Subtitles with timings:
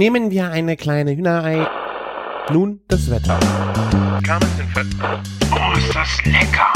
[0.00, 1.68] Nehmen wir eine kleine Hühnerei.
[2.50, 3.38] Nun das Wetter.
[5.52, 6.72] Oh, ist das lecker!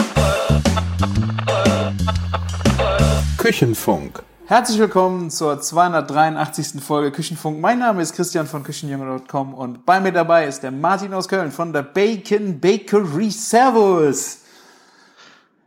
[3.39, 4.23] Küchenfunk.
[4.45, 6.83] Herzlich willkommen zur 283.
[6.83, 7.63] Folge Küchenfunk.
[7.63, 11.51] Mein Name ist Christian von Küchenjunge.com und bei mir dabei ist der Martin aus Köln
[11.51, 13.31] von der Bacon Bakery.
[13.31, 14.43] Servus!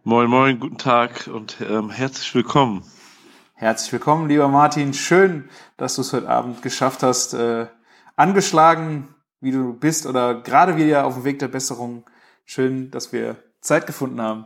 [0.03, 2.83] Moin, moin, guten Tag und ähm, herzlich willkommen.
[3.59, 4.93] Herzlich willkommen, lieber Martin.
[4.93, 7.33] Schön, dass du es heute Abend geschafft hast.
[7.33, 7.65] Äh,
[8.15, 12.05] angeschlagen, wie du bist oder gerade wieder auf dem Weg der Besserung.
[12.45, 14.45] Schön, dass wir Zeit gefunden haben.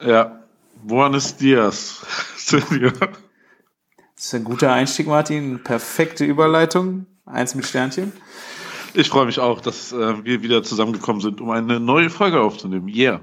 [0.00, 0.44] Ja,
[0.84, 2.06] Buenos Dias.
[2.48, 2.62] das
[4.18, 5.60] ist ein guter Einstieg, Martin.
[5.64, 7.06] Perfekte Überleitung.
[7.26, 8.12] Eins mit Sternchen.
[8.92, 12.86] Ich freue mich auch, dass äh, wir wieder zusammengekommen sind, um eine neue Folge aufzunehmen.
[12.86, 13.20] Yeah.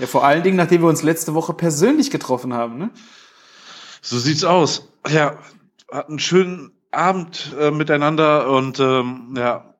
[0.00, 2.90] Ja, vor allen Dingen, nachdem wir uns letzte Woche persönlich getroffen haben, ne?
[4.04, 4.92] So sieht's aus.
[5.08, 5.38] Ja,
[5.90, 9.74] hatten einen schönen Abend äh, miteinander und ähm, ja,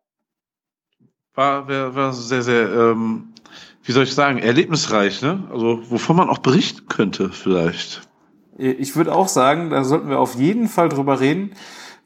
[1.34, 3.34] war, war, war sehr, sehr, ähm,
[3.82, 5.46] wie soll ich sagen, erlebnisreich, ne?
[5.52, 8.08] Also wovon man auch berichten könnte, vielleicht.
[8.56, 11.52] Ich würde auch sagen, da sollten wir auf jeden Fall drüber reden.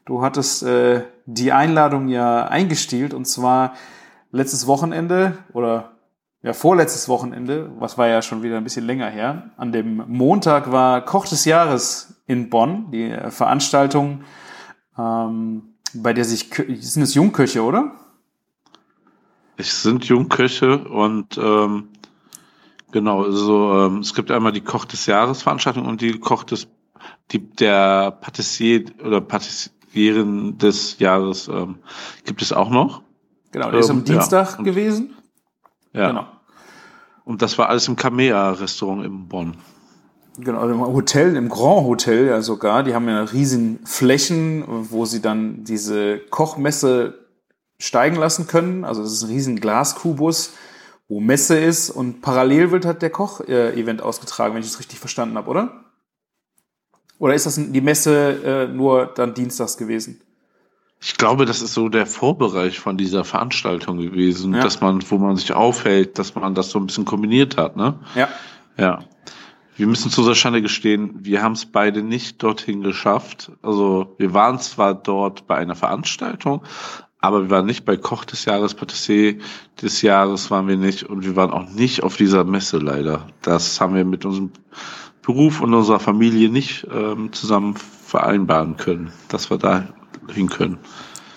[0.03, 3.75] Du hattest äh, die Einladung ja eingestielt und zwar
[4.31, 5.98] letztes Wochenende oder
[6.41, 10.71] ja, vorletztes Wochenende, was war ja schon wieder ein bisschen länger her, an dem Montag
[10.71, 14.23] war Koch des Jahres in Bonn, die Veranstaltung,
[14.97, 17.91] ähm, bei der sich, sind es Jungköche, oder?
[19.57, 21.89] Es sind Jungköche und ähm,
[22.91, 26.67] genau, also ähm, es gibt einmal die Koch des Jahres Veranstaltung und die Koch des,
[27.31, 31.79] die, der Patissier oder Patissierin des Jahres ähm,
[32.23, 33.01] gibt es auch noch.
[33.51, 35.15] Genau, der ist am ähm, Dienstag ja, gewesen.
[35.93, 36.07] Ja.
[36.07, 36.27] Genau.
[37.25, 39.57] Und das war alles im Kamea-Restaurant in Bonn.
[40.39, 42.83] Genau, im Hotel, im Grand Hotel ja sogar.
[42.83, 47.27] Die haben ja riesen Flächen, wo sie dann diese Kochmesse
[47.79, 48.85] steigen lassen können.
[48.85, 50.53] Also das ist ein riesen Glaskubus,
[51.07, 55.37] wo Messe ist und parallel wird halt der Koch-Event ausgetragen, wenn ich das richtig verstanden
[55.37, 55.85] habe, oder?
[57.17, 60.21] Oder ist das die Messe äh, nur dann dienstags gewesen?
[61.01, 64.61] Ich glaube, das ist so der Vorbereich von dieser Veranstaltung gewesen, ja.
[64.61, 67.95] dass man, wo man sich aufhält, dass man das so ein bisschen kombiniert hat, ne?
[68.15, 68.27] Ja.
[68.77, 68.99] Ja.
[69.77, 73.53] Wir müssen zu unserer Schande gestehen, wir haben es beide nicht dorthin geschafft.
[73.61, 76.63] Also wir waren zwar dort bei einer Veranstaltung,
[77.19, 79.37] aber wir waren nicht bei Koch des Jahres, Patissier
[79.81, 83.27] des Jahres waren wir nicht und wir waren auch nicht auf dieser Messe leider.
[83.41, 84.51] Das haben wir mit unserem
[85.21, 89.87] Beruf und unserer Familie nicht ähm, zusammen vereinbaren können, dass wir da
[90.31, 90.79] hin können.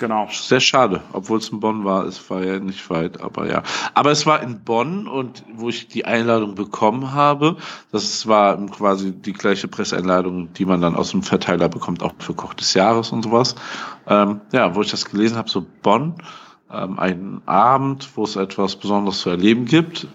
[0.03, 0.27] Genau.
[0.33, 2.07] Sehr schade, obwohl es in Bonn war.
[2.07, 3.63] Es war ja nicht weit, aber ja.
[3.95, 7.57] Aber es war in Bonn und wo ich die Einladung bekommen habe,
[7.93, 12.35] das war quasi die gleiche Presseeinladung, die man dann aus dem Verteiler bekommt, auch für
[12.35, 13.55] Koch des Jahres und sowas.
[14.09, 16.17] Ähm, ja, wo ich das gelesen habe, so Bonn,
[16.69, 20.09] ähm, ein Abend, wo es etwas Besonderes zu erleben gibt,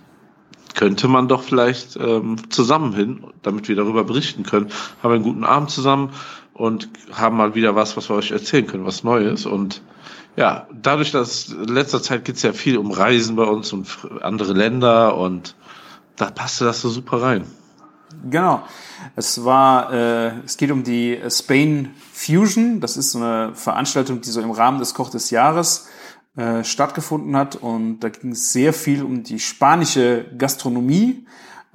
[0.74, 4.68] könnte man doch vielleicht ähm, zusammen hin, damit wir darüber berichten können.
[5.02, 6.10] Haben wir einen guten Abend zusammen
[6.58, 9.46] und haben mal wieder was, was wir euch erzählen können, was Neues.
[9.46, 9.82] Und
[10.36, 13.88] ja, dadurch, dass in letzter Zeit geht's ja viel um Reisen bei uns und
[14.22, 15.56] andere Länder und
[16.16, 17.46] da passte das so super rein.
[18.30, 18.64] Genau.
[19.16, 22.82] Es war, äh, es geht um die Spain Fusion.
[22.82, 25.88] Das ist so eine Veranstaltung, die so im Rahmen des Koch des Jahres
[26.36, 27.56] äh, stattgefunden hat.
[27.56, 31.28] Und da ging es sehr viel um die spanische Gastronomie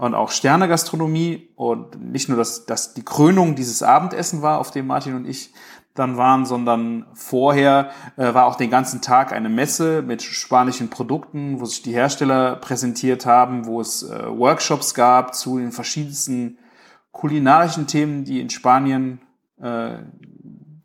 [0.03, 4.89] und auch Sternegastronomie und nicht nur, dass, dass die Krönung dieses Abendessen war, auf dem
[4.89, 5.55] Martin und ich
[5.95, 11.61] dann waren, sondern vorher äh, war auch den ganzen Tag eine Messe mit spanischen Produkten,
[11.61, 16.59] wo sich die Hersteller präsentiert haben, wo es äh, Workshops gab zu den verschiedensten
[17.13, 19.21] kulinarischen Themen, die in Spanien
[19.61, 19.99] äh,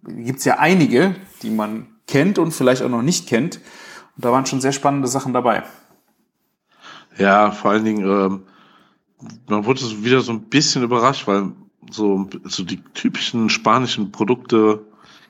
[0.04, 3.62] gibt es ja einige, die man kennt und vielleicht auch noch nicht kennt.
[4.16, 5.64] Und da waren schon sehr spannende Sachen dabei.
[7.18, 8.44] Ja, vor allen Dingen ähm
[9.48, 11.52] man wurde wieder so ein bisschen überrascht, weil
[11.90, 14.82] so, so die typischen spanischen Produkte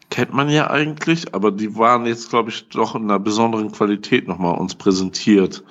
[0.09, 4.27] kennt man ja eigentlich, aber die waren jetzt, glaube ich, doch in einer besonderen Qualität
[4.27, 5.63] nochmal uns präsentiert.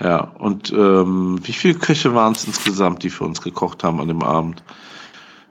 [0.00, 4.08] Ja, und ähm, wie viele Köche waren es insgesamt, die für uns gekocht haben an
[4.08, 4.62] dem Abend?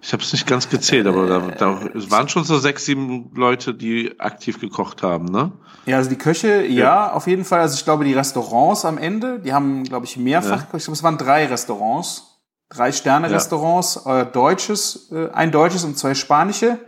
[0.01, 3.31] Ich habe es nicht ganz gezählt, aber da, da es waren schon so sechs, sieben
[3.35, 5.51] Leute, die aktiv gekocht haben, ne?
[5.85, 7.59] Ja, also die Köche, ja, ja auf jeden Fall.
[7.59, 10.77] Also ich glaube, die Restaurants am Ende, die haben, glaube ich, mehrfach, ja.
[10.77, 14.21] ich glaube, es waren drei Restaurants, drei Sterne-Restaurants, ja.
[14.21, 16.79] äh, deutsches, äh, ein deutsches und zwei spanische,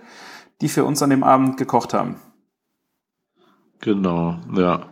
[0.62, 2.16] die für uns an dem Abend gekocht haben.
[3.80, 4.86] Genau, ja.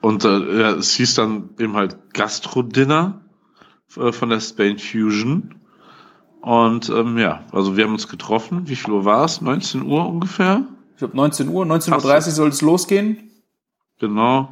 [0.00, 3.20] Und äh, es hieß dann eben halt Gastro-Dinner
[3.96, 5.57] äh, von der Spain Fusion.
[6.40, 8.68] Und ähm, ja, also wir haben uns getroffen.
[8.68, 9.40] Wie viel Uhr war es?
[9.40, 10.64] 19 Uhr ungefähr?
[10.92, 13.30] Ich glaube 19 Uhr, 19.30 Uhr soll es losgehen.
[13.98, 14.50] Genau.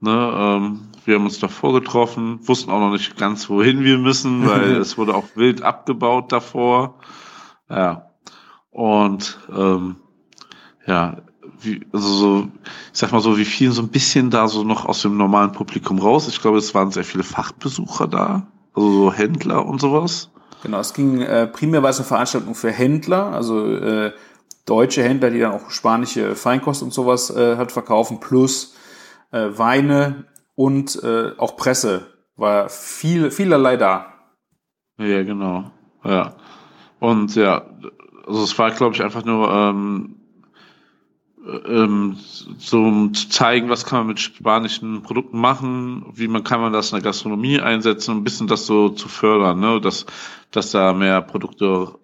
[0.00, 4.46] Ne, ähm, wir haben uns davor getroffen, wussten auch noch nicht ganz, wohin wir müssen,
[4.46, 6.98] weil es wurde auch wild abgebaut davor.
[7.68, 8.10] Ja.
[8.70, 9.96] Und ähm,
[10.86, 11.18] ja,
[11.60, 12.48] wie, also so,
[12.92, 15.52] ich sag mal so, wie fielen so ein bisschen da so noch aus dem normalen
[15.52, 16.28] Publikum raus.
[16.28, 20.30] Ich glaube, es waren sehr viele Fachbesucher da, also so Händler und sowas.
[20.64, 24.12] Genau, es ging äh, primär war es eine Veranstaltung für Händler, also äh,
[24.64, 28.74] deutsche Händler, die dann auch spanische Feinkost und sowas äh, halt verkaufen, plus
[29.30, 30.24] äh, Weine
[30.54, 32.06] und äh, auch Presse
[32.36, 34.14] war viel, vielerlei da.
[34.96, 35.70] Ja, genau.
[36.02, 36.34] Ja.
[36.98, 37.66] Und ja,
[38.26, 40.16] also es war, glaube ich, einfach nur ähm,
[41.46, 42.16] ähm,
[42.72, 46.92] um zu zeigen, was kann man mit spanischen Produkten machen, wie man kann man das
[46.92, 50.06] in der Gastronomie einsetzen, ein bisschen das so zu fördern, ne, dass,
[50.50, 51.94] dass da mehr Produkte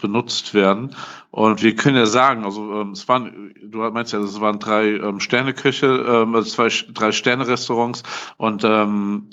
[0.00, 0.94] benutzt werden.
[1.30, 4.88] Und wir können ja sagen, also ähm, es waren, du meinst ja, es waren drei
[4.88, 8.02] ähm, Sterneköche, ähm, also zwei, drei Sterne-Restaurants
[8.36, 9.30] und ähm,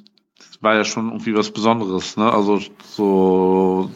[0.62, 2.32] war ja schon irgendwie was Besonderes, ne?
[2.32, 3.90] Also so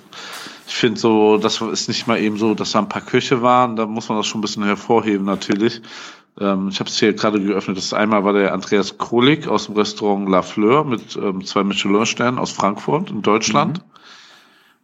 [0.70, 3.76] ich finde so, das ist nicht mal eben so, dass da ein paar Köche waren,
[3.76, 5.82] da muss man das schon ein bisschen hervorheben natürlich.
[6.40, 7.78] Ähm, ich habe es hier gerade geöffnet.
[7.78, 12.40] Das einmal war der Andreas Krolik aus dem Restaurant La Fleur mit ähm, zwei Michelin-Sternen
[12.40, 13.80] aus Frankfurt in Deutschland.
[13.80, 14.00] Mhm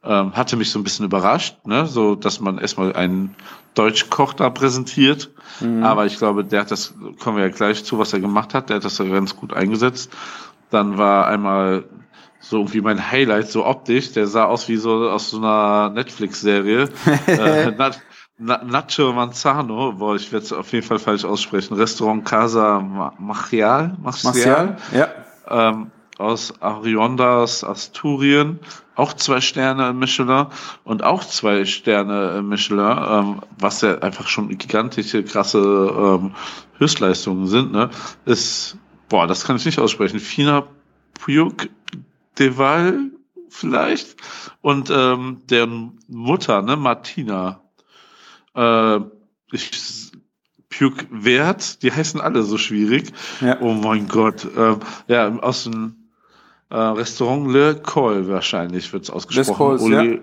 [0.05, 1.87] ähm, hatte mich so ein bisschen überrascht, ne?
[1.87, 3.35] so dass man erstmal einen
[3.73, 5.31] Deutschkoch da präsentiert.
[5.59, 5.83] Mhm.
[5.83, 8.69] Aber ich glaube, der hat das, kommen wir ja gleich zu, was er gemacht hat,
[8.69, 10.11] der hat das da ganz gut eingesetzt.
[10.69, 11.85] Dann war einmal
[12.49, 16.89] so irgendwie mein Highlight, so optisch, der sah aus wie so aus so einer Netflix-Serie.
[17.27, 17.71] äh,
[18.37, 21.75] Nacho Manzano, boah, ich werde es auf jeden Fall falsch aussprechen.
[21.75, 22.79] Restaurant Casa
[23.17, 25.07] Machial, Machial, ja.
[25.47, 28.59] Ähm, aus Ariondas, Asturien,
[28.95, 30.47] auch zwei Sterne im Michelin
[30.83, 36.35] und auch zwei Sterne im Michelin, ähm, was ja einfach schon gigantische, krasse ähm,
[36.77, 37.89] Höchstleistungen sind, ne,
[38.25, 38.77] ist,
[39.09, 40.63] boah, das kann ich nicht aussprechen, Fina
[41.13, 41.69] Pujuk
[42.39, 43.11] Deval
[43.49, 44.17] vielleicht
[44.61, 47.61] und ähm, deren Mutter, ne, Martina,
[48.55, 48.99] äh,
[49.51, 50.11] ich
[50.69, 53.13] Puke Wert, die heißen alle so schwierig.
[53.39, 53.61] Ja.
[53.61, 54.45] Oh mein Gott.
[54.57, 56.09] Ähm, ja, aus dem
[56.69, 59.55] äh, Restaurant Le Col wahrscheinlich wird es ausgesprochen.
[59.55, 60.21] Cols, Oli, ja.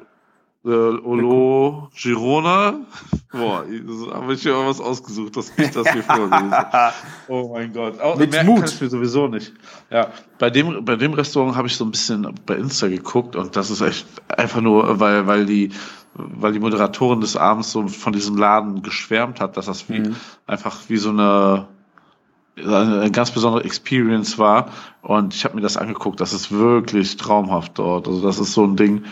[0.64, 2.80] Äh, Olo Girona.
[3.32, 3.64] Boah,
[4.12, 6.66] habe ich ja was ausgesucht, dass ich das hier vorlese.
[7.28, 8.00] oh mein Gott.
[8.00, 8.60] Auch, Mit mehr Mut.
[8.60, 9.52] kann ich mir sowieso nicht.
[9.90, 13.56] Ja, bei dem, bei dem Restaurant habe ich so ein bisschen bei Insta geguckt und
[13.56, 15.70] das ist echt einfach nur, weil, weil die
[16.14, 20.16] weil die Moderatorin des Abends so von diesem Laden geschwärmt hat, dass das wie mhm.
[20.46, 21.68] einfach wie so eine
[22.54, 24.68] eine ganz besondere Experience war.
[25.00, 28.06] Und ich habe mir das angeguckt, das ist wirklich traumhaft dort.
[28.06, 29.04] Also das ist so ein Ding,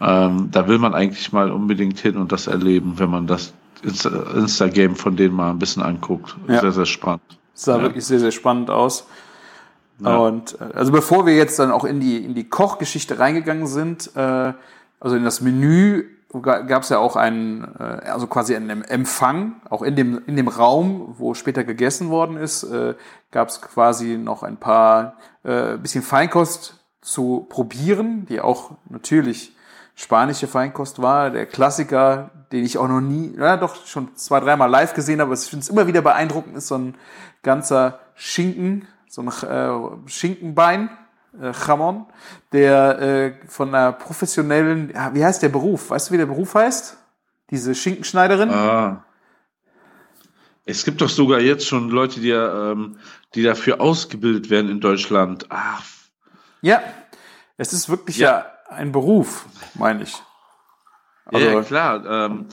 [0.00, 3.52] ähm, da will man eigentlich mal unbedingt hin und das erleben, wenn man das
[3.82, 6.36] Insta-Game von denen mal ein bisschen anguckt.
[6.48, 6.60] Ja.
[6.60, 7.22] Sehr, sehr spannend.
[7.52, 7.82] Das sah ja.
[7.82, 9.06] wirklich sehr, sehr spannend aus.
[10.00, 10.16] Ja.
[10.16, 14.10] Und äh, also bevor wir jetzt dann auch in die, in die Kochgeschichte reingegangen sind,
[14.16, 14.52] äh,
[15.00, 16.04] also in das Menü
[16.40, 20.48] gab es ja auch einen, äh, also quasi einen Empfang, auch in dem, in dem
[20.48, 22.94] Raum, wo später gegessen worden ist, äh,
[23.30, 25.14] gab es quasi noch ein paar
[25.44, 29.53] äh, bisschen Feinkost zu probieren, die auch natürlich
[29.94, 31.30] spanische Feinkost war.
[31.30, 35.34] Der Klassiker, den ich auch noch nie, ja doch schon zwei, dreimal live gesehen habe,
[35.34, 36.94] ich finde es immer wieder beeindruckend, ist so ein
[37.42, 40.90] ganzer Schinken, so ein äh, Schinkenbein
[41.40, 42.06] äh, Jamon,
[42.52, 45.90] der äh, von einer professionellen, ja, wie heißt der Beruf?
[45.90, 46.96] Weißt du, wie der Beruf heißt?
[47.50, 48.50] Diese Schinkenschneiderin?
[48.50, 49.04] Ah.
[50.66, 52.96] Es gibt doch sogar jetzt schon Leute, die, ähm,
[53.34, 55.46] die dafür ausgebildet werden in Deutschland.
[55.50, 55.84] Ach.
[56.62, 56.82] Ja,
[57.58, 60.14] es ist wirklich ja, ja ein Beruf, meine ich.
[61.26, 62.04] Also, ja, klar.
[62.06, 62.46] Ähm,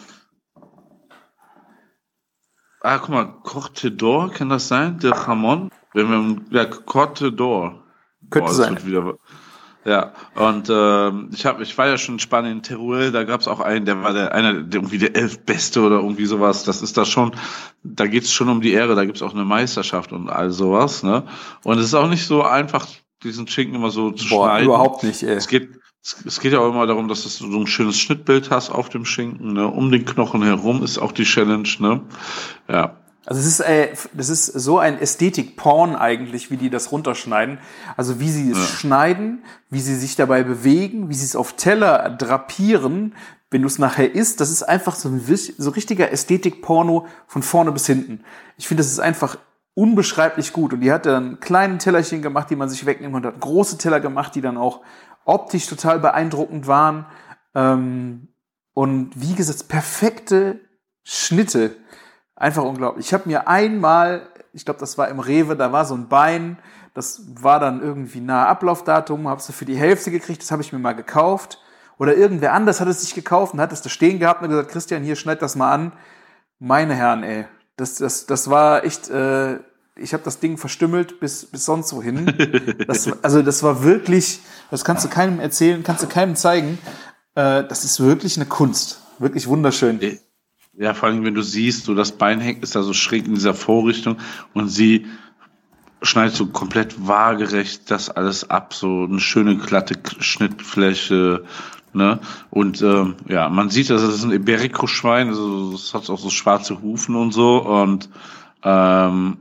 [2.82, 5.00] ah, guck mal, Corte d'Or, kann das sein?
[5.00, 5.70] Der Jamon?
[5.94, 6.10] Wenn
[6.50, 7.84] wir, ja, Corte d'Or.
[8.30, 8.86] Könnte Boah, sein.
[8.86, 9.18] Wieder,
[9.84, 13.48] ja, und ähm, ich habe, ich war ja schon in Spanien, Teruel, da gab es
[13.48, 16.64] auch einen, der war der einer, der irgendwie der elf Beste oder irgendwie sowas.
[16.64, 17.36] Das ist da schon,
[17.84, 21.24] da geht's schon um die Ehre, da gibt's auch eine Meisterschaft und all sowas, ne?
[21.64, 22.86] Und es ist auch nicht so einfach,
[23.24, 24.68] diesen Schinken immer so zu Boah, schneiden.
[24.68, 25.34] Überhaupt nicht, ey.
[25.34, 28.72] Es geht, es geht ja auch immer darum, dass du so ein schönes Schnittbild hast
[28.72, 29.68] auf dem Schinken, ne?
[29.68, 32.02] Um den Knochen herum ist auch die Challenge, ne?
[32.68, 32.98] Ja.
[33.28, 37.60] Also es ist, äh, das ist so ein Ästhetik-Porn eigentlich, wie die das runterschneiden.
[37.96, 38.66] Also wie sie es ja.
[38.66, 43.14] schneiden, wie sie sich dabei bewegen, wie sie es auf Teller drapieren,
[43.52, 44.42] wenn du es nachher isst.
[44.42, 48.24] Das ist einfach so ein so richtiger Ästhetik-Porno von vorne bis hinten.
[48.58, 49.38] Ich finde, das ist einfach
[49.76, 50.74] unbeschreiblich gut.
[50.74, 54.00] Und die hat dann kleine Tellerchen gemacht, die man sich wegnehmen konnte, hat große Teller
[54.00, 54.82] gemacht, die dann auch
[55.26, 57.06] optisch total beeindruckend waren.
[57.56, 58.30] Ähm,
[58.74, 60.60] und wie gesagt, perfekte
[61.04, 61.76] Schnitte
[62.42, 63.06] Einfach unglaublich.
[63.06, 66.58] Ich habe mir einmal, ich glaube, das war im Rewe, da war so ein Bein,
[66.96, 70.74] das war dann irgendwie nahe Ablaufdatum, habe es für die Hälfte gekriegt, das habe ich
[70.74, 71.60] mir mal gekauft.
[72.00, 74.72] Oder irgendwer anders hat es sich gekauft und hat es da stehen gehabt und gesagt,
[74.72, 75.94] Christian, hier schneid das mal an.
[76.58, 79.60] Meine Herren, ey, das, das, das war echt, äh,
[79.96, 82.26] ich habe das Ding verstümmelt bis, bis sonst wohin.
[82.88, 86.78] Das, also das war wirklich, das kannst du keinem erzählen, kannst du keinem zeigen.
[87.36, 89.02] Äh, das ist wirklich eine Kunst.
[89.20, 90.00] Wirklich wunderschön.
[90.74, 93.36] Ja, vor allem, wenn du siehst, so das Bein hängt, ist da so schräg in
[93.36, 94.18] dieser Vorrichtung
[94.54, 95.06] und sie
[96.02, 101.44] schneidet so komplett waagerecht das alles ab, so eine schöne glatte Schnittfläche,
[101.94, 102.20] ne?
[102.50, 106.82] Und ähm, ja, man sieht, dass es ein Iberico-Schwein, also es hat auch so schwarze
[106.82, 108.10] Hufen und so und
[108.64, 109.38] ähm,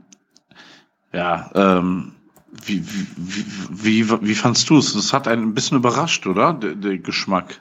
[1.13, 2.13] ja, ähm,
[2.51, 4.93] wie, wie, wie, wie, fandst du es?
[4.95, 6.53] Es hat einen ein bisschen überrascht, oder?
[6.53, 7.59] Der, der Geschmack.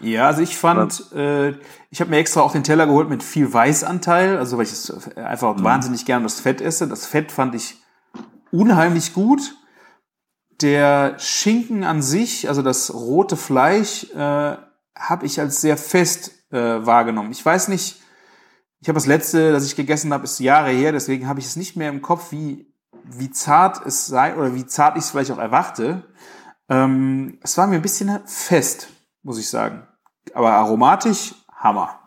[0.00, 1.54] Ja, also ich fand, äh,
[1.90, 5.16] ich habe mir extra auch den Teller geholt mit viel Weißanteil, also weil ich es
[5.16, 5.64] einfach mhm.
[5.64, 6.88] wahnsinnig gern das Fett esse.
[6.88, 7.76] Das Fett fand ich
[8.50, 9.54] unheimlich gut.
[10.60, 14.56] Der Schinken an sich, also das rote Fleisch, äh,
[14.96, 17.32] habe ich als sehr fest äh, wahrgenommen.
[17.32, 18.00] Ich weiß nicht,
[18.84, 21.56] ich habe das letzte, das ich gegessen habe, ist Jahre her, deswegen habe ich es
[21.56, 22.66] nicht mehr im Kopf, wie,
[23.02, 26.02] wie zart es sei oder wie zart ich es vielleicht auch erwarte.
[26.68, 28.88] Ähm, es war mir ein bisschen fest,
[29.22, 29.86] muss ich sagen.
[30.34, 31.98] Aber aromatisch, Hammer.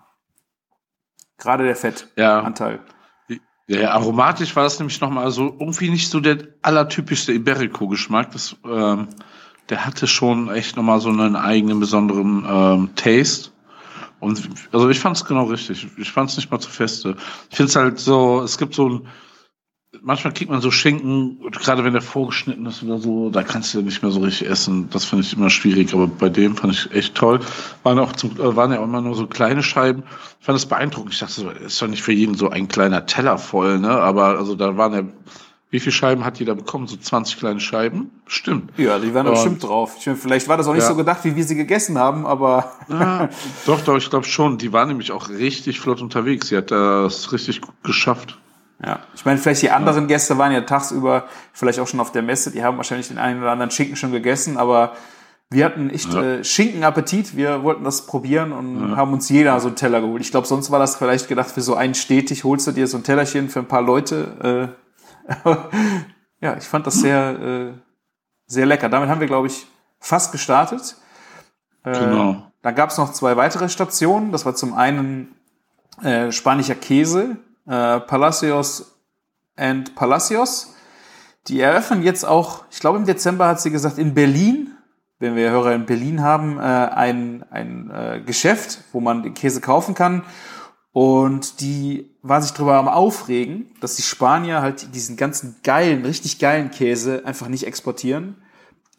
[1.40, 2.80] Gerade der Fettanteil.
[3.28, 3.36] Ja.
[3.70, 8.30] Ja, aromatisch war das nämlich nochmal so irgendwie nicht so der allertypischste Iberico-Geschmack.
[8.64, 9.08] Ähm,
[9.70, 13.50] der hatte schon echt nochmal so einen eigenen besonderen ähm, Taste.
[14.20, 15.88] Und also ich fand es genau richtig.
[15.98, 17.16] Ich fand es nicht mal zu feste.
[17.50, 19.08] Ich finde es halt so, es gibt so ein,
[20.02, 23.80] manchmal kriegt man so Schinken, gerade wenn der vorgeschnitten ist oder so, da kannst du
[23.80, 24.90] ja nicht mehr so richtig essen.
[24.90, 27.40] Das finde ich immer schwierig, aber bei dem fand ich echt toll.
[27.84, 30.04] Waren, auch zum, äh, waren ja auch immer nur so kleine Scheiben.
[30.40, 31.14] Ich fand das beeindruckend.
[31.14, 33.90] Ich dachte, so, ist doch nicht für jeden so ein kleiner Teller voll, ne?
[33.90, 35.04] Aber also da waren ja
[35.70, 36.88] wie viele Scheiben hat jeder bekommen?
[36.88, 38.12] So 20 kleine Scheiben?
[38.26, 38.72] Stimmt.
[38.78, 39.98] Ja, die waren da bestimmt drauf.
[40.00, 40.90] Ich meine, vielleicht war das auch nicht ja.
[40.90, 42.72] so gedacht, wie wir sie gegessen haben, aber.
[42.88, 43.30] Ja,
[43.66, 44.58] doch, doch, ich glaube schon.
[44.58, 46.48] Die war nämlich auch richtig flott unterwegs.
[46.48, 48.38] Sie hat das richtig gut geschafft.
[48.84, 50.08] Ja, ich meine, vielleicht die anderen ja.
[50.08, 52.52] Gäste waren ja tagsüber vielleicht auch schon auf der Messe.
[52.52, 54.94] Die haben wahrscheinlich den einen oder anderen Schinken schon gegessen, aber
[55.50, 56.22] wir hatten echt ja.
[56.22, 57.36] äh, Schinkenappetit.
[57.36, 60.22] Wir wollten das probieren und haben uns jeder so einen Teller geholt.
[60.22, 62.98] Ich glaube, sonst war das vielleicht gedacht für so einen stetig, holst du dir so
[62.98, 64.74] ein Tellerchen für ein paar Leute.
[64.74, 64.87] Äh,
[66.42, 67.74] ja, ich fand das sehr, äh,
[68.46, 68.90] sehr lecker.
[68.90, 69.68] Damit haben wir, glaube ich,
[70.00, 70.96] fast gestartet.
[71.84, 72.52] Äh, genau.
[72.62, 74.32] Dann gab es noch zwei weitere Stationen.
[74.32, 75.36] Das war zum einen
[76.02, 79.00] äh, spanischer Käse, äh, Palacios
[79.56, 80.74] and Palacios.
[81.48, 84.72] Die eröffnen jetzt auch, ich glaube im Dezember hat sie gesagt, in Berlin,
[85.20, 89.62] wenn wir Hörer in Berlin haben, äh, ein, ein äh, Geschäft, wo man den Käse
[89.62, 90.24] kaufen kann.
[90.98, 96.40] Und die war sich darüber am Aufregen, dass die Spanier halt diesen ganzen geilen, richtig
[96.40, 98.38] geilen Käse einfach nicht exportieren.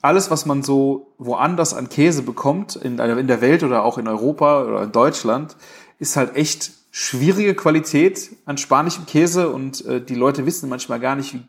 [0.00, 4.62] Alles, was man so woanders an Käse bekommt, in, der Welt oder auch in Europa
[4.62, 5.56] oder in Deutschland,
[5.98, 11.16] ist halt echt schwierige Qualität an spanischem Käse und äh, die Leute wissen manchmal gar
[11.16, 11.42] nicht, wie,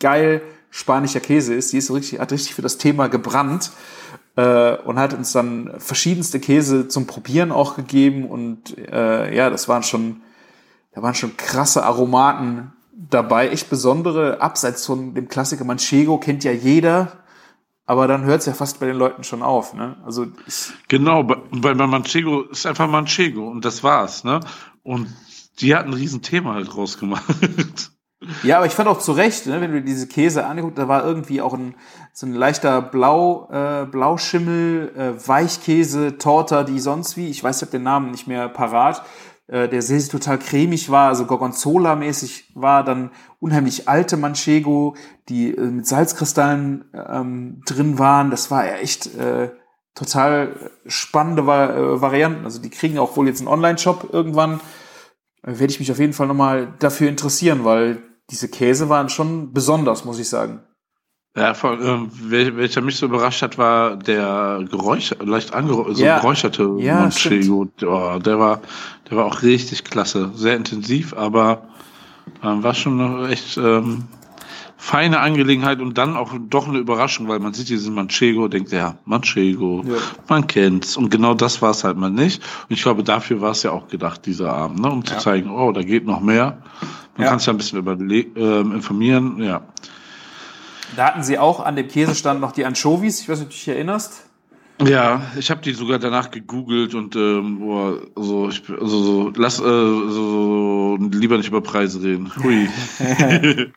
[0.00, 1.72] geil spanischer Käse ist.
[1.72, 3.70] Die ist richtig, hat richtig für das Thema gebrannt
[4.38, 9.68] äh, und hat uns dann verschiedenste Käse zum Probieren auch gegeben und äh, ja, das
[9.68, 10.22] waren schon,
[10.92, 16.52] da waren schon krasse Aromaten dabei, echt besondere, abseits von dem Klassiker Manchego kennt ja
[16.52, 17.24] jeder,
[17.84, 19.74] aber dann hört es ja fast bei den Leuten schon auf.
[19.74, 19.96] Ne?
[20.04, 20.26] Also
[20.86, 24.22] genau, bei, bei Manchego ist einfach Manchego und das war's.
[24.22, 24.38] Ne?
[24.84, 25.08] Und
[25.58, 27.90] die hat ein Riesenthema halt rausgemacht.
[28.42, 31.04] Ja, aber ich fand auch zu Recht, ne, wenn du diese Käse anguckst, da war
[31.04, 31.76] irgendwie auch ein,
[32.12, 37.62] so ein leichter Blau, äh, Blauschimmel, äh, Weichkäse, Torta, die sonst wie, ich weiß, ich
[37.62, 39.04] habe den Namen nicht mehr parat,
[39.46, 44.96] äh, der sehr, sehr total cremig war, also Gorgonzola-mäßig war, dann unheimlich alte Manchego,
[45.28, 48.32] die äh, mit Salzkristallen ähm, drin waren.
[48.32, 49.50] Das war ja echt äh,
[49.94, 52.44] total spannende äh, Varianten.
[52.44, 54.60] Also die kriegen auch wohl jetzt einen Online-Shop irgendwann.
[55.42, 59.52] Äh, werde ich mich auf jeden Fall nochmal dafür interessieren, weil diese Käse waren schon
[59.52, 60.60] besonders, muss ich sagen.
[61.36, 66.18] Ja, äh, welcher mich so überrascht hat, war der Geräuch, leicht angeräucherte, so ja.
[66.18, 67.68] geräucherte ja, Manchego.
[67.82, 68.60] Oh, der war,
[69.08, 71.68] der war auch richtig klasse, sehr intensiv, aber
[72.42, 74.08] ähm, war schon eine echt ähm,
[74.76, 78.96] feine Angelegenheit und dann auch doch eine Überraschung, weil man sieht diesen Manchego, denkt ja,
[79.04, 79.96] Manchego, ja.
[80.28, 82.42] man kennt's und genau das war es halt mal nicht.
[82.68, 85.04] Und ich glaube, dafür war es ja auch gedacht, dieser Abend, ne, um ja.
[85.04, 86.62] zu zeigen, oh, da geht noch mehr.
[87.18, 87.30] Man ja.
[87.30, 89.60] kann sich ein bisschen über, äh, informieren, ja.
[90.96, 93.56] Da hatten sie auch an dem Käsestand noch die Anchovies, ich weiß nicht, ob du
[93.56, 94.24] dich erinnerst.
[94.80, 99.58] Ja, ich habe die sogar danach gegoogelt und ähm, boah, also ich also so, lass
[99.58, 102.30] äh, so, lieber nicht über Preise reden.
[102.40, 102.68] Hui.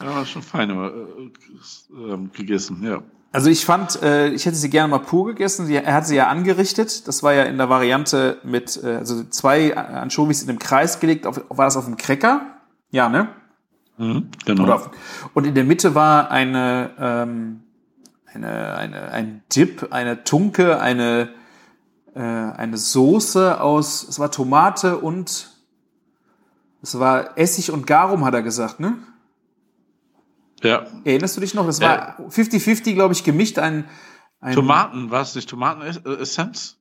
[0.00, 3.00] ja, schon fein, aber äh, äh, gegessen, ja.
[3.30, 5.66] Also ich fand, äh, ich hätte sie gerne mal pur gegessen.
[5.66, 7.06] Sie, er hat sie ja angerichtet.
[7.06, 11.28] Das war ja in der Variante mit, äh, also zwei Anchovies in einem Kreis gelegt.
[11.28, 12.59] Auf, war das auf dem Cracker?
[12.90, 13.28] Ja, ne?
[13.98, 14.72] Mhm, genau.
[14.72, 14.90] Auf,
[15.34, 17.62] und in der Mitte war eine, ähm,
[18.26, 21.34] eine, eine, ein Dip, eine Tunke, eine,
[22.14, 25.50] äh, eine Soße aus, es war Tomate und
[26.82, 28.96] es war Essig und Garum, hat er gesagt, ne?
[30.62, 30.86] Ja.
[31.04, 31.66] Erinnerst du dich noch?
[31.66, 33.58] Das war 50-50, glaube ich, gemischt.
[33.58, 33.86] Ein,
[34.40, 36.78] ein Tomaten, war es nicht Tomatenessenz?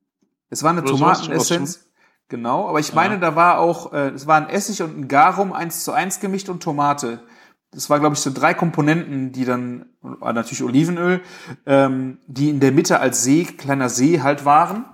[0.49, 1.88] Es war eine Tomatenessenz.
[2.29, 3.19] Genau, aber ich meine, ja.
[3.19, 6.47] da war auch, äh, es war ein Essig und ein Garum eins zu eins gemischt
[6.47, 7.23] und Tomate.
[7.71, 11.21] Das war, glaube ich, so drei Komponenten, die dann, war natürlich Olivenöl,
[11.65, 14.85] ähm, die in der Mitte als See, kleiner See halt waren.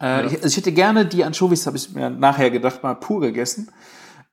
[0.00, 0.24] Äh, ja.
[0.24, 3.70] ich, also ich hätte gerne die Anchovies, habe ich mir nachher gedacht, mal pur gegessen.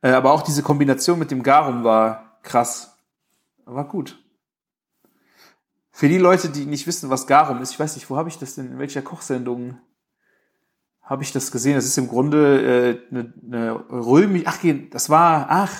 [0.02, 2.98] Äh, aber auch diese Kombination mit dem Garum war krass.
[3.66, 4.24] War gut.
[5.92, 8.38] Für die Leute, die nicht wissen, was Garum ist, ich weiß nicht, wo habe ich
[8.38, 9.80] das denn, in welcher Kochsendung
[11.06, 11.76] habe ich das gesehen?
[11.76, 14.58] Das ist im Grunde äh, eine, eine Römi, ach,
[14.92, 15.72] das war, ach,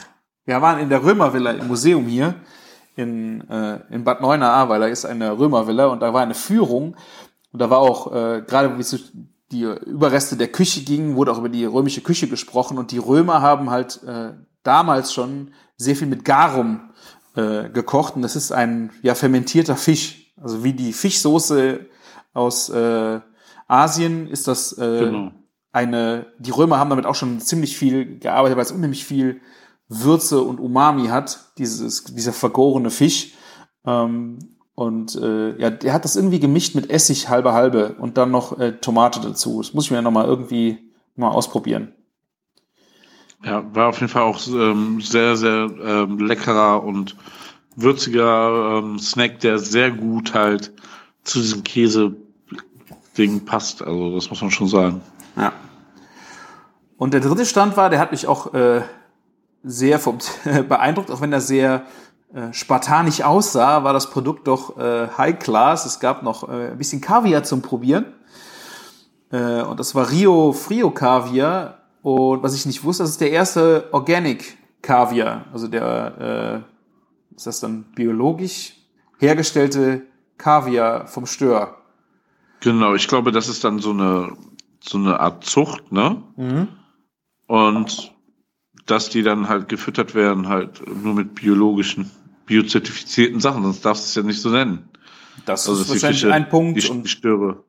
[0.46, 2.36] wir waren in der Römervilla im Museum hier
[2.96, 6.96] in, äh, in Bad Neuenahr, weil da ist eine Römervilla und da war eine Führung
[7.52, 9.12] und da war auch, äh, gerade wie es
[9.52, 13.42] die Überreste der Küche ging, wurde auch über die römische Küche gesprochen und die Römer
[13.42, 16.92] haben halt äh, damals schon sehr viel mit Garum
[17.36, 20.34] äh, gekocht und das ist ein ja fermentierter Fisch.
[20.42, 21.86] Also wie die Fischsoße
[22.34, 23.20] aus äh,
[23.68, 25.32] Asien ist das äh, genau.
[25.72, 29.42] eine, die Römer haben damit auch schon ziemlich viel gearbeitet, weil es unheimlich viel
[29.88, 33.34] Würze und Umami hat, dieses, dieser vergorene Fisch.
[33.86, 34.40] Ähm,
[34.76, 38.60] und äh, ja, der hat das irgendwie gemischt mit Essig halbe halbe und dann noch
[38.60, 39.62] äh, Tomate dazu.
[39.62, 40.80] Das muss ich mir noch mal irgendwie
[41.16, 41.94] mal ausprobieren.
[43.44, 47.16] Ja, war auf jeden Fall auch ähm, sehr, sehr ähm, leckerer und
[47.76, 50.74] würziger ähm, Snack, der sehr gut halt
[51.24, 51.64] zu diesem
[53.16, 53.82] Käse-Ding passt.
[53.82, 55.02] Also das muss man schon sagen.
[55.36, 55.54] Ja.
[56.98, 58.82] Und der dritte Stand war, der hat mich auch äh,
[59.64, 60.20] sehr vom,
[60.70, 61.86] beeindruckt, auch wenn er sehr
[62.34, 65.86] äh, spartanisch aussah, war das Produkt doch äh, High Class.
[65.86, 68.06] Es gab noch äh, ein bisschen Kaviar zum Probieren.
[69.32, 73.32] Äh, und das war Rio Frio Kaviar und was ich nicht wusste, das ist der
[73.32, 76.64] erste Organic Kaviar, also der,
[77.34, 78.76] äh, ist das dann biologisch
[79.18, 80.04] hergestellte
[80.38, 81.85] Kaviar vom Stör.
[82.62, 84.36] Genau, ich glaube, das ist dann so eine,
[84.80, 86.22] so eine Art Zucht, ne?
[86.36, 86.68] Mhm.
[87.48, 88.14] Und
[88.86, 92.12] dass die dann halt gefüttert werden, halt nur mit biologischen,
[92.46, 94.90] biozertifizierten Sachen, sonst darfst du es ja nicht so nennen.
[95.46, 96.82] Das also ist wahrscheinlich Fische, ein Punkt.
[96.82, 97.64] Die, die Störe.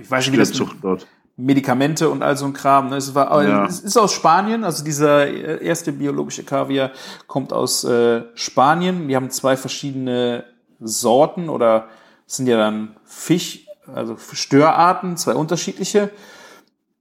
[0.00, 1.06] Ich weiß nicht, wie das dort.
[1.36, 2.88] Medikamente und all so ein Kram.
[2.90, 2.96] Ne?
[2.96, 3.64] Es, war, ja.
[3.64, 6.90] es ist aus Spanien, also dieser erste biologische Kaviar
[7.26, 9.06] kommt aus äh, Spanien.
[9.08, 10.44] Wir haben zwei verschiedene
[10.80, 11.88] Sorten oder
[12.26, 16.10] sind ja dann Fisch, also Störarten, zwei unterschiedliche.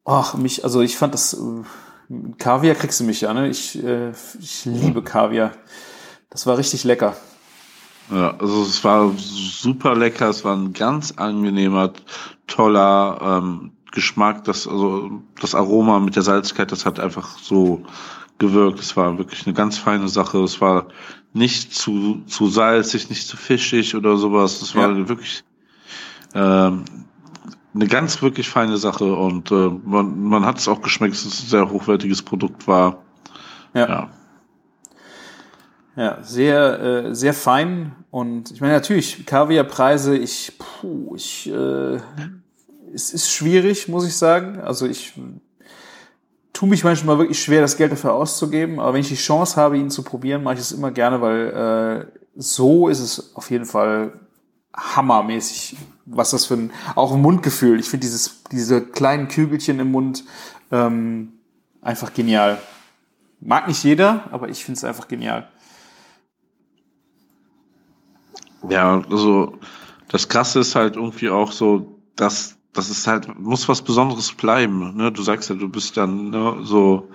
[0.05, 3.49] Ach, mich, also ich fand das, äh, Kaviar kriegst du mich ja, ne?
[3.49, 5.51] Ich, äh, ich liebe Kaviar.
[6.29, 7.15] Das war richtig lecker.
[8.09, 11.91] Ja, also es war super lecker, es war ein ganz angenehmer,
[12.47, 17.83] toller, ähm, Geschmack, das, also das Aroma mit der Salzigkeit, das hat einfach so
[18.37, 18.79] gewirkt.
[18.79, 20.43] Es war wirklich eine ganz feine Sache.
[20.43, 20.87] Es war
[21.33, 24.61] nicht zu, zu salzig, nicht zu fischig oder sowas.
[24.61, 25.09] Es war ja.
[25.09, 25.43] wirklich
[26.37, 26.85] ähm,
[27.73, 31.43] eine ganz wirklich feine Sache und äh, man, man hat es auch geschmeckt, dass es
[31.43, 33.03] ein sehr hochwertiges Produkt war.
[33.73, 33.89] Ja.
[33.89, 34.09] ja.
[35.95, 37.95] Ja, sehr, äh, sehr fein.
[38.11, 41.97] Und ich meine, natürlich, Kaviarpreise, ich, puh, ich äh,
[42.93, 44.59] es ist schwierig, muss ich sagen.
[44.59, 45.13] Also ich
[46.53, 48.79] tue mich manchmal wirklich schwer, das Geld dafür auszugeben.
[48.79, 52.07] Aber wenn ich die Chance habe, ihn zu probieren, mache ich es immer gerne, weil
[52.11, 54.19] äh, so ist es auf jeden Fall
[54.75, 55.77] hammermäßig.
[56.09, 57.79] Was das für ein, auch ein Mundgefühl.
[57.79, 60.23] Ich finde dieses, diese kleinen Kügelchen im Mund
[60.71, 61.33] ähm,
[61.81, 62.59] einfach genial.
[63.39, 65.47] Mag nicht jeder, aber ich finde es einfach genial.
[68.69, 69.59] Ja, also
[70.07, 74.95] das Krasse ist halt irgendwie auch so, dass das ist halt, muss was Besonderes bleiben.
[74.95, 75.11] Ne?
[75.11, 77.09] Du sagst ja, du bist dann ne, so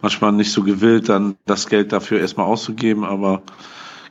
[0.00, 3.42] manchmal nicht so gewillt, dann das Geld dafür erstmal auszugeben, aber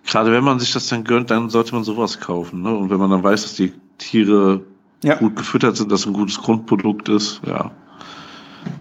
[0.06, 2.62] gerade wenn man sich das dann gönnt, dann sollte man sowas kaufen.
[2.62, 2.76] Ne?
[2.76, 4.62] Und wenn man dann weiß, dass die Tiere
[5.04, 5.16] ja.
[5.16, 7.72] gut gefüttert sind, dass ein gutes Grundprodukt ist, ja,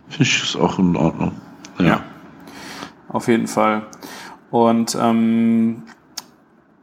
[0.09, 1.33] finde ich es auch in Ordnung.
[1.79, 1.85] Ja.
[1.85, 2.01] ja.
[3.09, 3.87] Auf jeden Fall.
[4.51, 5.83] Und ähm,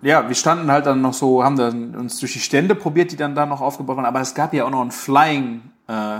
[0.02, 3.16] ja, wir standen halt dann noch so, haben dann uns durch die Stände probiert, die
[3.16, 6.20] dann da noch aufgebaut waren, aber es gab ja auch noch ein Flying äh,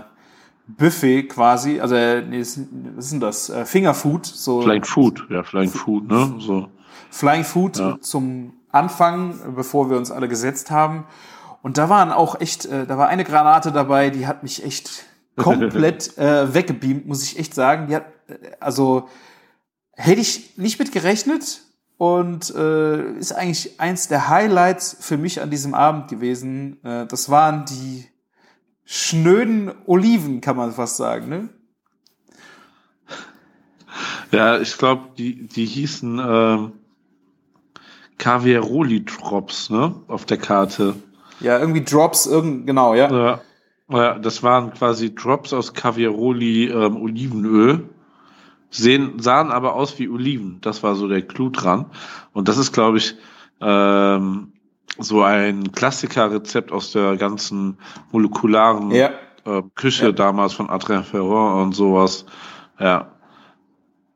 [0.68, 3.50] Buffet quasi, also äh, nee, was ist denn das?
[3.50, 6.36] Äh, Fingerfood, so Flying Food, ja, Flying Food, ne?
[6.40, 6.68] So.
[7.10, 7.98] Flying Food Ja.
[8.02, 11.06] zum Anfang, bevor wir uns alle gesetzt haben.
[11.68, 15.04] Und da waren auch echt, äh, da war eine Granate dabei, die hat mich echt
[15.36, 17.88] komplett äh, weggebeamt, muss ich echt sagen.
[17.88, 19.10] Die hat, äh, also
[19.92, 21.64] hätte ich nicht mit gerechnet
[21.98, 26.82] und äh, ist eigentlich eins der Highlights für mich an diesem Abend gewesen.
[26.86, 28.06] Äh, das waren die
[28.86, 31.50] schnöden Oliven, kann man fast sagen, ne?
[34.32, 36.72] Ja, ich glaube, die, die hießen ähm,
[38.18, 39.96] Caviaroli Drops, ne?
[40.08, 40.96] Auf der Karte.
[41.40, 43.12] Ja, irgendwie Drops, irgend, genau, ja.
[43.12, 43.40] Ja,
[43.90, 47.90] ja, das waren quasi Drops aus Caviaroli ähm, Olivenöl.
[48.70, 50.60] Sehen, sahen aber aus wie Oliven.
[50.62, 51.86] Das war so der Clou dran.
[52.34, 53.16] Und das ist, glaube ich,
[53.62, 54.52] ähm,
[55.00, 57.78] so ein Klassikerrezept aus der ganzen
[58.12, 59.12] molekularen Ja.
[59.46, 60.12] äh, Küche Ja.
[60.12, 62.26] damals von Adrien Ferrand und sowas.
[62.78, 63.14] Ja.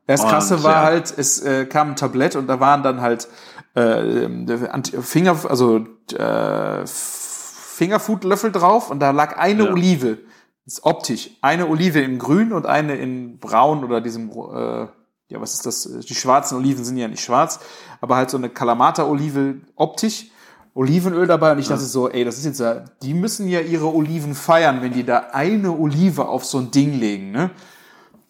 [0.06, 0.82] Das Krasse Und, war ja.
[0.82, 3.28] halt, es äh, kam ein Tablett und da waren dann halt
[3.74, 4.26] äh,
[4.70, 9.72] Anti- Finger, also äh, Fingerfood-Löffel drauf und da lag eine Ja.
[9.72, 10.18] Olive.
[10.64, 11.30] Das ist optisch.
[11.40, 14.86] Eine Olive in grün und eine in braun oder diesem, äh,
[15.28, 15.88] ja, was ist das?
[16.06, 17.58] Die schwarzen Oliven sind ja nicht schwarz,
[18.00, 20.26] aber halt so eine Kalamata-Olive optisch.
[20.74, 23.92] Olivenöl dabei und ich dachte so, ey, das ist jetzt ja, die müssen ja ihre
[23.92, 27.50] Oliven feiern, wenn die da eine Olive auf so ein Ding legen, ne?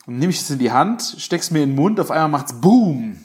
[0.06, 2.54] Und nehme ich es in die Hand, steck's mir in den Mund, auf einmal macht's
[2.54, 3.18] Boom.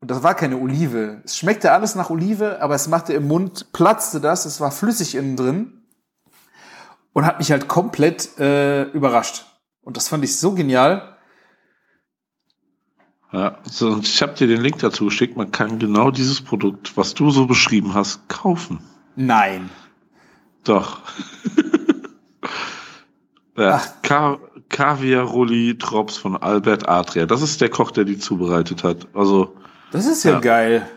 [0.00, 1.22] Und das war keine Olive.
[1.24, 5.14] Es schmeckte alles nach Olive, aber es machte im Mund, platzte das, es war flüssig
[5.14, 5.82] innen drin
[7.12, 9.46] und hat mich halt komplett äh, überrascht.
[9.80, 11.16] Und das fand ich so genial.
[13.32, 15.36] Ja, so, und ich habe dir den Link dazu geschickt.
[15.36, 18.80] Man kann genau dieses Produkt, was du so beschrieben hast, kaufen.
[19.14, 19.70] Nein.
[20.64, 21.00] Doch.
[23.56, 27.24] ja, Ka Kaviar-Rolli Drops von Albert Adria.
[27.26, 29.06] Das ist der Koch, der die zubereitet hat.
[29.14, 29.56] Also,
[29.96, 30.40] Das ist ja, Ja.
[30.40, 30.88] geil.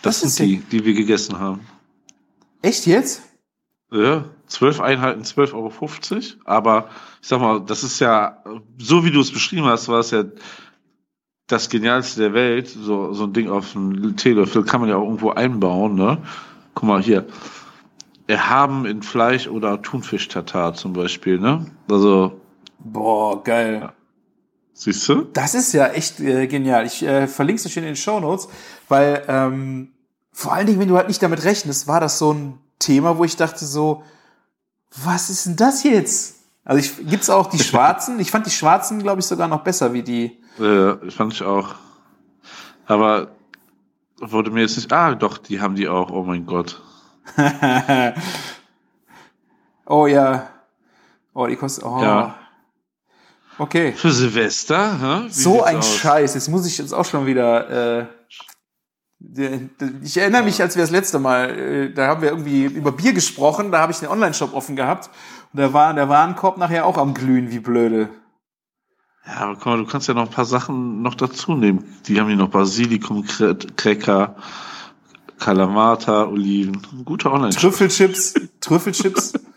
[0.00, 1.60] das, Das sind die, die wir gegessen haben.
[2.62, 3.22] Echt jetzt?
[3.90, 6.44] Ja, zwölf Einheiten, 12,50 Euro.
[6.44, 6.88] Aber
[7.20, 8.42] ich sag mal, das ist ja,
[8.78, 10.24] so wie du es beschrieben hast, war es ja
[11.48, 12.68] das Genialste der Welt.
[12.68, 16.18] So, so ein Ding auf einen Teelöffel kann man ja auch irgendwo einbauen, ne?
[16.74, 17.26] Guck mal hier.
[18.28, 21.66] Erhaben in Fleisch oder Thunfisch-Tatar zum Beispiel, ne?
[21.90, 22.40] Also,
[22.78, 23.92] Boah, geil.
[24.82, 25.22] Siehst du?
[25.32, 26.86] Das ist ja echt äh, genial.
[26.86, 28.48] Ich äh, verlinke es euch in den Show Notes,
[28.88, 29.92] weil ähm,
[30.32, 33.24] vor allen Dingen, wenn du halt nicht damit rechnest, war das so ein Thema, wo
[33.24, 34.02] ich dachte so,
[35.04, 36.36] was ist denn das jetzt?
[36.64, 38.18] Also ich, gibt's auch die Schwarzen?
[38.20, 40.38] Ich fand die Schwarzen, glaube ich, sogar noch besser wie die.
[40.58, 41.74] Äh, fand ich auch.
[42.86, 43.28] Aber
[44.18, 46.82] wurde mir jetzt nicht, ah, doch, die haben die auch, oh mein Gott.
[49.86, 50.48] oh ja.
[51.34, 51.84] Oh, die kostet.
[51.84, 52.00] Oh.
[52.02, 52.36] Ja.
[53.62, 53.92] Okay.
[53.92, 55.96] Für Silvester, So ein aus?
[55.96, 56.34] Scheiß.
[56.34, 58.00] Jetzt muss ich jetzt auch schon wieder.
[58.00, 58.06] Äh,
[60.02, 63.12] ich erinnere mich, als wir das letzte Mal, äh, da haben wir irgendwie über Bier
[63.12, 65.10] gesprochen, da habe ich den Online-Shop offen gehabt
[65.52, 68.08] und da war der Warenkorb nachher auch am Glühen, wie blöde.
[69.24, 71.84] Ja, aber guck mal, du kannst ja noch ein paar Sachen noch dazu nehmen.
[72.08, 73.24] Die haben hier noch Basilikum,
[73.76, 74.34] Cracker,
[75.38, 76.82] Kalamata, Oliven.
[76.92, 77.60] Ein guter online -Shop.
[77.60, 79.34] Trüffelchips, Trüffelchips.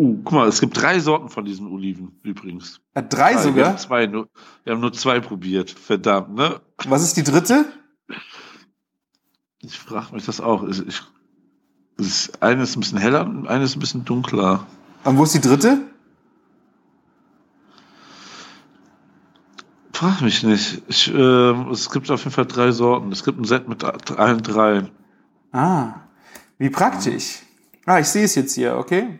[0.00, 2.80] Uh, guck mal, es gibt drei Sorten von diesen Oliven übrigens.
[2.94, 3.68] Äh, Drei Wir sogar.
[3.70, 4.28] haben, zwei, nur,
[4.62, 5.70] wir haben nur zwei probiert.
[5.72, 6.60] Verdammt, ne?
[6.86, 7.64] Was ist die dritte?
[9.60, 10.62] Ich frage mich das auch.
[10.68, 11.02] Ich, ich,
[11.96, 14.64] ist, eine ist ein bisschen heller und eine ist ein bisschen dunkler.
[15.02, 15.80] Und wo ist die dritte?
[19.92, 20.80] Frag mich nicht.
[20.86, 23.10] Ich, ähm, es gibt auf jeden Fall drei Sorten.
[23.10, 23.82] Es gibt ein Set mit
[24.12, 24.90] allen dreien.
[25.50, 25.94] Ah,
[26.58, 27.40] wie praktisch.
[27.84, 29.18] Ah, ich sehe es jetzt hier, okay.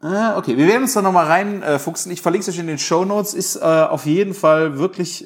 [0.00, 2.12] Ah, okay, wir werden uns da nochmal reinfuchsen.
[2.12, 3.32] Ich verlinke es euch in den Show Notes.
[3.32, 5.24] Ist äh, auf jeden Fall wirklich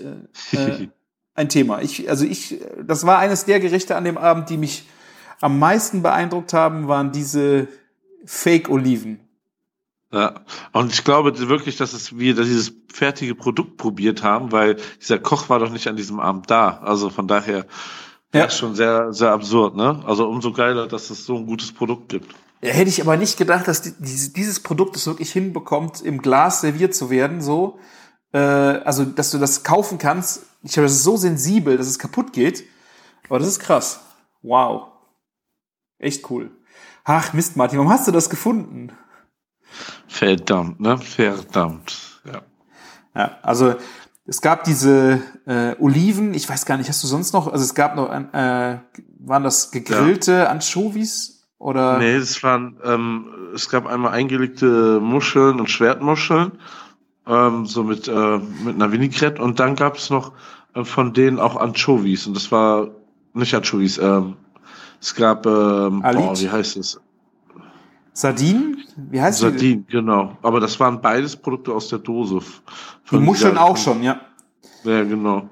[0.53, 0.89] äh, äh,
[1.35, 1.83] ein Thema.
[1.83, 4.87] Ich, also ich, das war eines der Gerichte an dem Abend, die mich
[5.41, 7.67] am meisten beeindruckt haben, waren diese
[8.25, 9.21] Fake-Oliven.
[10.13, 10.41] Ja,
[10.73, 15.19] und ich glaube wirklich, dass es wir dass dieses fertige Produkt probiert haben, weil dieser
[15.19, 16.79] Koch war doch nicht an diesem Abend da.
[16.79, 17.67] Also von daher
[18.33, 18.41] Ja.
[18.41, 18.45] ja.
[18.47, 20.03] ist schon sehr, sehr absurd, ne?
[20.07, 22.35] Also umso geiler, dass es so ein gutes Produkt gibt.
[22.61, 26.61] Ja, Hätte ich aber nicht gedacht, dass die, dieses, Produkt es wirklich hinbekommt, im Glas
[26.61, 27.79] serviert zu werden, so.
[28.33, 30.47] Äh, also, dass du das kaufen kannst.
[30.63, 32.65] Ich habe das ist so sensibel, dass es kaputt geht.
[33.29, 34.01] Aber das ist krass.
[34.43, 34.89] Wow.
[35.99, 36.51] Echt cool.
[37.05, 38.93] Ach, Mist, Martin, warum hast du das gefunden?
[40.07, 40.99] Verdammt, ne?
[40.99, 42.21] Verdammt.
[42.25, 42.43] Ja.
[43.15, 43.75] Ja, also
[44.27, 47.75] es gab diese äh, Oliven, ich weiß gar nicht, hast du sonst noch, also es
[47.75, 48.79] gab noch, äh,
[49.21, 51.99] waren das gegrillte Anchovies oder?
[51.99, 56.53] Nee, es waren, ähm, es gab einmal eingelegte Muscheln und Schwertmuscheln,
[57.27, 60.33] ähm, so mit, äh, mit einer Vinaigrette und dann gab es noch
[60.75, 62.89] äh, von denen auch Anchovies und das war
[63.35, 64.37] nicht Anchovies, ähm,
[65.01, 67.01] es gab, ähm, boah, wie heißt es?
[68.13, 68.83] Sardinen?
[68.97, 69.45] Wie heißt die?
[69.45, 70.37] Sardinen, genau.
[70.43, 72.41] Aber das waren beides Produkte aus der Dose.
[73.11, 74.21] Die Muscheln auch schon, ja.
[74.83, 75.49] Ja, genau.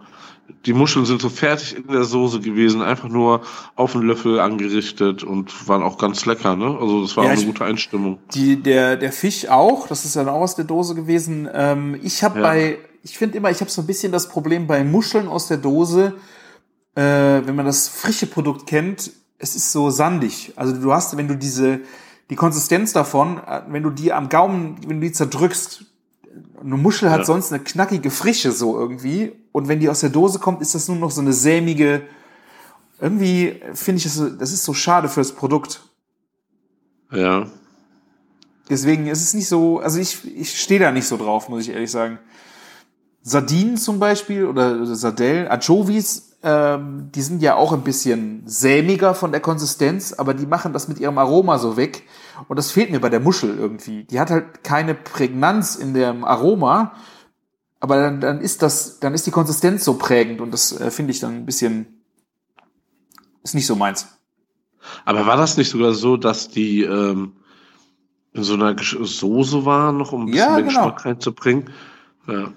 [0.64, 3.42] Die Muscheln sind so fertig in der Soße gewesen, einfach nur
[3.76, 6.76] auf den Löffel angerichtet und waren auch ganz lecker, ne?
[6.80, 8.18] Also das war Ja, eine ich- gute Einstimmung.
[8.34, 11.48] Die, der, der Fisch auch, das ist dann auch aus der Dose gewesen.
[11.52, 12.46] Ähm, ich habe Ja.
[12.46, 15.56] bei, ich finde immer, ich habe so ein bisschen das Problem bei Muscheln aus der
[15.58, 16.14] Dose,
[16.94, 20.52] äh, wenn man das frische Produkt kennt, es ist so sandig.
[20.56, 21.80] Also du hast, wenn du diese,
[22.30, 25.84] die Konsistenz davon, äh, wenn du die am Gaumen, wenn du die zerdrückst,
[26.60, 27.24] eine Muschel hat Ja.
[27.24, 29.32] sonst eine knackige Frische so irgendwie.
[29.56, 32.02] Und wenn die aus der Dose kommt, ist das nur noch so eine sämige,
[33.00, 35.80] irgendwie finde ich das, so- das ist so schade fürs Produkt.
[37.10, 37.46] Ja.
[38.68, 41.70] Deswegen ist es nicht so, also ich, ich stehe da nicht so drauf, muss ich
[41.70, 42.18] ehrlich sagen.
[43.22, 49.32] Sardinen zum Beispiel oder Sardellen, Anchovies, ähm, die sind ja auch ein bisschen sämiger von
[49.32, 52.02] der Konsistenz, aber die machen das mit ihrem Aroma so weg.
[52.48, 54.04] Und das fehlt mir bei der Muschel irgendwie.
[54.04, 56.92] Die hat halt keine Prägnanz in dem Aroma,
[57.86, 61.12] aber dann, dann ist das, dann ist die Konsistenz so prägend und das äh, finde
[61.12, 61.86] ich dann ein bisschen,
[63.42, 64.08] ist nicht so meins.
[65.04, 67.32] Aber war das nicht sogar so, dass die ähm,
[68.32, 70.84] in so einer Soße waren, noch um ein bisschen Ja, mehr genau.
[70.84, 71.70] Geschmack reinzubringen?
[72.28, 72.48] Ja.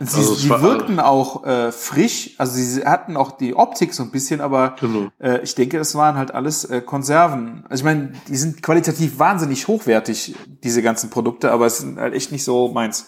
[0.00, 4.02] Sie, Also sie war- wirkten auch äh, frisch, also sie hatten auch die Optik so
[4.02, 5.08] ein bisschen, aber Genau.
[5.20, 7.64] äh, ich denke, es waren halt alles äh, Konserven.
[7.68, 10.34] Also ich meine, die sind qualitativ wahnsinnig hochwertig,
[10.64, 13.06] diese ganzen Produkte, aber es sind halt echt nicht so meins.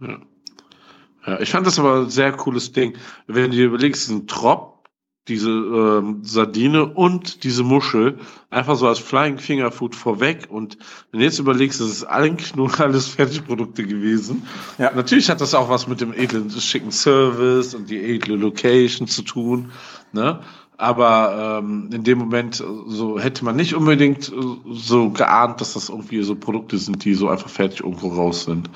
[0.00, 2.96] Ja, ich fand das aber ein sehr cooles Ding.
[3.26, 4.80] Wenn du dir überlegst, diesen Trop,
[5.28, 10.48] diese ähm, Sardine und diese Muschel einfach so als Flying Finger Food vorweg.
[10.50, 10.78] Und
[11.10, 14.46] wenn du jetzt überlegst, das ist eigentlich nur alles Fertigprodukte gewesen.
[14.78, 14.92] Ja.
[14.94, 19.22] Natürlich hat das auch was mit dem edlen, schicken Service und die edle Location zu
[19.22, 19.70] tun.
[20.12, 20.40] Ne?
[20.80, 24.34] Aber ähm, in dem Moment äh, so hätte man nicht unbedingt äh,
[24.72, 28.70] so geahnt, dass das irgendwie so Produkte sind, die so einfach fertig irgendwo raus sind.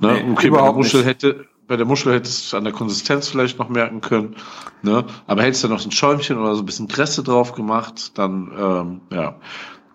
[0.00, 0.14] Ne?
[0.14, 1.08] Nee, okay, bei der Muschel nicht.
[1.08, 4.36] hätte, bei der Muschel hättest du an der Konsistenz vielleicht noch merken können,
[4.82, 5.04] ne?
[5.26, 9.00] Aber hättest du noch ein Schäumchen oder so ein bisschen Kresse drauf gemacht, dann, ähm,
[9.12, 9.36] ja,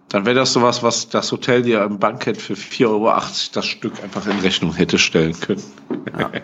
[0.09, 3.13] dann wäre das sowas, was das Hotel dir im Bankett für 4,80 Euro
[3.53, 5.63] das Stück einfach in Rechnung hätte stellen können.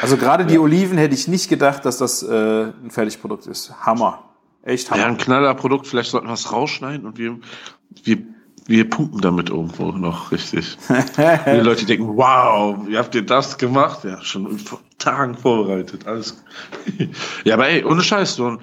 [0.00, 3.74] Also gerade die Oliven hätte ich nicht gedacht, dass das äh, ein Fertigprodukt ist.
[3.84, 4.24] Hammer.
[4.62, 5.06] Echt Ja, Hammer.
[5.06, 7.38] ein Knallerprodukt, vielleicht sollten wir es rausschneiden und wir,
[8.04, 8.18] wir,
[8.66, 10.76] wir punkten damit irgendwo noch richtig.
[11.18, 14.04] die Leute denken, wow, wie habt ihr das gemacht?
[14.04, 14.60] Ja, schon in
[14.98, 16.42] Tagen vorbereitet, alles.
[17.44, 18.58] ja, aber ey, ohne Scheiß, du,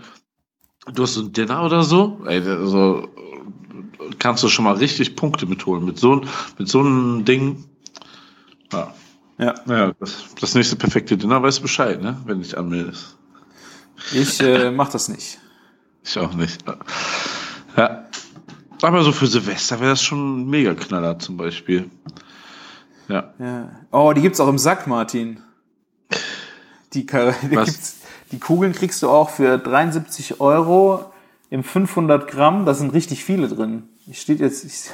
[0.94, 3.10] du hast so ein Dinner oder so, ey, also,
[4.20, 5.86] kannst du schon mal richtig Punkte mitholen.
[5.86, 6.22] Mit so,
[6.58, 7.66] mit so einem Ding,
[8.72, 8.94] ja.
[9.38, 9.56] Ja.
[9.66, 12.18] Naja, das, das nächste perfekte Dinner weißt du Bescheid, ne?
[12.26, 13.18] Wenn du dich anmeldest.
[14.14, 15.40] Ich äh, mach das nicht.
[16.04, 16.64] Ich auch nicht.
[17.78, 18.06] Ja.
[18.82, 21.90] Aber so für Silvester wäre das schon ein Mega-Knaller zum Beispiel.
[23.08, 23.34] Ja.
[23.40, 23.70] Ja.
[23.92, 25.42] Oh, die gibt's auch im Sack, Martin.
[26.94, 27.06] Die,
[27.44, 27.98] die, gibt's,
[28.32, 31.12] die Kugeln kriegst du auch für 73 Euro
[31.50, 32.66] im 500 Gramm.
[32.66, 33.90] Da sind richtig viele drin.
[34.08, 34.90] Ich steht jetzt, ich,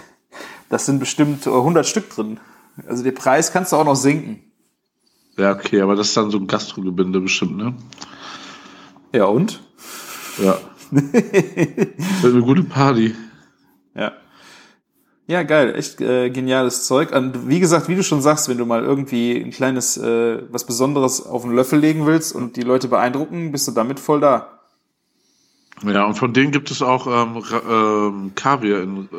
[0.69, 2.39] das sind bestimmt 100 Stück drin.
[2.88, 4.41] Also der Preis kannst du auch noch senken.
[5.38, 7.76] Ja, okay, aber das ist dann so ein Gastrogebinde bestimmt, ne?
[9.13, 9.62] Ja und?
[10.41, 10.58] Ja.
[10.91, 13.13] Wird eine gute Party.
[13.95, 14.13] Ja.
[15.27, 17.12] Ja, geil, echt äh, geniales Zeug.
[17.12, 20.65] Und wie gesagt, wie du schon sagst, wenn du mal irgendwie ein kleines, äh, was
[20.65, 24.55] Besonderes auf den Löffel legen willst und die Leute beeindrucken, bist du damit voll da.
[25.84, 29.10] Ja, und von denen gibt es auch ähm, ähm, Kaviar in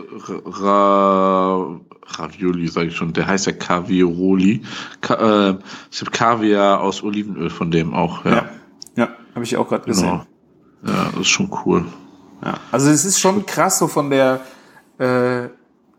[0.45, 3.13] Ra Ravioli, sage ich schon.
[3.13, 4.63] Der heißt ja Kaviaroli.
[5.01, 5.57] Ka äh,
[5.91, 8.31] es gibt Kaviar aus Olivenöl von dem auch, ja.
[8.31, 8.49] Ja,
[8.97, 10.23] ja habe ich auch gerade gesehen.
[10.83, 10.97] Genau.
[10.97, 11.85] Ja, das ist schon cool.
[12.43, 12.55] Ja.
[12.71, 14.41] Also es ist schon krass so von der,
[14.99, 15.49] äh,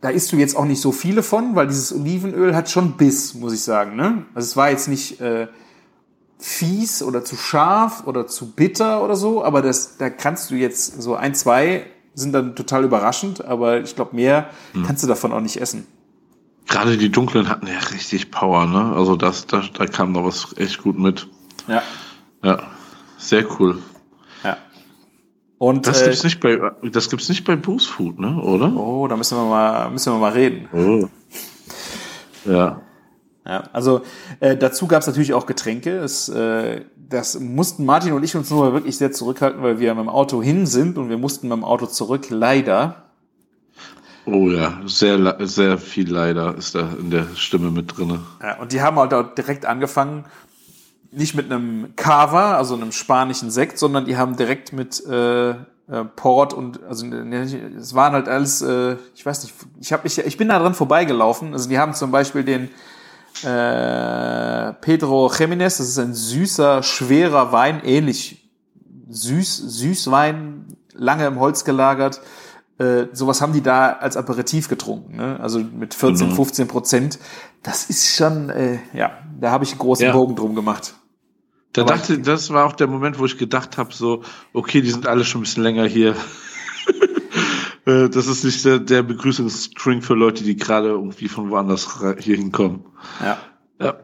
[0.02, 3.34] da isst du jetzt auch nicht so viele von, weil dieses Olivenöl hat schon Biss,
[3.34, 3.96] muss ich sagen.
[3.96, 4.26] Ne?
[4.36, 5.48] Also es war jetzt nicht äh,
[6.40, 11.02] fies oder zu scharf oder zu bitter oder so, aber das, da kannst du jetzt
[11.02, 14.50] so ein, zwei sind dann total überraschend, aber ich glaube mehr
[14.86, 15.86] kannst du davon auch nicht essen.
[16.68, 18.94] Gerade die dunklen hatten ja richtig Power, ne?
[18.94, 21.28] Also das, da, da kam da was echt gut mit.
[21.68, 21.82] Ja.
[22.44, 22.64] Ja,
[23.18, 23.82] sehr cool.
[25.58, 26.60] Und Das äh, gibt's nicht bei,
[26.91, 28.41] das gibt's nicht bei Boost Food, ne?
[28.41, 28.76] Oder?
[28.76, 30.70] oh, da müssen wir mal, müssen wir mal reden.
[30.74, 31.08] Oh.
[32.46, 32.82] Ja.
[33.46, 34.02] Ja, also
[34.41, 35.98] äh, dazu gab es natürlich auch Getränke.
[36.00, 40.04] Es, äh, das mussten Martin und ich uns nur wirklich sehr zurückhalten, weil wir mit
[40.04, 43.04] dem Auto hin sind und wir mussten mit dem Auto zurück, leider.
[44.26, 48.20] Oh ja, sehr, sehr viel leider ist da in der Stimme mit drinne.
[48.43, 50.26] Ja, und die haben halt auch direkt angefangen,
[51.12, 55.56] nicht mit einem Cava, also einem spanischen Sekt, sondern die haben direkt mit äh, äh
[56.15, 60.38] Port und also es waren halt alles, äh, ich weiß nicht, ich habe mich, ich
[60.38, 61.54] bin da dran vorbeigelaufen.
[61.54, 62.70] Also die haben zum Beispiel den
[63.43, 68.50] äh, Pedro Jiménez, das ist ein süßer, schwerer Wein, ähnlich
[69.10, 72.22] süß, Süßwein, lange im Holz gelagert
[72.80, 75.40] äh, sowas haben die da als Aperitif getrunken, ne?
[75.40, 76.36] also mit 14, mhm.
[76.36, 77.20] 15 Prozent.
[77.63, 80.12] Das ist schon, äh, ja, da habe ich einen großen ja.
[80.12, 80.94] Bogen drum gemacht.
[81.74, 84.92] Da Aber dachte, das war auch der Moment, wo ich gedacht habe, so, okay, die
[84.92, 86.16] sind alle schon ein bisschen länger hier.
[87.86, 91.88] Äh, das ist nicht der, der Begrüßungsstring für Leute, die gerade irgendwie von woanders
[92.20, 92.84] hier hinkommen.
[93.24, 93.38] Ja.
[93.80, 93.96] Ja.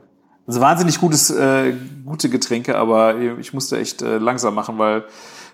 [0.48, 1.74] Also wahnsinnig gutes, äh,
[2.06, 5.04] gute Getränke, aber ich musste echt äh, langsam machen, weil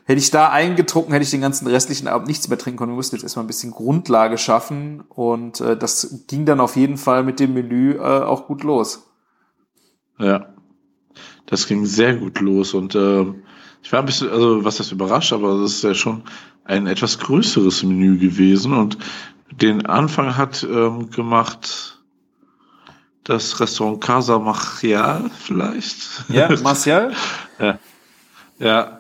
[0.10, 2.93] Hätte ich da eingetrunken, hätte ich den ganzen restlichen Abend nichts mehr trinken können.
[2.93, 6.98] Wir mussten jetzt erstmal ein bisschen Grundlage schaffen und äh, das ging dann auf jeden
[6.98, 9.08] Fall mit dem Menü äh, auch gut los.
[10.17, 10.48] Ja,
[11.45, 13.22] das ging sehr gut los und äh,
[13.84, 16.24] ich war ein bisschen, also was das überrascht, aber das ist ja schon
[16.63, 18.98] ein etwas größeres Menü gewesen und
[19.52, 22.00] den Anfang hat ähm, gemacht
[23.26, 26.28] das Restaurant Casa Macial vielleicht.
[26.30, 27.13] Ja, Martial?
[27.60, 27.78] ja.
[28.58, 28.98] Ja,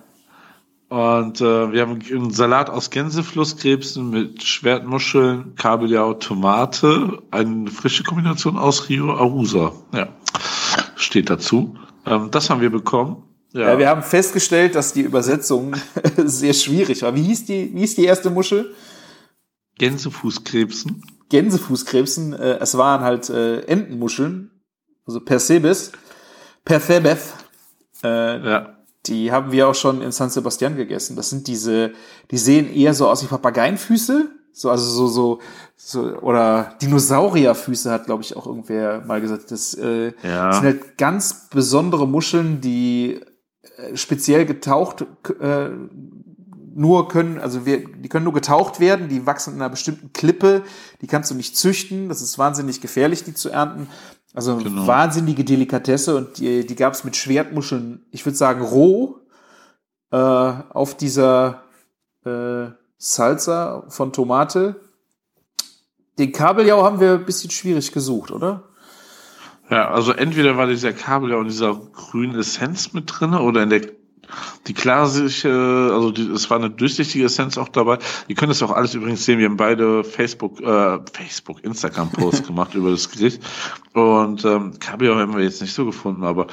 [0.89, 8.57] und äh, wir haben einen Salat aus Gänseflusskrebsen mit Schwertmuscheln, Kabeljau, Tomate, eine frische Kombination
[8.57, 9.73] aus Rio Arusa.
[9.93, 10.07] Ja,
[10.95, 11.75] steht dazu.
[12.07, 13.23] Ähm, das haben wir bekommen.
[13.53, 13.69] Ja.
[13.69, 13.77] ja.
[13.77, 15.75] wir haben festgestellt, dass die Übersetzung
[16.17, 17.13] sehr schwierig war.
[17.13, 18.73] Wie hieß die, wie hieß die erste Muschel?
[19.77, 21.03] Gänsefußkrebsen.
[21.29, 22.33] Gänsefußkrebsen.
[22.33, 24.49] Äh, es waren halt äh, Entenmuscheln,
[25.05, 25.91] also Persebes,
[26.65, 27.21] Perthebeth.
[28.03, 31.15] Äh, ja die haben wir auch schon in San Sebastian gegessen.
[31.15, 31.93] Das sind diese,
[32.31, 35.39] die sehen eher so aus wie Papageienfüße, so also so so
[35.75, 39.51] so oder Dinosaurierfüße hat glaube ich auch irgendwer mal gesagt.
[39.51, 40.51] Das äh, ja.
[40.53, 43.21] sind halt ganz besondere Muscheln, die
[43.77, 45.05] äh, speziell getaucht
[45.39, 45.69] äh,
[46.75, 50.63] nur können, also wir, die können nur getaucht werden, die wachsen in einer bestimmten Klippe,
[51.01, 53.89] die kannst du nicht züchten, das ist wahnsinnig gefährlich, die zu ernten.
[54.39, 54.87] Also genau.
[54.87, 59.19] wahnsinnige Delikatesse und die, die gab es mit Schwertmuscheln, ich würde sagen roh,
[60.11, 61.63] äh, auf dieser
[62.23, 64.79] äh, Salsa von Tomate.
[66.17, 68.63] Den Kabeljau haben wir ein bisschen schwierig gesucht, oder?
[69.69, 73.81] Ja, also entweder war dieser Kabeljau in dieser grünen Essenz mit drin oder in der
[74.67, 77.99] die klassische, also die, es war eine durchsichtige Essenz auch dabei.
[78.27, 79.39] Ihr könnt das auch alles übrigens sehen.
[79.39, 83.41] Wir haben beide Facebook, äh, Facebook, Instagram-Posts gemacht über das Gericht.
[83.93, 86.47] Und ähm, Kabeljau haben wir jetzt nicht so gefunden, aber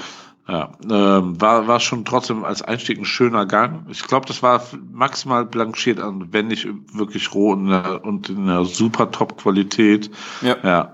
[0.49, 3.87] ja, ähm, war, war schon trotzdem als Einstieg ein schöner Gang.
[3.91, 4.63] Ich glaube, das war
[4.93, 10.11] maximal blanchiert, wenn nicht wirklich roh und, und in einer super Top-Qualität.
[10.43, 10.57] Ja.
[10.63, 10.93] ja.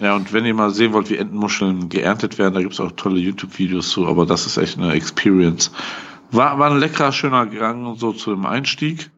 [0.00, 3.20] Ja, und wenn ihr mal sehen wollt, wie Entenmuscheln geerntet werden, da gibt's auch tolle
[3.20, 5.70] YouTube-Videos zu, aber das ist echt eine Experience.
[6.32, 9.10] War, war ein leckerer, schöner Gang so zu dem Einstieg.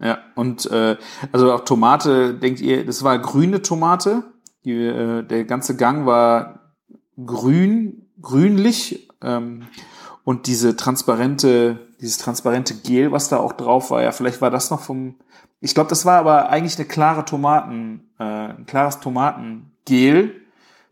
[0.00, 0.96] Ja, und äh,
[1.30, 4.24] also auch Tomate, denkt ihr, das war grüne Tomate.
[4.64, 6.74] Die, äh, der ganze Gang war
[7.24, 9.08] grün, grünlich.
[9.22, 9.64] Ähm,
[10.24, 14.70] und diese transparente, dieses transparente Gel, was da auch drauf war, ja, vielleicht war das
[14.70, 15.16] noch vom.
[15.60, 20.40] Ich glaube, das war aber eigentlich eine klare Tomaten, äh, ein klares Tomatengel.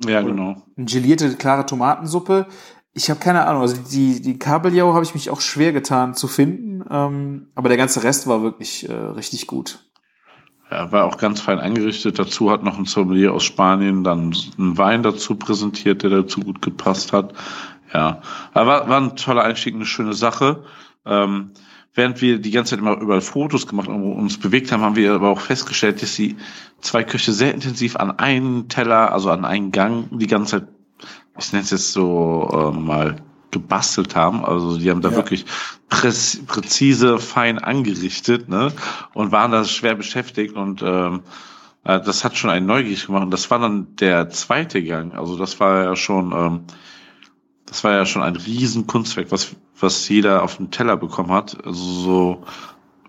[0.04, 0.62] Ja, genau.
[0.76, 2.46] Eine gelierte, klare Tomatensuppe.
[2.92, 3.62] Ich habe keine Ahnung.
[3.62, 6.84] Also die, die Kabeljau habe ich mich auch schwer getan zu finden.
[6.90, 9.84] Ähm, aber der ganze Rest war wirklich äh, richtig gut.
[10.70, 12.18] Ja, war auch ganz fein eingerichtet.
[12.18, 16.62] Dazu hat noch ein Sommelier aus Spanien dann einen Wein dazu präsentiert, der dazu gut
[16.62, 17.32] gepasst hat.
[17.92, 18.22] Ja,
[18.54, 20.64] aber war, ein toller Einstieg, eine schöne Sache.
[21.04, 21.52] Ähm,
[21.94, 25.12] während wir die ganze Zeit immer überall Fotos gemacht und uns bewegt haben, haben wir
[25.12, 26.36] aber auch festgestellt, dass die
[26.80, 30.68] zwei Köche sehr intensiv an einen Teller, also an einen Gang, die ganze Zeit
[31.38, 33.16] ich nenne es jetzt so äh, mal
[33.50, 34.44] gebastelt haben.
[34.44, 35.16] Also die haben da ja.
[35.16, 35.44] wirklich
[35.88, 38.72] präz präzise, fein angerichtet ne?
[39.14, 41.22] und waren da schwer beschäftigt und ähm,
[41.84, 43.24] äh, das hat schon einen neugierig gemacht.
[43.24, 45.14] Und das war dann der zweite Gang.
[45.14, 46.60] Also das war ja schon, ähm,
[47.66, 51.56] das war ja schon ein Riesenkunstwerk, was was jeder auf dem Teller bekommen hat.
[51.64, 52.42] Also so,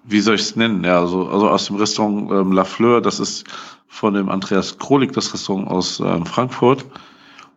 [0.03, 0.83] wie soll ich es nennen?
[0.83, 3.45] Ja, also, also aus dem Restaurant ähm, La Fleur, das ist
[3.87, 6.85] von dem Andreas Krolik, das Restaurant aus ähm, Frankfurt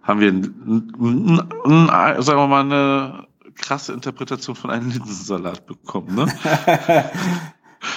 [0.04, 0.32] haben wir,
[2.22, 6.14] sagen wir mal, eine krasse Interpretation von einem Linsensalat bekommen.
[6.14, 6.26] Ne?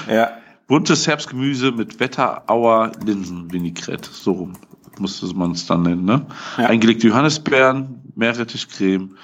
[0.10, 0.30] ja.
[0.68, 4.54] Buntes Herbstgemüse mit Wetterauer Linsenvinaigrette, so rum.
[5.00, 6.26] musste man es dann nennen, ne?
[6.58, 6.66] Ja.
[6.66, 9.16] Eingelegte Johannisbeeren, Meerrettichcreme,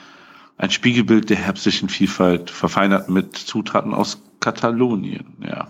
[0.58, 5.68] ein Spiegelbild der herbstlichen Vielfalt, verfeinert mit Zutaten aus Katalonien, ja.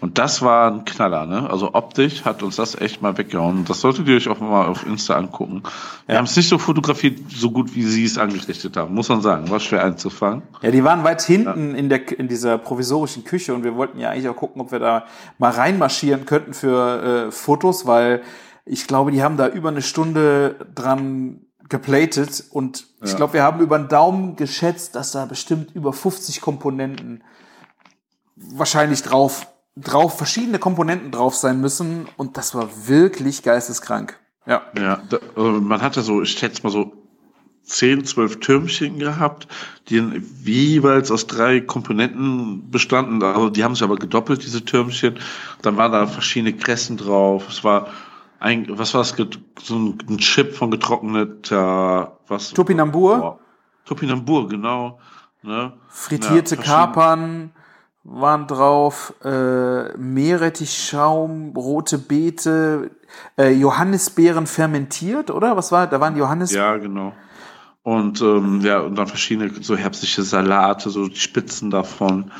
[0.00, 1.48] Und das war ein Knaller, ne?
[1.48, 3.64] Also optisch hat uns das echt mal weggehauen.
[3.64, 5.62] Das solltet ihr euch auch mal auf Insta angucken.
[6.06, 6.18] Wir Ja.
[6.18, 9.48] haben es nicht so fotografiert, so gut wie sie es angerichtet haben, muss man sagen.
[9.50, 10.42] War schwer einzufangen.
[10.62, 14.10] Ja, die waren weit hinten in, der, in dieser provisorischen Küche und wir wollten ja
[14.10, 15.04] eigentlich auch gucken, ob wir da
[15.38, 18.22] mal reinmarschieren könnten für äh, Fotos, weil
[18.66, 23.16] ich glaube, die haben da über eine Stunde dran geplatet und ich Ja.
[23.16, 27.22] glaube, wir haben über den Daumen geschätzt, dass da bestimmt über 50 Komponenten
[28.36, 29.46] wahrscheinlich drauf,
[29.76, 34.18] drauf, verschiedene Komponenten drauf sein müssen und das war wirklich geisteskrank.
[34.46, 34.62] Ja.
[34.78, 36.92] Ja, da, äh, man hatte so, ich schätze mal so
[37.64, 39.48] 10, 12 Türmchen gehabt,
[39.88, 39.96] die
[40.44, 43.22] jeweils aus drei Komponenten bestanden.
[43.22, 45.18] Also die haben sich aber gedoppelt, diese Türmchen.
[45.62, 47.48] Dann waren da verschiedene Kressen drauf.
[47.48, 47.88] Es war
[48.38, 52.50] ein, was war Get- so ein, Chip von getrockneter, was?
[52.52, 53.38] Topinambur, Boah.
[53.86, 54.98] Topinambur, genau.
[55.42, 55.72] Ne?
[55.88, 57.52] frittierte Ja, Kapern
[58.04, 62.90] waren drauf, äh, Meerrettichschaum, rote Beete,
[63.38, 65.56] äh, Johannisbeeren fermentiert, oder?
[65.56, 65.86] Was war?
[65.86, 66.52] Da waren Johannis.
[66.52, 67.14] Ja, genau.
[67.82, 72.30] Und ähm, ja, und dann verschiedene so herbstliche Salate, so die Spitzen davon.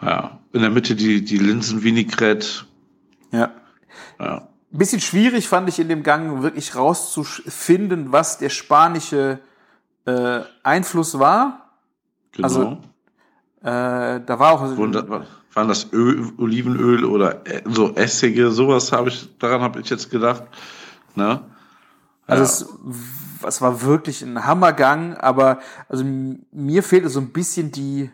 [0.00, 0.38] Ja.
[0.52, 2.66] In der Mitte die, die Linsen-Vinaigrette.
[3.32, 3.50] ja.
[4.18, 4.48] Ja.
[4.70, 9.40] Bisschen schwierig fand ich in dem Gang wirklich rauszufinden, was der spanische
[10.04, 11.70] äh, Einfluss war.
[12.32, 12.46] Genau.
[12.46, 12.78] Also,
[13.60, 18.92] Äh, da war auch Wurden da, waren das Öl, Olivenöl oder äh, so Essige, sowas
[18.92, 20.44] habe ich, daran habe ich jetzt gedacht.
[21.14, 21.40] Ne?
[22.26, 22.80] Also Ja.
[22.92, 28.10] es, es war wirklich ein Hammergang, aber also mir fehlte so ein bisschen die,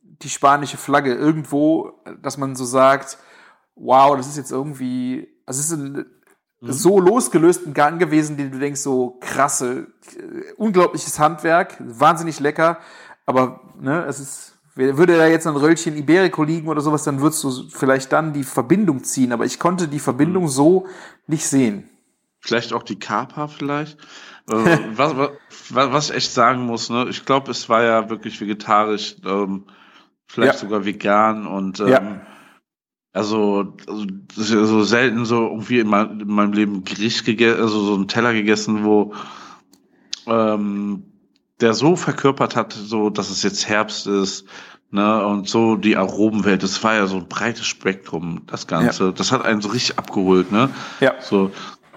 [0.00, 3.18] die spanische Flagge irgendwo, dass man so sagt,
[3.74, 6.06] wow, das ist jetzt irgendwie, also es ist ein
[6.60, 12.78] so losgelösten Gang gewesen, den du denkst, so krasse, äh, unglaubliches Handwerk, wahnsinnig lecker,
[13.26, 17.42] aber ne, es ist, würde da jetzt ein Röllchen Iberico liegen oder sowas, dann würdest
[17.42, 20.86] du vielleicht dann die Verbindung ziehen, aber ich konnte die Verbindung so
[21.26, 21.88] nicht sehen.
[22.40, 23.98] Vielleicht auch die Kapa vielleicht.
[24.48, 24.54] Äh,
[24.94, 25.30] was, was,
[25.70, 27.06] was ich echt sagen muss, ne?
[27.10, 29.64] ich glaube, es war ja wirklich vegetarisch, ähm,
[30.28, 30.60] vielleicht Ja.
[30.60, 32.26] sogar vegan und ähm, Ja.
[33.12, 34.04] also, also
[34.36, 38.06] ja so selten so irgendwie in, mein, in meinem Leben Gericht gegessen, also so einen
[38.06, 39.12] Teller gegessen, wo
[40.26, 41.02] ähm,
[41.60, 44.44] der so verkörpert hat, so dass es jetzt Herbst ist,
[44.90, 49.12] ne, und so die Aromenwelt, das war ja so ein breites Spektrum, das Ganze.
[49.12, 50.70] Das hat einen so richtig abgeholt, ne?
[51.00, 51.14] Ja.
[51.20, 51.50] So,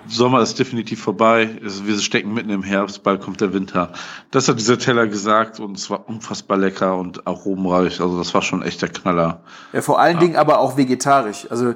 [0.08, 1.58] Sommer ist definitiv vorbei.
[1.62, 3.94] Wir stecken mitten im Herbst, bald kommt der Winter.
[4.32, 8.02] Das hat dieser Teller gesagt und es war unfassbar lecker und aromenreich.
[8.02, 9.44] Also das war schon echt der Knaller.
[9.74, 11.48] Ja, vor allen Dingen aber auch vegetarisch.
[11.50, 11.76] Also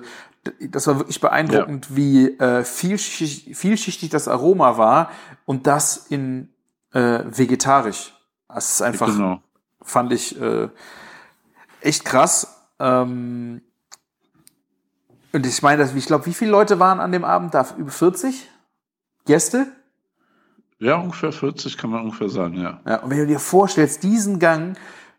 [0.59, 5.09] das war wirklich beeindruckend, wie äh, vielschichtig, vielschichtig das Aroma war
[5.45, 6.49] und das in
[6.95, 8.13] äh, vegetarisch.
[8.47, 9.41] Das ist einfach, Genau.
[9.81, 10.69] fand ich äh,
[11.81, 12.47] echt krass.
[12.79, 13.61] Ähm,
[15.33, 17.65] und ich meine, ich glaube, wie viele Leute waren an dem Abend da?
[17.77, 18.49] Über 40
[19.25, 19.67] Gäste?
[20.79, 22.79] Ja, ungefähr 40 kann man ungefähr sagen, ja.
[22.85, 24.77] Ja, und wenn du dir vorstellst, diesen Gang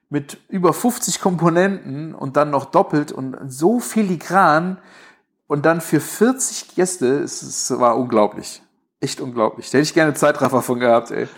[0.09, 4.79] mit über 50 Komponenten und dann noch doppelt und so filigran
[5.47, 8.63] und dann für 40 Gäste, es, es war unglaublich.
[9.01, 9.71] Echt unglaublich.
[9.71, 11.29] Da hätte ich gerne Zeitraffer von gehabt, ey.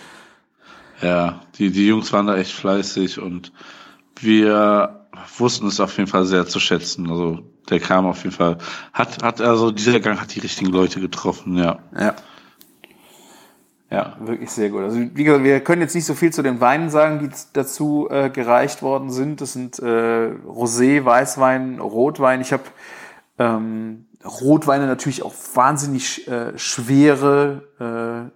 [1.01, 3.53] Ja, die, die Jungs waren da echt fleißig und
[4.21, 7.11] wir wussten es auf jeden Fall sehr zu schätzen.
[7.11, 8.59] Also der kam auf jeden Fall,
[8.93, 11.79] hat, hat, also dieser Gang hat die richtigen Leute getroffen, ja.
[11.99, 12.15] Ja.
[13.91, 14.83] Ja, wirklich sehr gut.
[14.83, 18.07] Also wie gesagt, wir können jetzt nicht so viel zu den Weinen sagen, die dazu
[18.11, 19.41] äh, gereicht worden sind.
[19.41, 22.43] Das sind äh, Rosé, Weißwein, Rotwein.
[22.43, 22.65] Ich habe
[23.39, 28.31] ähm, Rotweine natürlich auch wahnsinnig äh, schwere.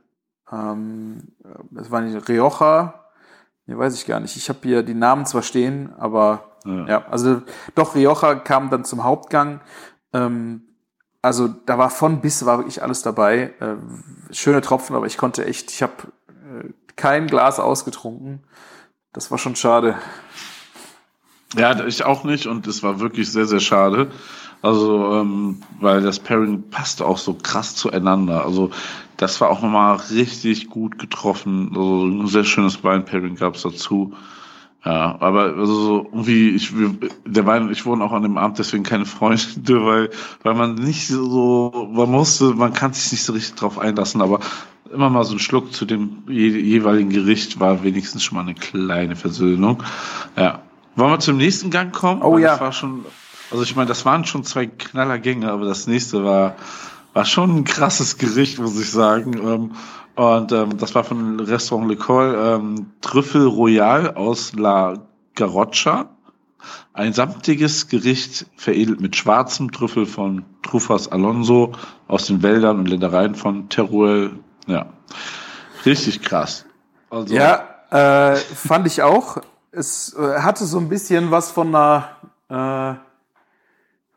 [0.53, 1.29] Äh, ähm,
[1.71, 3.07] das war nicht Rioja.
[3.67, 4.37] Nee, weiß ich gar nicht.
[4.37, 6.87] Ich habe hier die Namen zwar stehen, aber Ja.
[6.87, 7.43] ja, also
[7.75, 9.61] doch Rioja kam dann zum Hauptgang.
[10.13, 10.63] Ähm,
[11.23, 13.55] also da war von bis war wirklich alles dabei.
[13.61, 13.77] Äh,
[14.33, 15.93] schöne Tropfen, aber ich konnte echt, ich habe
[16.29, 18.45] äh, kein Glas ausgetrunken.
[19.13, 19.97] Das war schon schade.
[21.57, 24.11] Ja, ich auch nicht und es war wirklich sehr, sehr schade.
[24.63, 28.45] Also, ähm, weil das Pairing passte auch so krass zueinander.
[28.45, 28.71] Also,
[29.17, 31.71] das war auch nochmal richtig gut getroffen.
[31.75, 34.13] Also, ein sehr schönes Wein-Pairing gab es dazu.
[34.85, 36.93] Ja, aber also so irgendwie, ich, wir-
[37.25, 39.45] der Wein, ich wurden auch an dem Abend deswegen keine Freunde,
[39.87, 40.11] weil,
[40.43, 44.41] weil man nicht so, man musste, man kann sich nicht so richtig drauf einlassen, aber
[44.93, 48.55] immer mal so ein Schluck zu dem je, jeweiligen Gericht war wenigstens schon mal eine
[48.55, 49.85] kleine Versöhnung.
[50.37, 50.63] Ja.
[50.97, 52.21] Wollen wir zum nächsten Gang kommen?
[52.21, 52.51] Oh Weil ja.
[52.51, 53.05] Das war schon,
[53.53, 56.57] also ich meine, das waren schon zwei Knallergänge, aber das nächste war,
[57.13, 59.35] war schon ein krasses Gericht, muss ich sagen.
[59.35, 59.73] Ähm,
[60.15, 64.95] und ähm, das war von Restaurant Le Col ähm, Trüffel Royal aus La
[65.35, 66.11] Garoccia.
[66.93, 71.73] Ein samtiges Gericht veredelt mit schwarzem Trüffel von Trufas Alonso
[72.09, 74.39] aus den Wäldern und Ländereien von Teruel.
[74.67, 74.87] Ja,
[75.87, 76.67] richtig krass.
[77.11, 79.39] Also, ja, äh, fand ich auch.
[79.71, 82.09] Es äh, hatte so ein bisschen was von einer,
[82.49, 83.12] äh,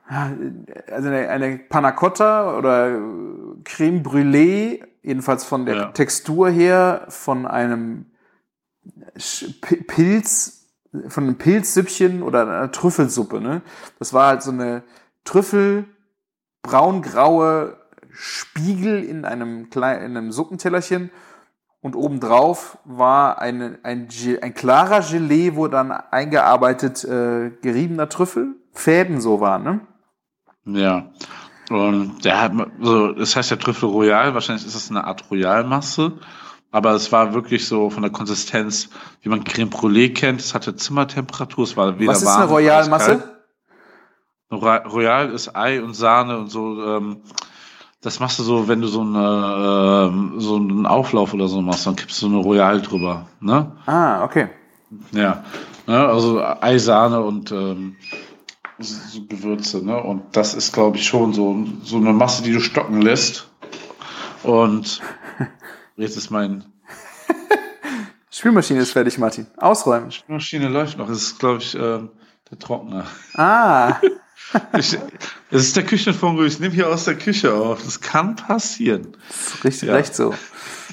[0.07, 2.99] also eine, eine Panna Cotta oder
[3.63, 5.85] Creme Brûlée, jedenfalls von der ja.
[5.91, 8.05] Textur her, von einem
[9.87, 10.67] Pilz,
[11.07, 13.41] von einem Pilzsüppchen oder einer Trüffelsuppe.
[13.41, 13.61] Ne?
[13.99, 14.83] Das war halt so eine
[15.23, 15.85] Trüffel,
[16.61, 17.77] braungraue
[18.11, 21.09] Spiegel in einem, kleinen, in einem Suppentellerchen
[21.81, 24.07] und obendrauf war eine, ein,
[24.41, 29.81] ein klarer Gelee, wo dann eingearbeitet äh, geriebener Trüffel, Fäden so waren, ne?
[30.65, 31.11] Ja.
[31.69, 36.13] Und der hat, so, das heißt ja Trüffel Royal, wahrscheinlich ist das eine Art Royalmasse.
[36.71, 38.89] Aber es war wirklich so von der Konsistenz,
[39.21, 40.41] wie man Creme Brûlée kennt.
[40.41, 43.35] Es hatte Zimmertemperatur, es war weder Was ist eine Royalmasse?
[44.51, 46.83] Royal ist Ei und Sahne und so.
[46.83, 47.21] Ähm,
[48.01, 51.87] das machst du so, wenn du so, eine, äh, so einen Auflauf oder so machst,
[51.87, 53.27] dann kippst du eine Royal drüber.
[53.39, 53.71] Ne?
[53.87, 54.49] Ah, okay.
[55.11, 55.43] Ja,
[55.87, 56.07] ne?
[56.07, 57.95] also Ei, Sahne und ähm,
[58.79, 59.85] so Gewürze.
[59.85, 60.01] Ne?
[60.01, 63.49] Und das ist, glaube ich, schon so, so eine Masse, die du stocken lässt.
[64.43, 65.01] Und
[65.95, 66.65] jetzt ist mein.
[68.29, 69.47] Spülmaschine ist fertig, Martin.
[69.57, 70.11] Ausräumen.
[70.11, 71.07] Spülmaschine läuft noch.
[71.07, 72.09] Das ist, glaube ich, ähm,
[72.51, 73.05] der Trockner.
[73.33, 73.95] Ah.
[74.77, 74.97] ich,
[75.49, 76.41] das ist der Küchenfunk.
[76.41, 77.81] Ich nehme hier aus der Küche auf.
[77.83, 79.15] Das kann passieren.
[79.27, 79.95] Das ist richtig ja.
[79.95, 80.33] recht so.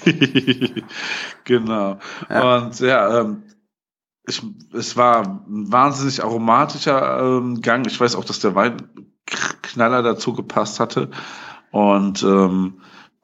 [1.45, 1.99] genau.
[2.31, 2.57] Ja.
[2.57, 3.43] Und ja, ähm,
[4.33, 7.87] ich, es war ein wahnsinnig aromatischer ähm, Gang.
[7.87, 8.77] Ich weiß auch, dass der Wein
[9.63, 11.11] Knaller dazu gepasst hatte.
[11.71, 12.75] Und ähm,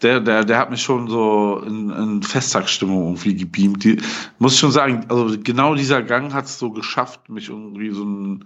[0.03, 3.85] der, der, der hat mich schon so in, in Festtagsstimmung irgendwie gebeamt.
[3.85, 3.99] Die,
[4.39, 8.05] muss ich schon sagen, also genau dieser Gang hat es so geschafft, mich irgendwie so
[8.05, 8.45] ein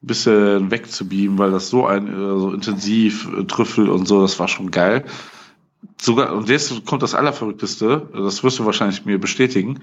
[0.00, 4.48] bisschen wegzubeamen, weil das so ein äh, so intensiv äh, Trüffel und so, das war
[4.48, 5.04] schon geil.
[6.00, 9.80] Sogar, und jetzt kommt das Allerverrückteste, das wirst du wahrscheinlich mir bestätigen.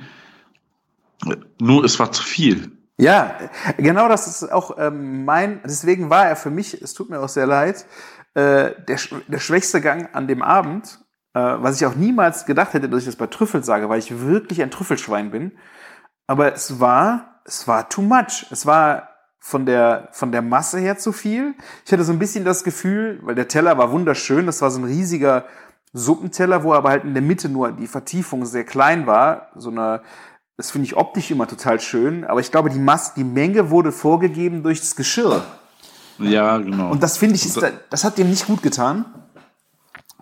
[1.59, 2.71] Nur es war zu viel.
[2.97, 3.37] Ja,
[3.77, 7.29] genau das ist auch ähm, mein, deswegen war er für mich, es tut mir auch
[7.29, 7.85] sehr leid,
[8.33, 10.99] äh, der, der schwächste Gang an dem Abend,
[11.33, 14.21] äh, was ich auch niemals gedacht hätte, dass ich das bei Trüffel sage, weil ich
[14.21, 15.51] wirklich ein Trüffelschwein bin.
[16.25, 18.47] Aber es war, es war too much.
[18.51, 19.09] Es war
[19.39, 21.55] von der, von der Masse her zu viel.
[21.85, 24.79] Ich hatte so ein bisschen das Gefühl, weil der Teller war wunderschön, das war so
[24.79, 25.45] ein riesiger
[25.93, 30.01] Suppenteller, wo aber halt in der Mitte nur die Vertiefung sehr klein war, so eine
[30.57, 33.91] das finde ich optisch immer total schön, aber ich glaube, die Masse, die Menge wurde
[33.91, 35.45] vorgegeben durch das Geschirr.
[36.17, 36.89] Ja, genau.
[36.89, 39.05] Und das finde ich, ist, das hat dem nicht gut getan,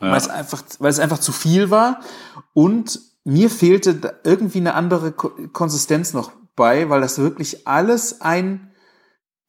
[0.02, 0.12] ja.
[0.12, 2.02] weil es einfach, weil es einfach zu viel war
[2.54, 8.72] und mir fehlte irgendwie eine andere Konsistenz noch bei, weil das wirklich alles ein,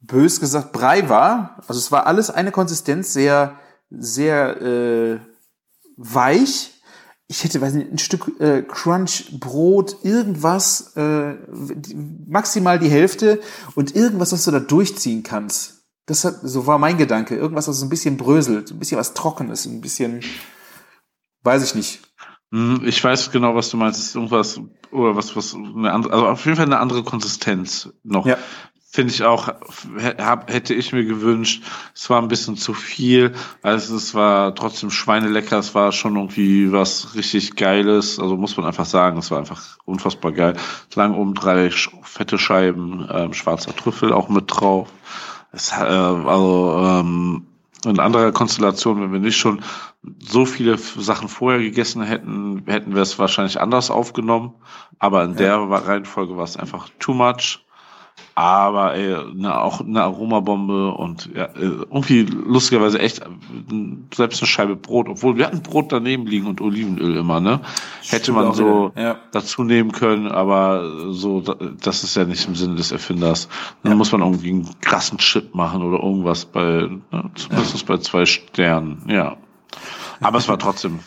[0.01, 1.57] bös gesagt, Brei war.
[1.67, 3.57] Also es war alles eine Konsistenz, sehr,
[3.91, 5.21] sehr äh,
[5.97, 6.76] weich
[7.29, 11.35] ich hätte, weiß nicht, ein Stück äh, Crunch, Brot, irgendwas, äh,
[12.27, 13.41] maximal die Hälfte
[13.75, 15.85] und irgendwas, was du da durchziehen kannst.
[16.07, 17.35] Das hat, so war mein Gedanke.
[17.35, 20.21] Irgendwas, was so ein bisschen bröselt, ein bisschen was Trockenes, ein bisschen,
[21.43, 22.01] weiß ich nicht.
[22.53, 24.15] Hm, ich weiß genau, was du meinst.
[24.15, 24.61] Irgendwas,
[24.93, 28.25] oder was, was, eine andere, also auf jeden Fall eine andere Konsistenz noch.
[28.25, 28.39] Ja.
[28.97, 29.51] Finde ich auch,
[30.47, 31.63] hätte ich mir gewünscht.
[31.95, 33.35] Es war ein bisschen zu viel.
[33.61, 35.59] Also es war trotzdem schweinelecker.
[35.59, 38.19] Es war schon irgendwie was richtig Geiles.
[38.19, 40.55] Also muss man einfach sagen, es war einfach unfassbar geil.
[40.89, 41.71] Es lagen oben drei
[42.05, 44.89] fette Scheiben, ähm, schwarzer Trüffel auch mit drauf.
[45.53, 47.47] Es, äh, also ähm,
[47.85, 49.61] in anderer Konstellation, wenn wir nicht schon
[50.21, 54.55] so viele Sachen vorher gegessen hätten, hätten wir es wahrscheinlich anders aufgenommen.
[54.99, 55.37] Aber in ja.
[55.37, 57.66] der Reihenfolge war es einfach too much
[58.35, 63.23] aber ey, ne, auch eine Aromabombe und ja, äh, irgendwie lustigerweise echt
[64.15, 67.61] selbst eine Scheibe Brot, obwohl wir hatten Brot daneben liegen und Olivenöl immer, ne?
[68.07, 69.17] Hätte man so ja.
[69.33, 73.49] dazu nehmen können, aber so, das ist ja nicht im Sinne des Erfinders.
[73.83, 73.97] Dann ja.
[73.97, 79.03] muss man irgendwie einen krassen Chip machen oder irgendwas bei, ne, zumindest bei zwei Sternen,
[79.09, 79.39] ja.
[80.21, 81.01] Aber es war trotzdem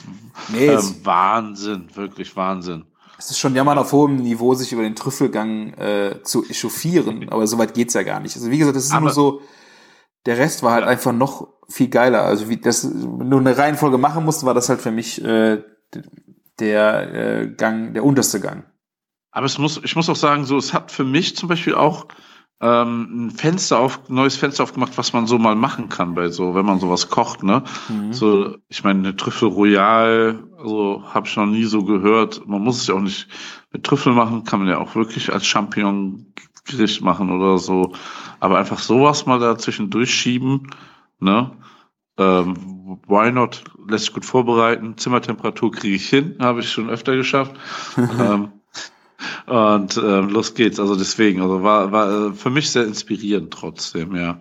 [0.52, 2.86] nee, ähm, Wahnsinn, wirklich Wahnsinn.
[3.20, 7.46] Es ist schon jammern auf hohem Niveau, sich über den Trüffelgang äh, zu echauffieren, aber
[7.48, 8.36] so weit geht's ja gar nicht.
[8.38, 9.42] Also wie gesagt, das ist aber nur so,
[10.26, 12.24] der Rest war halt einfach noch viel geiler.
[12.24, 15.62] Also wie das nur eine Reihenfolge machen musste, war das halt für mich äh,
[16.60, 18.64] der äh, Gang, der unterste Gang.
[19.32, 22.08] Aber es muss, ich muss auch sagen, so, es hat für mich zum Beispiel auch
[22.62, 26.56] ähm, ein Fenster auf, neues Fenster aufgemacht, was man so mal machen kann bei so,
[26.56, 27.64] wenn man sowas kocht, ne?
[27.88, 28.14] Mhm.
[28.14, 32.46] So, ich meine, eine Trüffel Royal, also habe ich noch nie so gehört.
[32.48, 33.28] Man muss es ja auch nicht
[33.72, 37.94] mit Trüffel machen, kann man ja auch wirklich als Champignon-Gericht machen oder so.
[38.40, 40.68] Aber einfach sowas mal dazwischen durchschieben,
[41.20, 41.52] ne?
[42.18, 43.64] Ähm, why not?
[43.88, 44.98] Lässt sich gut vorbereiten.
[44.98, 47.56] Zimmertemperatur kriege ich hin, habe ich schon öfter geschafft.
[47.98, 48.50] ähm,
[49.48, 50.80] und äh, los geht's.
[50.80, 54.40] Also deswegen, also war, war äh, für mich sehr inspirierend trotzdem, ja.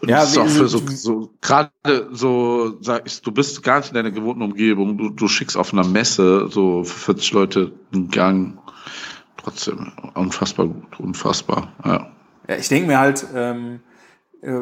[0.00, 1.70] Und ja, ist auch für so, so gerade
[2.10, 5.72] so, sag ich, du bist gar nicht in deiner gewohnten Umgebung, du, du schickst auf
[5.72, 8.58] einer Messe so für 40 Leute einen Gang.
[9.36, 12.10] Trotzdem unfassbar gut, unfassbar, ja.
[12.48, 13.80] Ja, ich denke mir halt, ähm,
[14.42, 14.52] äh,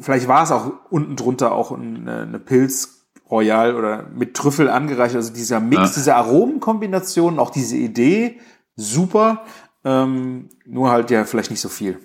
[0.00, 2.96] vielleicht war es auch unten drunter auch eine, eine Pilz
[3.30, 5.16] Royal oder mit Trüffel angereicht.
[5.16, 5.92] Also dieser Mix, ja.
[5.94, 8.40] diese Aromenkombination, auch diese Idee,
[8.76, 9.44] super.
[9.84, 11.98] Ähm, nur halt ja vielleicht nicht so viel.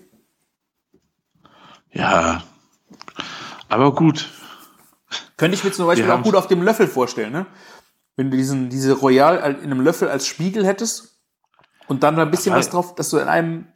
[1.94, 2.44] Ja,
[3.70, 4.30] aber gut.
[5.38, 7.46] Könnte ich mir zum Beispiel auch gut auf dem Löffel vorstellen, ne?
[8.16, 11.20] Wenn du diesen, diese Royal in einem Löffel als Spiegel hättest
[11.88, 13.68] und dann ein bisschen was drauf, dass du in einem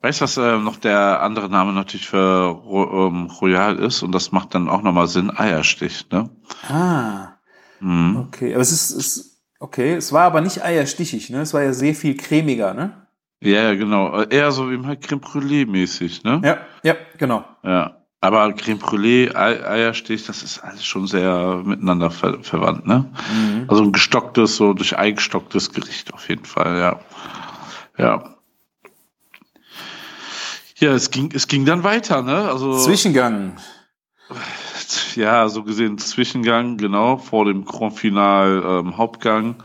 [0.00, 4.02] Weißt du, was äh, noch der andere Name natürlich für Ro ähm, Royal ist?
[4.02, 6.28] Und das macht dann auch nochmal Sinn, Eierstich, ne?
[6.68, 7.34] Ah.
[7.78, 8.16] Mhm.
[8.16, 11.42] Okay, aber es ist, ist, okay, es war aber nicht eierstichig, ne?
[11.42, 13.01] Es war ja sehr viel cremiger, ne?
[13.42, 14.22] Ja, genau.
[14.22, 16.40] Eher so wie halt Creme Brûlée mäßig, ne?
[16.44, 17.44] Ja, ja, genau.
[17.64, 17.96] Ja.
[18.20, 23.12] Aber Creme Brûlée, Eierstich, das ist alles schon sehr miteinander ver verwandt, ne?
[23.34, 23.64] Mhm.
[23.66, 27.00] Also ein gestocktes, so durch Ei gestocktes Gericht auf jeden Fall, ja.
[27.98, 28.36] Ja.
[30.76, 32.48] Ja, es ging, es ging dann weiter, ne?
[32.48, 33.56] Also Zwischengang.
[35.16, 39.56] Ja, so gesehen Zwischengang, genau, vor dem Grand Final ähm, Hauptgang.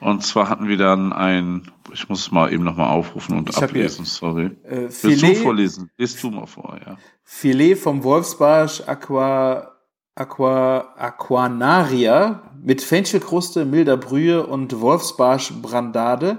[0.00, 3.56] Und zwar hatten wir dann ein, ich muss es mal eben nochmal aufrufen und ich
[3.56, 4.50] ablesen, hier, sorry.
[4.64, 5.90] Äh, Filet, Willst du vorlesen?
[5.96, 6.96] Lies du mal vor, ja.
[7.24, 9.72] Filet vom Wolfsbarsch Aqua,
[10.14, 16.38] Aqua, Aquanaria mit Fenchelkruste, milder Brühe und Wolfsbarsch Brandade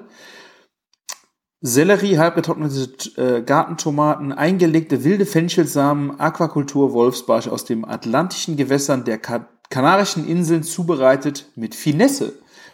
[1.66, 9.47] Sellerie, halbgetrocknete äh, Gartentomaten, eingelegte wilde Fenchelsamen, Aquakultur Wolfsbarsch aus den atlantischen Gewässern der Ka
[9.70, 12.34] Kanarischen Inseln zubereitet mit Finesse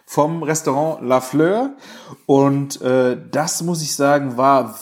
[0.10, 1.76] vom Restaurant La Fleur.
[2.26, 4.74] Und äh, das muss ich sagen, war,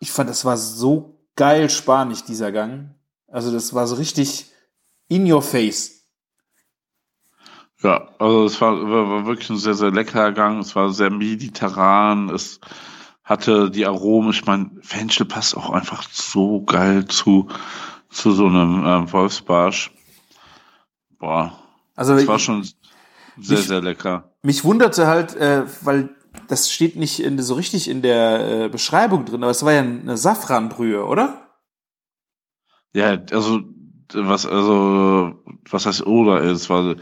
[0.00, 2.96] ich fand, das war so geil spanisch, dieser Gang.
[3.28, 4.50] Also das war so richtig
[5.06, 6.04] in your face.
[7.80, 10.58] Ja, also es war, war wirklich ein sehr, sehr leckerer Gang.
[10.58, 12.28] Es war sehr mediterran.
[12.30, 12.58] Es
[13.22, 14.30] hatte die Aromen.
[14.30, 17.46] Ich meine, Fenchel passt auch einfach so geil zu,
[18.08, 19.92] zu so einem äh, Wolfsbarsch.
[21.20, 21.56] Boah.
[21.94, 22.66] Also das war schon
[23.40, 24.32] sehr, mich, sehr lecker.
[24.42, 26.10] Mich wunderte halt, äh, weil
[26.48, 29.80] das steht nicht in, so richtig in der äh, Beschreibung drin, aber es war ja
[29.80, 31.48] eine Safranbrühe, oder?
[32.92, 33.60] Ja, also
[34.12, 35.34] was also
[35.70, 36.96] was heißt oder ist, war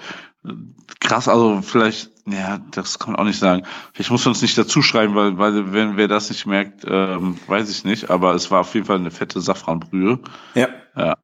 [1.00, 3.64] krass, also vielleicht, ja, das kann man auch nicht sagen.
[3.92, 7.38] Vielleicht muss man es nicht dazu schreiben, weil, weil wenn wer das nicht merkt, ähm,
[7.46, 10.20] weiß ich nicht, aber es war auf jeden Fall eine fette Safranbrühe.
[10.54, 10.68] Ja.
[10.96, 11.16] Ja.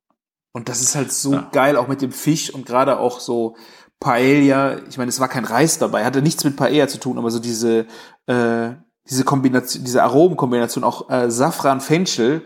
[0.52, 1.48] Und das ist halt so ja.
[1.52, 3.56] geil, auch mit dem Fisch und gerade auch so
[4.04, 4.80] Paella.
[4.86, 7.38] Ich meine, es war kein Reis dabei, hatte nichts mit Paella zu tun, aber so
[7.38, 7.86] diese,
[8.26, 8.72] äh,
[9.08, 12.42] diese Kombination, diese Aromenkombination, auch äh, Safran Fenchel,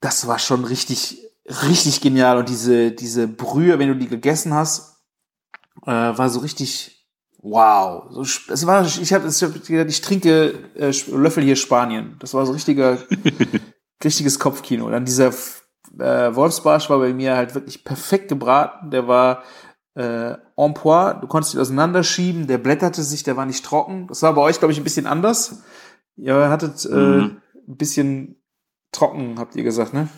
[0.00, 2.38] das war schon richtig, richtig genial.
[2.38, 5.02] Und diese, diese Brühe, wenn du die gegessen hast,
[5.86, 7.04] äh, war so richtig
[7.38, 8.04] wow.
[8.10, 12.14] So, es war, ich habe hab ich trinke äh, Löffel hier Spanien.
[12.20, 12.98] Das war so richtiger,
[14.04, 14.88] richtiges Kopfkino.
[14.88, 15.32] Dann dieser
[15.98, 18.92] äh, Wolfsbarsch war bei mir halt wirklich perfekt gebraten.
[18.92, 19.42] Der war
[19.94, 24.06] äh, en pois, du konntest ihn auseinanderschieben, der blätterte sich, der war nicht trocken.
[24.08, 25.62] Das war bei euch, glaube ich, ein bisschen anders.
[26.16, 27.36] Ihr hattet äh, mhm.
[27.68, 28.36] ein bisschen
[28.92, 30.08] trocken, habt ihr gesagt, ne?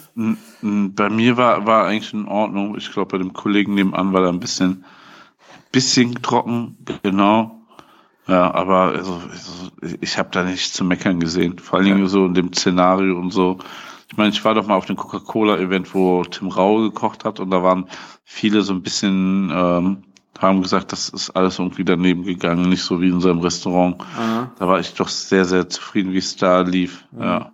[0.62, 2.76] Bei mir war, war eigentlich in Ordnung.
[2.76, 4.84] Ich glaube, bei dem Kollegen nebenan war da ein bisschen
[5.72, 7.58] bisschen trocken, genau.
[8.28, 9.70] Ja, aber also, also
[10.00, 11.58] ich habe da nichts zu meckern gesehen.
[11.58, 12.06] Vor allen Dingen ja.
[12.06, 13.58] so in dem Szenario und so.
[14.12, 17.48] Ich meine, ich war doch mal auf dem Coca-Cola-Event, wo Tim Raue gekocht hat und
[17.48, 17.88] da waren
[18.24, 20.02] viele so ein bisschen, ähm,
[20.38, 24.02] haben gesagt, das ist alles irgendwie daneben gegangen, nicht so wie in seinem Restaurant.
[24.14, 24.52] Aha.
[24.58, 27.06] Da war ich doch sehr, sehr zufrieden, wie es da lief.
[27.12, 27.22] Mhm.
[27.22, 27.52] Ja.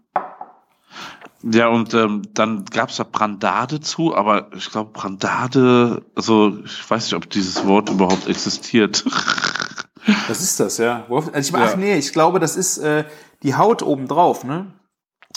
[1.45, 7.05] Ja, und ähm, dann gab's da Brandade zu, aber ich glaube, Brandade, also ich weiß
[7.05, 9.05] nicht, ob dieses Wort überhaupt existiert.
[10.27, 11.07] Was ist das, ja?
[11.09, 11.69] Also ich, ja.
[11.71, 13.05] Ach nee, ich glaube, das ist äh,
[13.45, 14.73] die Haut oben drauf, ne?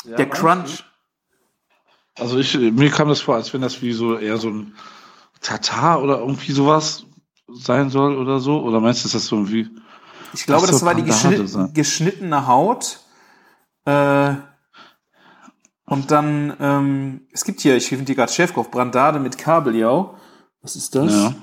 [0.03, 0.84] Ja, Der Crunch.
[2.22, 4.74] Also ich, mir kam das vor, als wenn das wie so eher so ein
[5.41, 7.05] Tatar oder irgendwie sowas
[7.51, 8.61] sein soll oder so.
[8.61, 9.67] Oder meinst du, ist das so irgendwie.
[10.34, 12.99] Ich glaube, das war die geschnitt, geschnittene Haut.
[13.86, 14.36] Äh,
[15.86, 20.15] Und dann, ähm, es gibt hier, ich finde hier gerade Chefkoch, Brandade mit Kabeljau.
[20.61, 21.11] Was ist das?
[21.11, 21.34] Ja.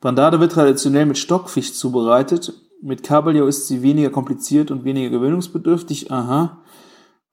[0.00, 2.52] Brandade wird traditionell mit Stockfisch zubereitet.
[2.82, 6.12] Mit Kabeljau ist sie weniger kompliziert und weniger gewöhnungsbedürftig.
[6.12, 6.62] Aha.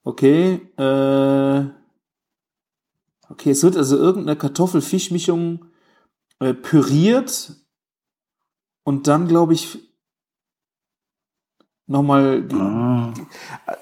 [0.03, 0.61] Okay.
[0.78, 1.81] Äh,
[3.32, 5.66] okay, es wird also irgendeine Kartoffel-Fisch-Mischung
[6.40, 7.54] äh, püriert
[8.84, 9.80] und dann, glaube ich,
[11.88, 13.14] nochmal ah.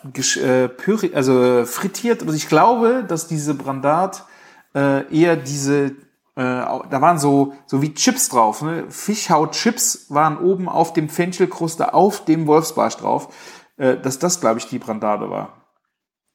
[0.04, 2.22] äh, püri also frittiert.
[2.24, 4.26] Also ich glaube, dass diese Brandat
[4.74, 5.96] äh, eher diese
[6.36, 8.62] äh, da waren so, so wie Chips drauf.
[8.62, 8.86] Ne?
[8.90, 13.34] Fischhaut-Chips waren oben auf dem Fenchelkruste auf dem Wolfsbarsch drauf.
[13.80, 15.66] Äh, dass das, glaube ich, die Brandade war.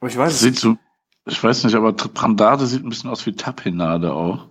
[0.01, 0.59] Aber ich weiß es nicht.
[0.59, 0.77] So,
[1.27, 4.47] ich weiß nicht, aber Brandade sieht ein bisschen aus wie Tapenade auch.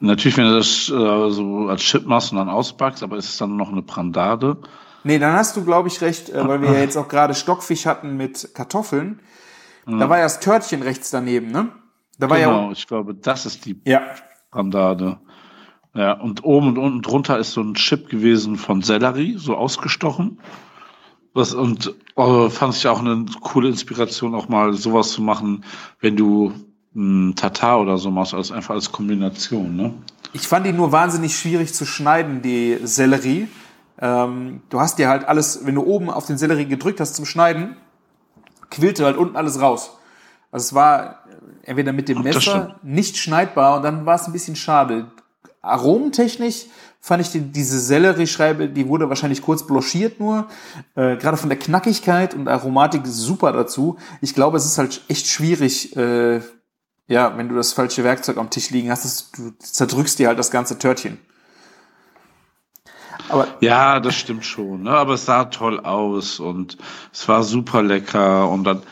[0.00, 3.36] Natürlich, wenn du das äh, so als Chip machst und dann auspackst, aber ist es
[3.36, 4.56] dann noch eine Brandade?
[5.04, 7.84] Nee, dann hast du, glaube ich, recht, äh, weil wir ja jetzt auch gerade Stockfisch
[7.84, 9.20] hatten mit Kartoffeln.
[9.86, 11.68] Da war ja das Törtchen rechts daneben, ne?
[12.18, 14.02] Da war genau, ja ich glaube, das ist die ja.
[14.50, 15.18] Brandade.
[15.94, 20.38] Ja, und oben und unten drunter ist so ein Chip gewesen von Sellerie, so ausgestochen.
[21.32, 25.64] Was, und äh, fand ich auch eine coole Inspiration, auch mal sowas zu machen,
[26.00, 26.52] wenn du
[26.94, 29.76] ein Tatar oder so machst, als einfach als Kombination.
[29.76, 29.94] Ne?
[30.32, 33.48] Ich fand die nur wahnsinnig schwierig zu schneiden, die Sellerie.
[34.00, 37.26] Ähm, du hast dir halt alles, wenn du oben auf den Sellerie gedrückt hast zum
[37.26, 37.76] Schneiden,
[38.70, 39.98] quillte halt unten alles raus.
[40.50, 41.20] Also es war
[41.62, 45.10] entweder mit dem Messer nicht schneidbar und dann war es ein bisschen schade.
[45.62, 46.66] Aromentechnisch
[47.00, 50.46] fand ich die, diese Sellerie-Schreibe, die wurde wahrscheinlich kurz blanchiert nur.
[50.94, 53.98] Äh, Gerade von der Knackigkeit und Aromatik super dazu.
[54.20, 56.40] Ich glaube, es ist halt echt schwierig, äh,
[57.08, 60.38] ja, wenn du das falsche Werkzeug am Tisch liegen hast, das, du zerdrückst dir halt
[60.38, 61.18] das ganze Törtchen.
[63.28, 64.82] Aber ja, das stimmt schon.
[64.82, 64.90] Ne?
[64.90, 66.76] Aber es sah toll aus und
[67.12, 68.82] es war super lecker und dann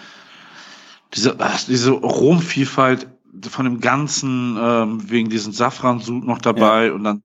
[1.14, 3.08] diese, diese Romvielfalt
[3.48, 6.92] von dem Ganzen, ähm, wegen diesen Safransud noch dabei ja.
[6.92, 7.22] und dann,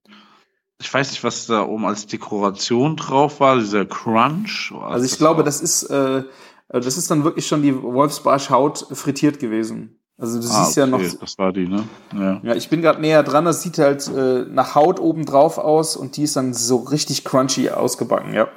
[0.80, 4.72] ich weiß nicht, was da oben als Dekoration drauf war, dieser Crunch.
[4.82, 5.44] Also ich glaube, war?
[5.44, 6.24] das ist, äh,
[6.68, 10.00] das ist dann wirklich schon die Wolfsbarschhaut frittiert gewesen.
[10.16, 10.80] Also du ah, siehst okay.
[10.80, 11.20] ja noch.
[11.20, 11.84] Das war die, ne?
[12.14, 13.44] Ja, ja ich bin gerade näher dran.
[13.44, 17.24] Das sieht halt äh, nach Haut oben drauf aus und die ist dann so richtig
[17.24, 18.48] crunchy ausgebacken, ja.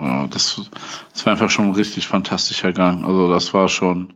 [0.00, 0.60] ja das,
[1.12, 3.04] das war einfach schon ein richtig fantastischer Gang.
[3.04, 4.14] Also das war schon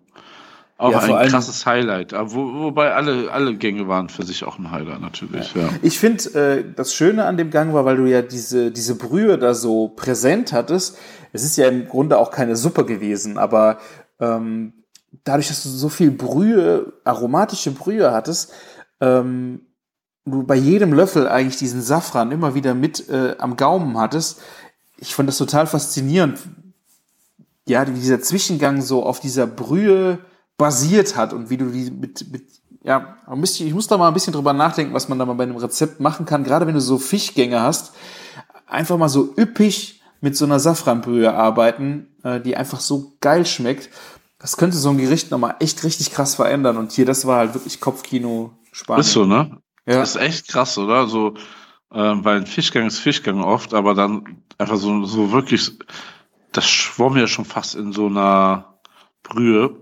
[0.82, 2.12] auch ja, ein krasses Highlight.
[2.12, 5.54] Wo, wobei alle, alle Gänge waren für sich auch ein Highlight natürlich.
[5.54, 5.62] Ja.
[5.62, 5.68] ja.
[5.82, 9.38] Ich finde, äh, das Schöne an dem Gang war, weil du ja diese, diese Brühe
[9.38, 10.98] da so präsent hattest.
[11.32, 13.78] Es ist ja im Grunde auch keine Suppe gewesen, aber
[14.20, 14.72] ähm,
[15.24, 18.52] dadurch, dass du so viel Brühe, aromatische Brühe hattest,
[19.00, 19.62] ähm,
[20.24, 24.40] du bei jedem Löffel eigentlich diesen Safran immer wieder mit äh, am Gaumen hattest.
[24.98, 26.40] Ich fand das total faszinierend.
[27.66, 30.18] Ja, wie dieser Zwischengang so auf dieser Brühe
[30.62, 32.44] basiert hat und wie du die mit, mit
[32.84, 35.56] ja, ich muss da mal ein bisschen drüber nachdenken, was man da mal bei einem
[35.56, 37.92] Rezept machen kann, gerade wenn du so Fischgänge hast.
[38.66, 43.90] Einfach mal so üppig mit so einer Safranbrühe arbeiten, äh, die einfach so geil schmeckt
[44.42, 46.76] das könnte so ein Gericht nochmal echt richtig krass verändern.
[46.76, 49.00] Und hier, das war halt wirklich Kopfkino Spanien.
[49.02, 49.62] Ist so, ne?
[49.86, 50.00] Ja.
[50.00, 51.06] Das ist echt krass, oder?
[51.06, 51.34] So,
[51.92, 55.78] ähm, weil ein Fischgang ist Fischgang oft, aber dann einfach so, so wirklich,
[56.50, 58.80] das schwamm ja schon fast in so einer
[59.22, 59.76] Brühe.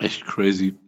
[0.00, 0.78] Echt crazy.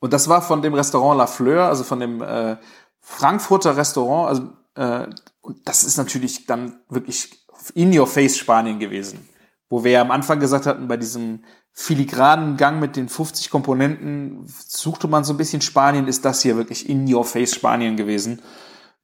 [0.00, 2.56] Und das war von dem Restaurant La Fleur, also von dem äh,
[3.00, 4.28] Frankfurter Restaurant.
[4.28, 5.08] Also, äh,
[5.40, 7.30] und das ist natürlich dann wirklich
[7.74, 9.28] in your face Spanien gewesen.
[9.68, 14.44] Wo wir ja am Anfang gesagt hatten, bei diesem filigranen Gang mit den 50 Komponenten
[14.46, 18.42] suchte man so ein bisschen Spanien, ist das hier wirklich in your face Spanien gewesen.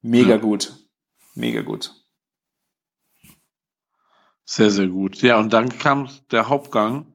[0.03, 0.41] Mega mhm.
[0.41, 0.77] gut.
[1.35, 1.95] Mega gut.
[4.45, 5.23] Sehr, sehr gut.
[5.23, 7.14] Ja, und dann kam der Hauptgang,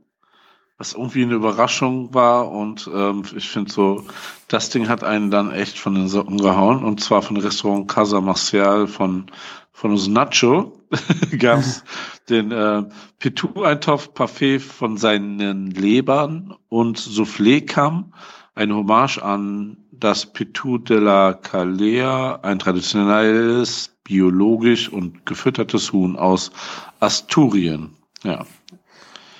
[0.80, 2.50] was irgendwie eine Überraschung war.
[2.50, 4.06] Und ähm, ich finde so,
[4.48, 6.84] das Ding hat einen dann echt von den Socken gehauen.
[6.84, 9.28] Und zwar von Restaurant Casa Marcial von,
[9.72, 10.80] von uns Nacho.
[11.38, 11.84] gab's
[12.30, 12.84] den äh,
[13.20, 18.14] Petou-Eintopf Parfait von seinen Lebern und Soufflé kam,
[18.56, 26.52] ein Hommage an das Petou de la Calea, ein traditionelles, biologisch und gefüttertes Huhn aus
[27.00, 27.96] Asturien.
[28.24, 28.46] Ja.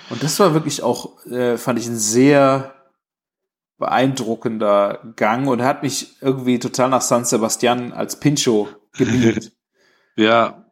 [0.10, 2.74] Und das war wirklich auch, äh, fand ich ein sehr
[3.78, 9.52] beeindruckender Gang und hat mich irgendwie total nach San Sebastian als Pincho geliebt.
[10.16, 10.66] ja,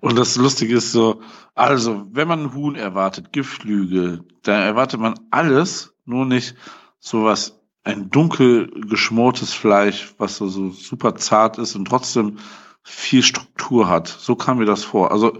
[0.00, 1.20] und das Lustige ist so,
[1.54, 6.54] also, wenn man ein Huhn erwartet, Geflügel, da erwartet man alles, nur nicht
[6.98, 12.38] sowas, ein dunkel geschmortes Fleisch, was so, so super zart ist und trotzdem
[12.82, 14.08] viel Struktur hat.
[14.08, 15.10] So kam mir das vor.
[15.10, 15.38] Also,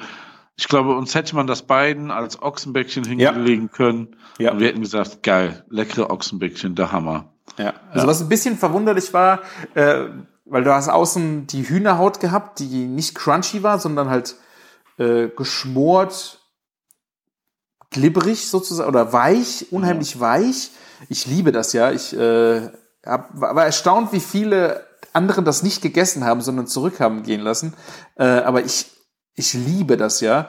[0.61, 3.69] Ich glaube, uns hätte man das beiden als Ochsenbäckchen hinlegen ja.
[3.75, 4.17] können.
[4.39, 4.53] Ja.
[4.53, 7.33] Und wir hätten gesagt, geil, leckere Ochsenbäckchen, der Hammer.
[7.57, 7.73] Ja.
[7.93, 9.41] Also was ein bisschen verwunderlich war,
[9.73, 10.09] äh,
[10.45, 14.37] weil du hast außen die Hühnerhaut gehabt, die nicht crunchy war, sondern halt
[14.99, 16.41] äh, geschmort,
[17.89, 20.21] glibberig sozusagen oder weich, unheimlich ja.
[20.21, 20.73] weich.
[21.09, 21.91] Ich liebe das ja.
[21.91, 22.69] Ich äh,
[23.07, 27.73] hab, war erstaunt, wie viele andere das nicht gegessen haben, sondern zurück haben gehen lassen.
[28.17, 29.00] Äh, aber ich,
[29.41, 30.49] ich liebe das ja.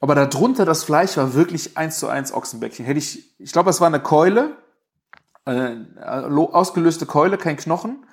[0.00, 2.86] Aber darunter das Fleisch war wirklich eins zu eins Ochsenbäckchen.
[2.86, 4.56] Hätte ich, ich glaube, es war eine Keule,
[5.44, 8.06] äh, ausgelöste Keule, kein Knochen.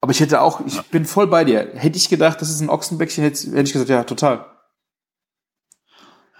[0.00, 1.72] Aber ich hätte auch, ich bin voll bei dir.
[1.74, 4.46] Hätte ich gedacht, das ist ein Ochsenbäckchen, hätte, hätte ich gesagt, ja, total.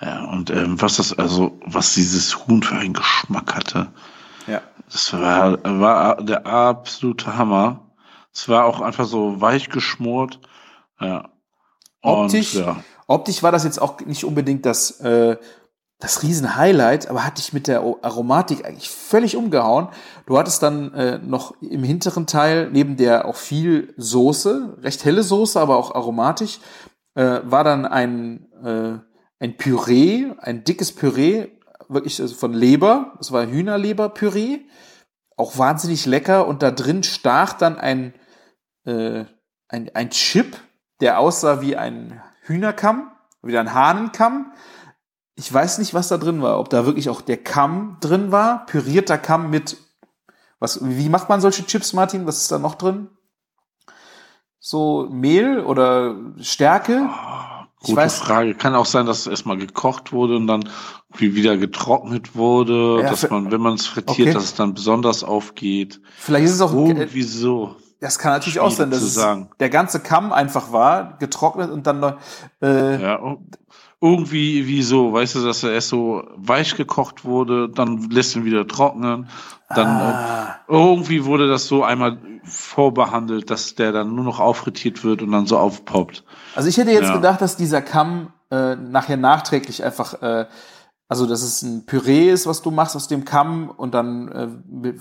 [0.01, 3.93] Ja, und ähm, was das, also, was dieses Huhn für einen Geschmack hatte.
[4.49, 4.63] Ja.
[4.91, 7.93] Das war, war der absolute Hammer.
[8.35, 10.41] Es war auch einfach so weich geschmort.
[11.01, 11.29] Ja.
[12.01, 12.77] Optisch, und, ja.
[13.13, 15.37] Optisch war das jetzt auch nicht unbedingt das, äh,
[15.99, 19.89] das Riesen-Highlight, aber hat dich mit der Aromatik eigentlich völlig umgehauen.
[20.27, 25.23] Du hattest dann äh, noch im hinteren Teil, neben der auch viel Soße, recht helle
[25.23, 26.59] Soße, aber auch aromatisch,
[27.15, 28.99] äh, war dann ein, äh,
[29.39, 31.49] ein Püree, ein dickes Püree,
[31.89, 34.61] wirklich also von Leber, das war Hühnerleberpüree,
[35.37, 38.15] auch wahnsinnig lecker und da drin stach dann ein
[38.85, 39.25] äh,
[39.73, 40.57] ein, ein Chip,
[41.01, 43.11] der aussah wie ein Hühnerkamm,
[43.43, 44.53] wie ein Hahnenkamm.
[45.35, 48.67] Ich weiß nicht, was da drin war, ob da wirklich auch der Kamm drin war,
[48.67, 49.77] pürierter Kamm mit
[50.63, 52.25] was, wie macht man solche Chips, Martin?
[52.25, 53.09] Was ist da noch drin?
[54.61, 57.09] So Mehl oder Stärke?
[57.11, 58.55] Oh, gute weiß, Frage.
[58.55, 60.69] Kann auch sein, dass es erstmal gekocht wurde und dann
[61.19, 64.33] wieder getrocknet wurde, ja, dass man, wenn man es frittiert, okay.
[64.35, 66.01] dass es dann besonders aufgeht.
[66.17, 67.75] Vielleicht ist es auch irgendwie so.
[68.03, 69.15] Das kann natürlich auch sein, dass
[69.61, 72.17] der ganze Kamm einfach war, getrocknet und dann
[72.61, 73.37] äh, ja,
[74.01, 78.45] irgendwie wie so, weißt du, dass er erst so weich gekocht wurde, dann lässt ihn
[78.45, 79.29] wieder trocknen,
[79.69, 80.57] dann ah.
[80.69, 85.31] äh, irgendwie wurde das so einmal vorbehandelt, dass der dann nur noch aufretiert wird und
[85.31, 86.25] dann so aufpoppt.
[86.57, 87.15] Also ich hätte jetzt ja.
[87.15, 90.47] gedacht, dass dieser Kamm äh, nachher nachträglich einfach äh,
[91.13, 94.95] also, dass es ein Püree ist, was du machst aus dem Kamm und dann äh,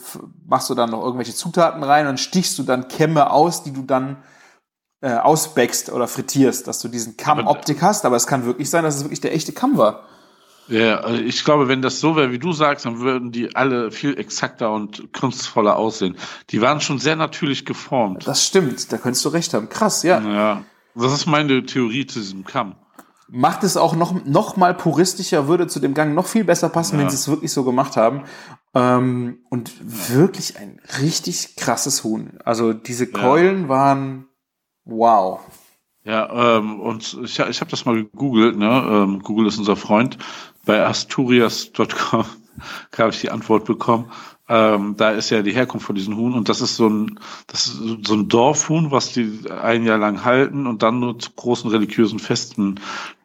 [0.46, 3.82] machst du dann noch irgendwelche Zutaten rein und stichst du dann Kämme aus, die du
[3.84, 4.18] dann
[5.00, 8.04] äh, ausbäckst oder frittierst, dass du diesen Kamm-Optik hast.
[8.04, 10.04] Aber es kann wirklich sein, dass es wirklich der echte Kamm war.
[10.68, 13.90] Ja, also ich glaube, wenn das so wäre, wie du sagst, dann würden die alle
[13.90, 16.18] viel exakter und kunstvoller aussehen.
[16.50, 18.28] Die waren schon sehr natürlich geformt.
[18.28, 19.70] Das stimmt, da könntest du recht haben.
[19.70, 20.20] Krass, ja.
[20.20, 20.62] Ja,
[20.94, 22.76] das ist meine Theorie zu diesem Kamm
[23.32, 26.98] macht es auch noch, noch mal puristischer, würde zu dem Gang noch viel besser passen,
[26.98, 27.02] ja.
[27.02, 28.24] wenn sie es wirklich so gemacht haben.
[28.76, 32.38] Ähm, und wirklich ein richtig krasses Huhn.
[32.44, 33.70] Also diese Keulen ja.
[33.70, 34.28] waren
[34.84, 35.40] wow.
[36.04, 38.84] Ja, ähm, und ich, ich habe das mal gegoogelt, ne?
[38.90, 40.18] Ähm, Google ist unser Freund.
[40.66, 42.26] Bei asturias.com
[42.98, 44.12] habe ich die Antwort bekommen.
[44.54, 47.68] Ähm, da ist ja die Herkunft von diesen Huhn und das ist so ein, das
[47.68, 51.72] ist so ein Dorfhuhn, was die ein Jahr lang halten und dann nur zu großen
[51.72, 52.78] religiösen Festen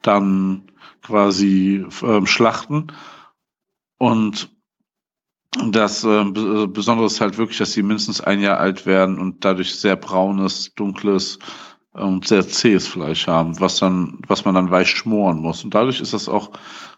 [0.03, 0.71] dann
[1.03, 2.93] quasi ähm, schlachten.
[3.99, 4.55] Und
[5.73, 6.25] das äh,
[6.69, 10.75] Besondere ist halt wirklich, dass sie mindestens ein Jahr alt werden und dadurch sehr braunes,
[10.77, 11.41] dunkles
[11.93, 15.65] und sehr zähes Fleisch haben, was dann, was man dann weich schmoren muss.
[15.65, 16.53] Und dadurch ist das auch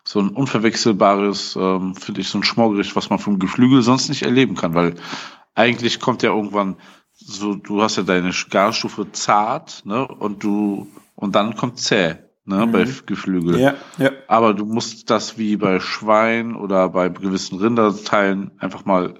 [0.08, 4.22] so ein unverwechselbares, ähm, finde ich, so ein Schmorgericht, was man vom Geflügel sonst nicht
[4.22, 4.94] erleben kann, weil
[5.54, 6.76] eigentlich kommt ja irgendwann
[7.12, 12.14] so, du hast ja deine Garstufe zart, ne, und du, und dann kommt zäh,
[12.46, 12.72] ne, mhm.
[12.72, 13.60] bei Geflügel.
[13.60, 14.12] Ja, ja.
[14.28, 19.12] Aber du musst das wie bei Schwein oder bei gewissen Rinderteilen einfach mal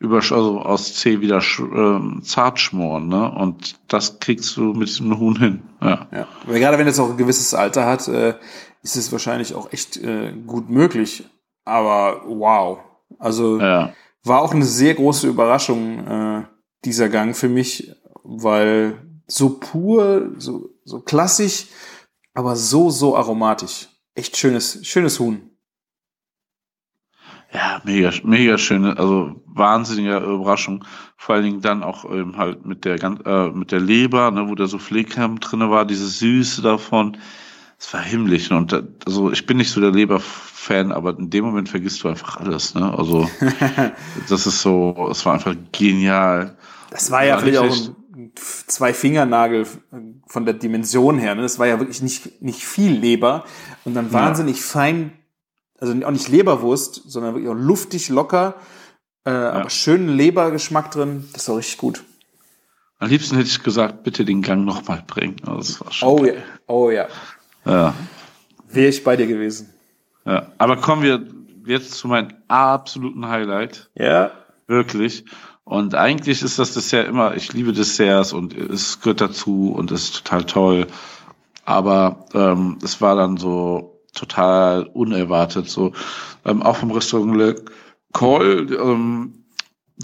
[0.00, 3.30] über, also aus C wieder äh, zart schmoren, ne?
[3.30, 5.62] Und das kriegst du mit diesem Huhn hin.
[5.80, 6.08] Ja.
[6.10, 6.26] ja.
[6.44, 8.34] Weil gerade wenn es auch ein gewisses Alter hat, äh,
[8.84, 11.24] ist es wahrscheinlich auch echt äh, gut möglich.
[11.64, 12.78] Aber wow.
[13.18, 13.92] Also ja.
[14.22, 16.42] war auch eine sehr große Überraschung, äh,
[16.84, 17.90] dieser Gang für mich,
[18.22, 21.66] weil so pur, so, so klassisch,
[22.34, 23.88] aber so, so aromatisch.
[24.14, 25.50] Echt schönes, schönes Huhn.
[27.52, 30.84] Ja, mega, mega schöne, also wahnsinnige Überraschung.
[31.16, 34.54] Vor allen Dingen dann auch ähm, halt mit der äh, mit der Leber, ne, wo
[34.56, 37.16] der Soufflé-Creme drinne war, diese Süße davon.
[37.86, 38.50] Es war himmlisch.
[38.50, 42.08] Und da, also ich bin nicht so der Leber-Fan, aber in dem Moment vergisst du
[42.08, 42.74] einfach alles.
[42.74, 42.96] Ne?
[42.96, 43.28] Also
[44.28, 46.56] das ist so, es war einfach genial.
[46.90, 48.32] Das war ja vielleicht auch ein
[48.66, 49.66] zwei Fingernagel
[50.26, 51.34] von der Dimension her.
[51.34, 51.42] Ne?
[51.42, 53.44] Das war ja wirklich nicht, nicht viel Leber
[53.84, 54.62] und dann wahnsinnig ja.
[54.62, 55.12] fein
[55.80, 58.54] also auch nicht Leberwurst, sondern wirklich auch luftig, locker,
[59.26, 59.52] äh, ja.
[59.52, 61.28] aber schönen Lebergeschmack drin.
[61.32, 62.04] Das war richtig gut.
[62.98, 65.36] Am liebsten hätte ich gesagt, bitte den Gang nochmal bringen.
[65.46, 66.32] Also war oh, ja.
[66.66, 67.08] oh ja.
[67.64, 67.94] Ja.
[68.68, 69.70] Wäre ich bei dir gewesen.
[70.26, 71.26] Ja, aber kommen wir
[71.66, 73.90] jetzt zu meinem absoluten Highlight.
[73.94, 74.32] Ja.
[74.66, 75.24] Wirklich.
[75.64, 80.14] Und eigentlich ist das Dessert immer, ich liebe Desserts und es gehört dazu und ist
[80.16, 80.86] total toll.
[81.64, 85.68] Aber ähm, es war dann so total unerwartet.
[85.68, 85.92] So
[86.44, 87.56] ähm, auch vom Restaurant Le
[88.12, 89.44] Col ähm,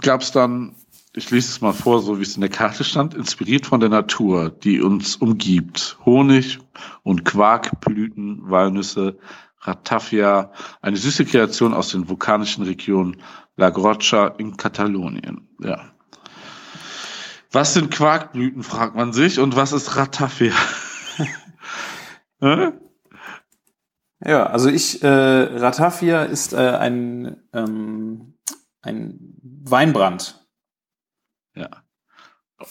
[0.03, 0.75] gab es dann,
[1.13, 3.89] ich lese es mal vor, so wie es in der Karte stand, inspiriert von der
[3.89, 5.99] Natur, die uns umgibt.
[6.05, 6.61] Honig
[7.03, 9.19] und Quarkblüten, Walnüsse,
[9.59, 13.17] Ratafia, eine süße Kreation aus den vulkanischen Regionen
[13.57, 15.49] La Grocha in Katalonien.
[15.61, 15.93] Ja.
[17.53, 20.55] Was sind Quarkblüten, fragt man sich, und was ist Ratafia?
[24.25, 28.35] ja, also ich, äh, Ratafia ist äh, ein, ähm,
[28.81, 30.40] ein Weinbrand.
[31.61, 31.69] Ja.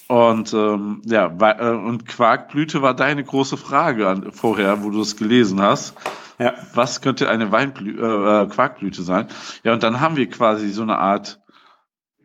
[0.08, 5.16] Und ähm, ja, äh, und Quarkblüte war deine große Frage an, vorher, wo du es
[5.16, 5.96] gelesen hast.
[6.38, 6.54] Ja.
[6.74, 9.28] Was könnte eine Weinblü äh, Quarkblüte sein?
[9.64, 11.42] Ja, und dann haben wir quasi so eine Art,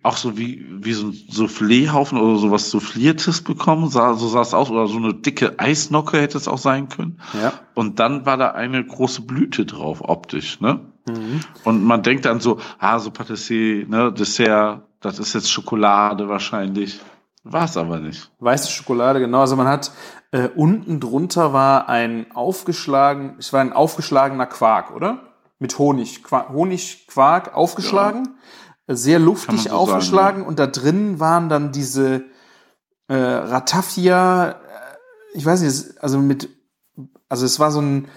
[0.03, 4.55] auch so wie, wie so ein Souffléhaufen oder sowas Souffliertes bekommen, sah, so sah es
[4.55, 7.21] aus, oder so eine dicke Eisnocke hätte es auch sein können.
[7.33, 7.55] Ja.
[7.75, 10.93] Und dann war da eine große Blüte drauf, optisch, ne?
[11.09, 11.41] Mhm.
[11.65, 17.01] Und man denkt dann so, ah, so Patissier, ne, Dessert, das ist jetzt Schokolade wahrscheinlich.
[17.43, 18.31] War es aber nicht.
[18.39, 19.41] Weiße Schokolade, genau.
[19.41, 19.93] Also man hat
[20.31, 25.35] äh, unten drunter war ein aufgeschlagen, es war ein aufgeschlagener Quark, oder?
[25.59, 28.37] Mit Honig, Quark, Honigquark aufgeschlagen,
[28.89, 28.97] ja.
[28.97, 30.49] sehr luftig so aufgeschlagen sagen, ja.
[30.49, 32.25] und da drin waren dann diese
[33.09, 34.55] äh, Ratafia, äh,
[35.35, 36.49] ich weiß nicht, also mit,
[37.29, 38.09] also es war so ein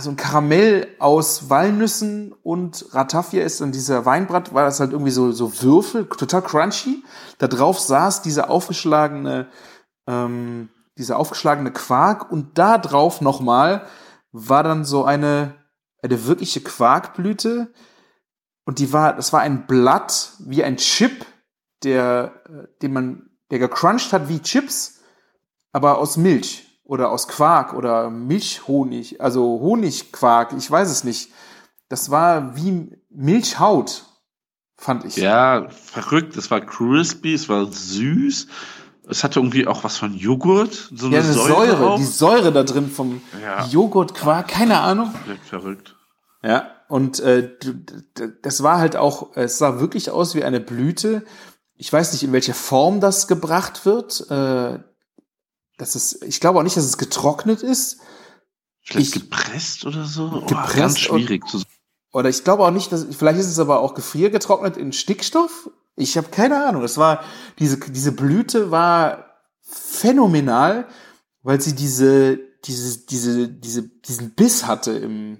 [0.00, 5.10] so ein Karamell aus Walnüssen und Ratafia ist dann dieser Weinbrand, war das halt irgendwie
[5.10, 7.04] so, so Würfel, total crunchy.
[7.38, 9.48] Da drauf saß diese aufgeschlagene,
[10.06, 13.86] ähm, dieser aufgeschlagene Quark und da drauf nochmal
[14.32, 15.54] war dann so eine,
[16.02, 17.72] eine wirkliche Quarkblüte
[18.64, 21.24] und die war, das war ein Blatt wie ein Chip,
[21.84, 25.00] der, äh, den man, der gecrunched hat wie Chips,
[25.72, 31.30] aber aus Milch oder aus Quark oder Milchhonig, also Honigquark, ich weiß es nicht.
[31.90, 34.06] Das war wie Milchhaut,
[34.74, 35.16] fand ich.
[35.16, 36.36] Ja, verrückt.
[36.36, 38.46] Es war crispy, es war süß.
[39.06, 42.52] Es hatte irgendwie auch was von Joghurt, so eine, ja, eine Säure, Säure die Säure
[42.52, 43.66] da drin vom ja.
[43.66, 45.14] Joghurtquark, keine Ahnung.
[45.44, 45.94] Verrückt.
[46.42, 47.50] Ja, und äh,
[48.42, 51.24] das war halt auch, es sah wirklich aus wie eine Blüte.
[51.74, 54.30] Ich weiß nicht, in welcher Form das gebracht wird.
[54.30, 54.78] Äh,
[55.78, 58.00] das ist, ich glaube auch nicht, dass es getrocknet ist.
[58.82, 60.30] Vielleicht ich, gepresst oder so?
[60.34, 61.62] Oh, gepresst ganz schwierig zu
[62.12, 65.70] Oder ich glaube auch nicht, dass, vielleicht ist es aber auch gefriergetrocknet in Stickstoff.
[65.96, 66.82] Ich habe keine Ahnung.
[66.82, 67.22] Es war,
[67.58, 70.88] diese, diese Blüte war phänomenal,
[71.42, 75.38] weil sie diese, diese, diese, diese, diesen Biss hatte im,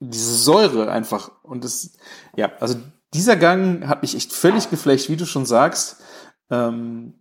[0.00, 1.30] diese Säure einfach.
[1.42, 1.92] Und das,
[2.36, 2.74] ja, also
[3.14, 5.96] dieser Gang hat mich echt völlig geflecht, wie du schon sagst.
[6.50, 7.19] Ähm,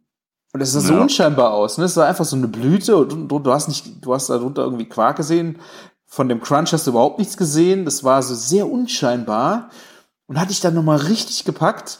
[0.52, 1.86] und es sah so unscheinbar aus, ne?
[1.86, 4.90] Es sah einfach so eine Blüte und du, du hast nicht, du hast darunter irgendwie
[4.90, 5.60] Quark gesehen.
[6.08, 7.86] Von dem Crunch hast du überhaupt nichts gesehen.
[7.86, 9.70] Das war so sehr unscheinbar
[10.26, 12.00] und hatte ich dann nochmal richtig gepackt.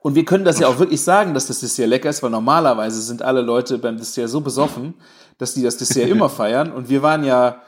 [0.00, 3.02] Und wir können das ja auch wirklich sagen, dass das Dessert lecker ist, weil normalerweise
[3.02, 4.94] sind alle Leute beim Dessert so besoffen,
[5.38, 6.70] dass die das Dessert immer feiern.
[6.70, 7.62] Und wir waren ja,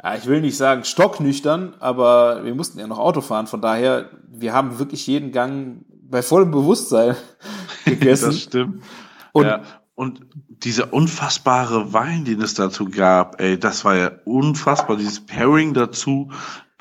[0.00, 3.48] ja, ich will nicht sagen stocknüchtern, aber wir mussten ja noch Auto fahren.
[3.48, 7.16] Von daher, wir haben wirklich jeden Gang bei vollem Bewusstsein
[7.84, 8.26] gegessen.
[8.26, 8.82] das stimmt.
[9.32, 9.62] Und, ja,
[9.94, 14.96] und dieser unfassbare Wein, den es dazu gab, ey, das war ja unfassbar.
[14.96, 16.30] Dieses Pairing dazu,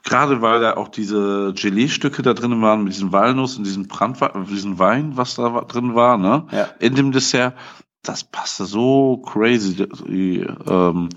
[0.04, 4.46] gerade weil da auch diese Gelee-Stücke da drin waren mit diesem Walnuss und diesem Brandwein,
[4.46, 6.46] diesem Wein, was da drin war, ne?
[6.52, 6.70] Ja.
[6.80, 7.56] In dem Dessert,
[8.04, 9.86] das passte so crazy.
[10.08, 11.10] Ähm,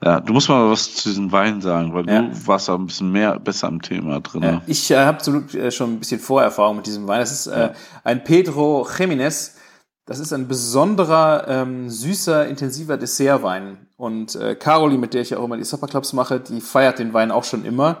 [0.00, 2.22] ja, du musst mal was zu diesem Wein sagen, weil ja.
[2.22, 4.42] du warst da ein bisschen mehr besser im Thema drin.
[4.44, 5.18] Ja, ich äh, habe
[5.58, 7.18] äh, schon ein bisschen Vorerfahrung mit diesem Wein.
[7.18, 7.72] Das ist äh,
[8.04, 9.57] ein Pedro Jiménez
[10.08, 13.76] das ist ein besonderer, ähm, süßer, intensiver Dessertwein.
[13.98, 17.12] Und äh, Caroli, mit der ich ja auch immer die Supperclubs mache, die feiert den
[17.12, 17.98] Wein auch schon immer.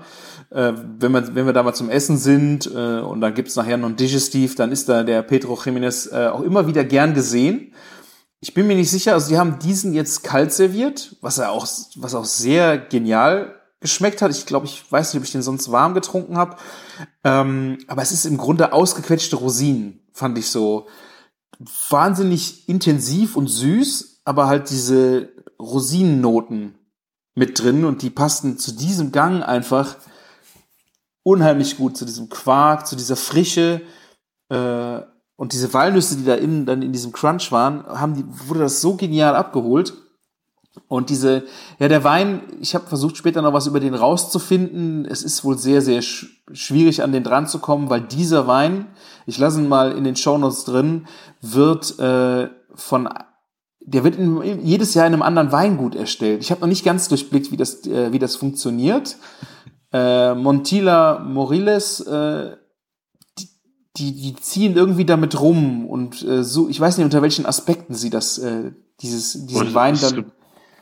[0.48, 3.76] Äh, wenn, wir, wenn wir da mal zum Essen sind äh, und dann gibt's nachher
[3.76, 7.74] noch ein Digestiv, dann ist da der Pedro Jiménez äh, auch immer wieder gern gesehen.
[8.40, 11.66] Ich bin mir nicht sicher, also die haben diesen jetzt kalt serviert, was er auch,
[11.96, 14.30] was auch sehr genial geschmeckt hat.
[14.30, 16.56] Ich glaube, ich weiß nicht, ob ich den sonst warm getrunken habe.
[17.22, 20.86] Ähm, aber es ist im Grunde ausgequetschte Rosinen, fand ich so
[21.58, 25.30] wahnsinnig intensiv und süß, aber halt diese
[25.60, 26.74] Rosinennoten
[27.34, 29.96] mit drin und die passten zu diesem Gang einfach
[31.22, 33.82] unheimlich gut, zu diesem Quark, zu dieser Frische
[34.48, 35.00] äh,
[35.36, 38.80] und diese Walnüsse, die da innen dann in diesem Crunch waren, haben die, wurde das
[38.80, 39.94] so genial abgeholt.
[40.86, 41.44] Und diese,
[41.78, 45.04] ja, der Wein, ich habe versucht später noch was über den rauszufinden.
[45.04, 48.86] Es ist wohl sehr, sehr sch schwierig an den dran zu kommen, weil dieser Wein,
[49.26, 51.06] ich lasse ihn mal in den Shownotes drin,
[51.42, 53.08] wird äh, von
[53.80, 56.42] der wird in, jedes Jahr in einem anderen Weingut erstellt.
[56.42, 59.16] Ich habe noch nicht ganz durchblickt, wie das, äh, wie das funktioniert.
[59.92, 62.56] Äh, Montilla Moriles, äh,
[63.96, 67.94] die, die ziehen irgendwie damit rum und äh, so, ich weiß nicht, unter welchen Aspekten
[67.94, 70.32] sie das, äh, dieses, diesen Und Wein dann.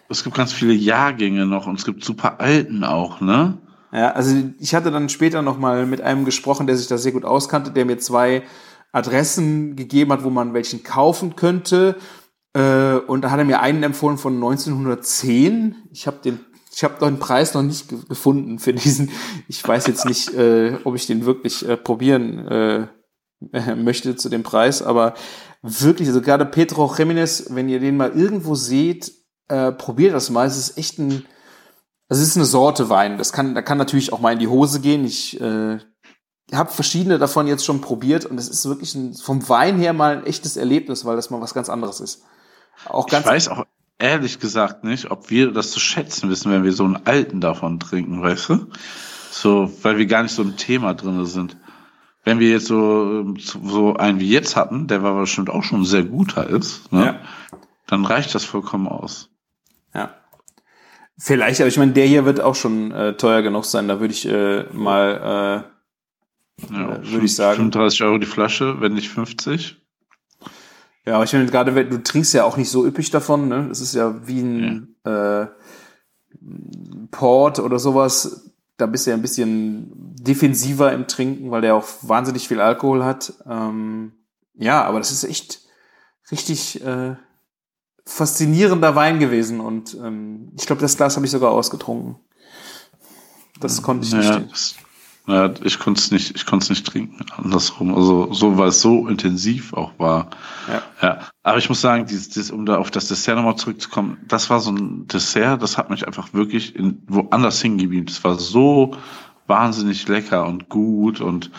[0.08, 3.58] Es gibt ganz viele Jahrgänge noch und es gibt super alten auch, ne?
[3.92, 7.12] Ja, also ich hatte dann später noch mal mit einem gesprochen, der sich da sehr
[7.12, 8.42] gut auskannte, der mir zwei
[8.92, 11.96] Adressen gegeben hat, wo man welchen kaufen könnte.
[12.52, 15.76] Äh, und da hat er mir einen empfohlen von 1910.
[15.92, 16.40] Ich habe den,
[16.74, 19.10] ich habe den Preis noch nicht ge gefunden für diesen.
[19.48, 22.88] Ich weiß jetzt nicht, äh, ob ich den wirklich äh, probieren
[23.76, 25.14] möchte zu dem Preis, aber
[25.62, 29.12] wirklich, also gerade Pedro Jiménez, wenn ihr den mal irgendwo seht,
[29.48, 30.46] äh, probiert das mal.
[30.46, 31.24] Es ist echt ein,
[32.08, 33.18] also es ist eine Sorte Wein.
[33.18, 35.04] Das kann, da kann natürlich auch mal in die Hose gehen.
[35.04, 35.78] Ich äh,
[36.52, 40.18] habe verschiedene davon jetzt schon probiert und es ist wirklich ein, vom Wein her mal
[40.18, 42.22] ein echtes Erlebnis, weil das mal was ganz anderes ist.
[42.86, 43.64] Auch ganz ich weiß auch
[43.98, 47.80] ehrlich gesagt nicht, ob wir das zu schätzen wissen, wenn wir so einen alten davon
[47.80, 48.66] trinken, weißt du?
[49.30, 51.56] So, weil wir gar nicht so ein Thema drinne sind.
[52.24, 56.04] Wenn wir jetzt so, so einen wie jetzt hatten, der war bestimmt auch schon sehr
[56.04, 57.04] guter ist, ne?
[57.06, 57.20] Ja.
[57.86, 59.30] dann reicht das vollkommen aus.
[59.96, 60.14] Ja.
[61.18, 63.88] Vielleicht, aber ich meine, der hier wird auch schon äh, teuer genug sein.
[63.88, 65.64] Da würde ich äh, mal,
[66.70, 67.56] Ja, Äh, würde ich sagen.
[67.56, 69.72] 35 Euro die Flasche, wenn nicht 50.
[69.72, 70.44] äh,
[71.10, 73.48] ja, aber ich meine, gerade wenn- du trinkst ja auch nicht so üppig davon.
[73.48, 73.66] Ne?
[73.68, 75.46] Das ist ja wie ein äh,
[77.10, 78.50] Port oder sowas.
[78.76, 79.90] Da bist du ja ein bisschen
[80.20, 83.32] defensiver im Trinken, weil der auch wahnsinnig viel Alkohol hat.
[83.48, 84.12] Ähm,
[84.54, 85.60] ja, aber das ist echt
[86.30, 87.16] richtig äh,
[88.06, 92.16] faszinierender Wein gewesen und ähm, ich glaube, das Glas habe ich sogar ausgetrunken.
[93.60, 94.28] Das konnte ich nicht.
[94.28, 94.76] Ja, das,
[95.26, 97.26] ja, ich konnte es nicht, ich konnte es nicht trinken.
[97.36, 100.30] Andersrum, also so, weil es so intensiv auch war.
[100.68, 100.82] Ja.
[101.02, 104.50] Ja, aber ich muss sagen, dieses, dieses, um da auf das Dessert nochmal zurückzukommen, das
[104.50, 108.10] war so ein Dessert, das hat mich einfach wirklich in, woanders hingebeamt.
[108.10, 108.96] Es war so
[109.48, 111.50] wahnsinnig lecker und gut und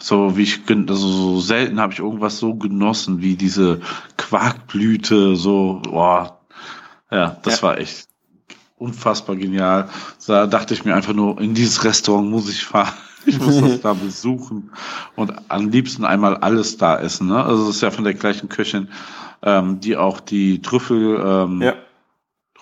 [0.00, 3.80] so wie ich also so selten habe ich irgendwas so genossen wie diese
[4.16, 6.40] Quarkblüte so boah
[7.10, 7.62] ja das Ja.
[7.68, 8.08] war echt
[8.76, 9.88] unfassbar genial
[10.26, 12.94] da dachte ich mir einfach nur in dieses Restaurant muss ich fahren
[13.26, 14.70] ich muss das da besuchen
[15.16, 18.48] und am liebsten einmal alles da essen ne also es ist ja von der gleichen
[18.48, 18.88] Köchin
[19.42, 21.74] ähm, die auch die Trüffel ähm, Ja.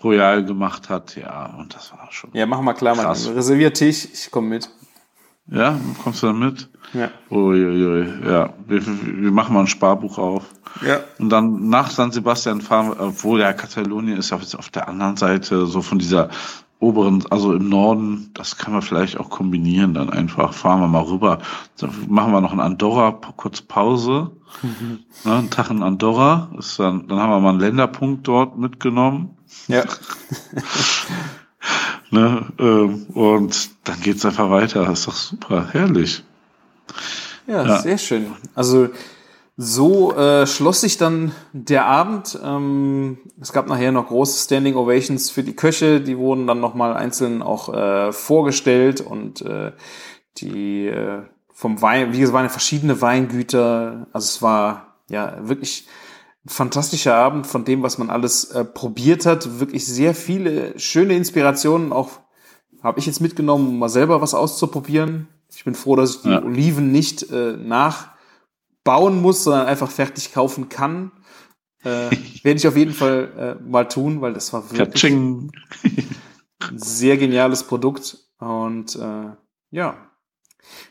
[0.03, 3.05] Royal gemacht hat ja und das war schon Ja, mach mal klar, man.
[3.07, 3.29] Krass.
[3.29, 4.71] Reservier Tisch, ich komme mit.
[5.51, 7.11] Ja kommst du da mit Ja.
[7.31, 10.45] Uiuiui, ja, wir, wir machen mal ein Sparbuch auf.
[10.87, 11.01] Ja.
[11.19, 15.17] Und dann nach San Sebastian fahren, wir, obwohl ja Katalonien ist auf, auf der anderen
[15.17, 16.31] Seite, so von dieser
[16.81, 21.03] oberen, also im Norden, das kann man vielleicht auch kombinieren, dann einfach fahren wir mal
[21.03, 21.39] rüber.
[21.79, 24.31] Dann machen wir noch in Andorra kurz Pause.
[25.25, 29.37] Ne, einen Tag in Andorra, ist dann, dann haben wir mal einen Länderpunkt dort mitgenommen.
[29.67, 29.85] Ja.
[32.11, 34.85] Ne, ähm, und dann geht's einfach weiter.
[34.87, 36.23] Das ist doch super, herrlich.
[37.47, 37.79] Ja, Ja.
[37.81, 38.33] sehr schön.
[38.55, 38.89] Also
[39.57, 42.39] so äh, schloss sich dann der Abend.
[42.43, 46.01] Ähm, es gab nachher noch große Standing Ovations für die Köche.
[46.01, 49.73] Die wurden dann nochmal einzeln auch äh, vorgestellt und äh,
[50.39, 54.07] die äh, vom Wein, wie gesagt, waren verschiedene Weingüter.
[54.13, 55.89] Also es war ja wirklich
[56.49, 59.61] fantastischer Abend von dem, was man alles äh, probiert hat.
[59.61, 61.93] Wirklich sehr viele schöne Inspirationen.
[61.93, 62.11] Auch
[62.83, 65.29] habe ich jetzt mitgenommen, um mal selber was auszuprobieren.
[65.55, 66.43] Ich bin froh, dass ich die Ja.
[66.43, 71.13] Oliven nicht äh, nachbauen muss, sondern einfach fertig kaufen kann.
[71.85, 72.11] Äh,
[72.43, 75.51] werde ich auf jeden Fall äh, mal tun, weil das war wirklich ein
[76.77, 78.19] sehr geniales Produkt.
[78.39, 79.31] Und äh,
[79.71, 79.97] ja,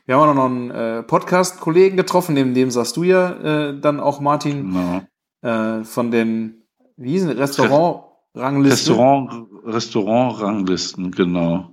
[0.05, 3.99] wir haben auch noch einen äh, Podcast-Kollegen getroffen, neben dem sagst du ja äh, dann
[3.99, 5.01] auch, Martin, Genau.
[5.41, 6.63] Äh, von den,
[6.95, 8.95] wie hießen Restaurant-Ranglisten.
[8.95, 11.71] Restaurant, Restaurant-Ranglisten, genau.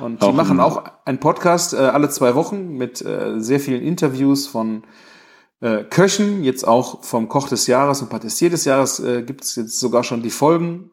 [0.00, 3.82] Und die Auch machen auch einen Podcast äh, alle zwei Wochen mit äh, sehr vielen
[3.82, 4.82] Interviews von
[5.60, 9.56] äh, Köchen, jetzt auch vom Koch des Jahres und Patissier des Jahres äh, gibt es
[9.56, 10.90] jetzt sogar schon die Folgen.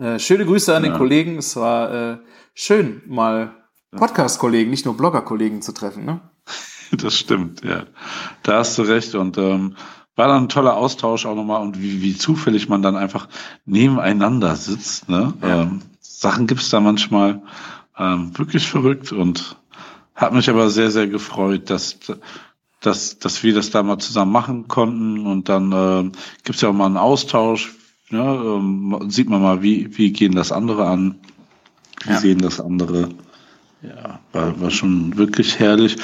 [0.00, 0.98] Äh, schöne Grüße an den Ja.
[0.98, 1.36] Kollegen.
[1.36, 2.18] Es war äh,
[2.54, 3.54] schön, mal
[3.94, 6.04] Podcast-Kollegen, nicht nur Blogger-Kollegen zu treffen.
[6.04, 6.20] Ne?
[6.92, 7.86] Das stimmt, ja.
[8.44, 9.16] Da hast du recht.
[9.16, 9.74] Und ähm,
[10.16, 13.28] war dann ein toller Austausch auch nochmal und wie, wie zufällig man dann einfach
[13.66, 15.08] nebeneinander sitzt.
[15.08, 15.34] Ne?
[15.42, 15.62] Ja.
[15.62, 17.42] Ähm, Sachen gibt's da manchmal
[17.98, 19.56] ähm, wirklich verrückt und
[20.14, 21.98] hat mich aber sehr, sehr gefreut, dass,
[22.80, 25.26] dass, dass wir das da mal zusammen machen konnten.
[25.26, 26.12] Und dann ähm,
[26.44, 27.74] gibt's ja auch mal einen Austausch,
[28.10, 31.16] ja, ähm, sieht man mal, wie, wie gehen das andere an,
[32.04, 32.20] wie Ja.
[32.20, 33.08] sehen das andere.
[33.86, 35.96] Ja, war, war schon wirklich herrlich.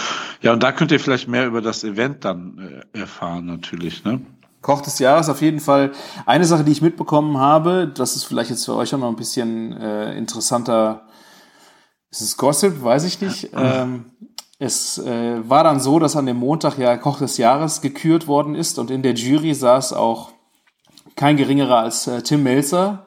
[0.43, 4.21] Ja, und da könnt ihr vielleicht mehr über das Event dann äh, erfahren, natürlich, ne?
[4.61, 5.93] Koch des Jahres auf jeden Fall.
[6.27, 9.17] Eine Sache, die ich mitbekommen habe, das ist vielleicht jetzt für euch auch noch ein
[9.17, 11.07] bisschen äh, interessanter.
[12.11, 12.83] Ist es Gossip?
[12.83, 13.51] Weiß ich nicht.
[13.55, 14.11] Ähm,
[14.59, 18.55] es äh, war dann so, dass an dem Montag ja Koch des Jahres gekürt worden
[18.55, 20.33] ist und in der Jury saß auch
[21.17, 23.07] kein geringerer als äh, Tim Melzer.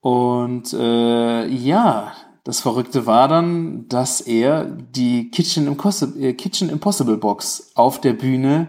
[0.00, 2.12] Und äh, ja,
[2.48, 8.14] das Verrückte war dann, dass er die Kitchen Impossible, äh, Kitchen Impossible Box auf der
[8.14, 8.68] Bühne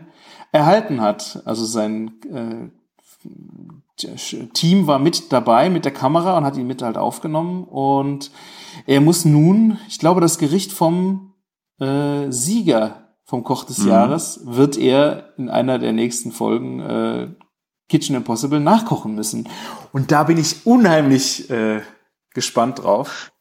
[0.52, 1.42] erhalten hat.
[1.46, 2.68] Also sein äh,
[4.52, 7.64] Team war mit dabei mit der Kamera und hat ihn mit halt aufgenommen.
[7.64, 8.32] Und
[8.86, 11.36] er muss nun, ich glaube, das Gericht vom
[11.80, 17.30] äh, Sieger vom Koch des Jahres wird er in einer der nächsten Folgen äh,
[17.88, 19.48] Kitchen Impossible nachkochen müssen.
[19.94, 21.80] Und da bin ich unheimlich äh,
[22.34, 23.32] gespannt drauf.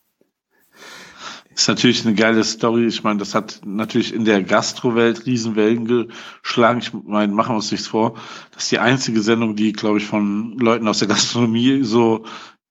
[1.58, 2.86] Ist natürlich eine geile Story.
[2.86, 6.78] Ich meine, das hat natürlich in der Gastrowelt Riesenwellen geschlagen.
[6.78, 8.14] Ich meine, machen wir uns nichts vor.
[8.52, 12.24] Das ist die einzige Sendung, die, glaube ich, von Leuten aus der Gastronomie so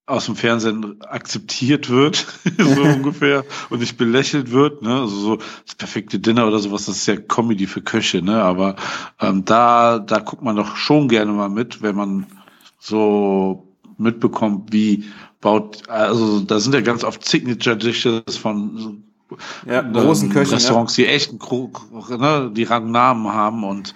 [0.05, 2.27] aus dem Fernsehen akzeptiert wird,
[2.57, 5.01] so ungefähr, und nicht belächelt wird, ne?
[5.01, 5.35] Also so
[5.65, 8.41] das perfekte Dinner oder sowas, das ist ja Comedy für Köche, ne?
[8.41, 8.77] Aber
[9.19, 12.25] ähm, da, da guckt man doch schon gerne mal mit, wenn man
[12.79, 13.66] so
[13.97, 15.05] mitbekommt, wie
[15.41, 19.03] baut, also da sind ja ganz oft Signature Dishes von
[19.65, 20.51] Ja, ähm, großen Köchen.
[20.51, 20.57] Ja.
[20.57, 21.71] Restaurants, die echt einen Gro-
[22.09, 23.93] ne, die Rangnamen haben und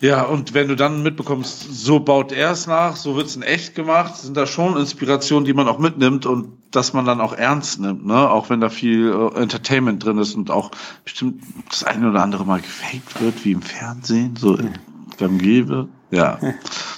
[0.00, 3.42] ja, und wenn du dann mitbekommst, so baut er es nach, so wird es in
[3.42, 7.32] echt gemacht, sind da schon Inspirationen, die man auch mitnimmt und dass man dann auch
[7.32, 8.28] ernst nimmt, ne?
[8.28, 10.72] Auch wenn da viel äh, Entertainment drin ist und auch
[11.04, 14.74] bestimmt das eine oder andere mal gefaked wird, wie im Fernsehen, so in
[15.16, 15.88] gang gäbe.
[16.10, 16.38] Ja.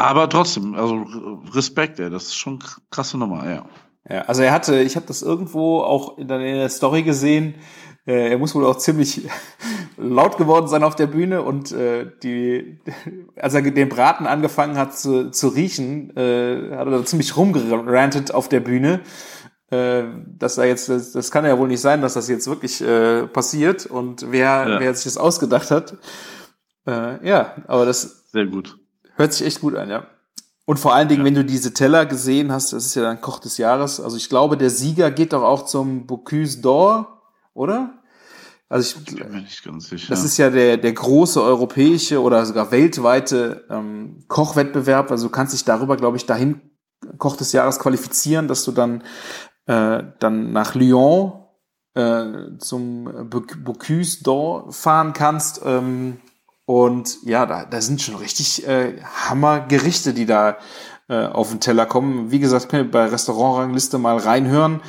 [0.00, 1.04] Aber trotzdem, also
[1.52, 3.66] Respekt, ey, das ist schon kr- krasse Nummer, ja.
[4.08, 7.54] Ja, also er hatte, ich habe das irgendwo auch in der, in der Story gesehen.
[8.06, 9.28] Äh, er muss wohl auch ziemlich
[9.98, 12.80] laut geworden sein auf der Bühne und äh, die,
[13.36, 18.32] als er den Braten angefangen hat zu, zu riechen, äh, hat er da ziemlich rumgerantet
[18.32, 19.00] auf der Bühne.
[19.70, 20.04] Äh,
[20.38, 23.26] dass er jetzt, das, das kann ja wohl nicht sein, dass das jetzt wirklich äh,
[23.28, 24.80] passiert und wer, Ja.
[24.80, 25.96] wer sich das ausgedacht hat.
[26.86, 28.78] Äh, ja, aber das Sehr gut.
[29.20, 30.06] Hört sich echt gut an, ja.
[30.64, 33.38] Und vor allen Dingen, wenn du diese Teller gesehen hast, das ist ja dann Koch
[33.38, 34.00] des Jahres.
[34.00, 37.06] Also ich glaube, der Sieger geht doch auch zum Bocuse d'Or,
[37.52, 37.98] oder?
[38.70, 40.06] Also ich, Bin mir nicht ganz sicher.
[40.08, 45.10] das ist ja der, der große europäische oder sogar weltweite ähm, Kochwettbewerb.
[45.10, 46.60] Also du kannst dich darüber, glaube ich, dahin
[47.18, 49.02] Koch des Jahres qualifizieren, dass du dann,
[49.66, 51.32] äh, dann nach Lyon
[51.94, 55.60] äh, zum Boc- Bocuse d'Or fahren kannst.
[55.64, 56.20] Ähm,
[56.70, 60.58] und ja, da, da sind schon richtig äh, Hammergerichte, die da
[61.08, 62.30] äh, auf den Teller kommen.
[62.30, 64.80] Wie gesagt, könnt ihr bei Restaurantrangliste mal reinhören.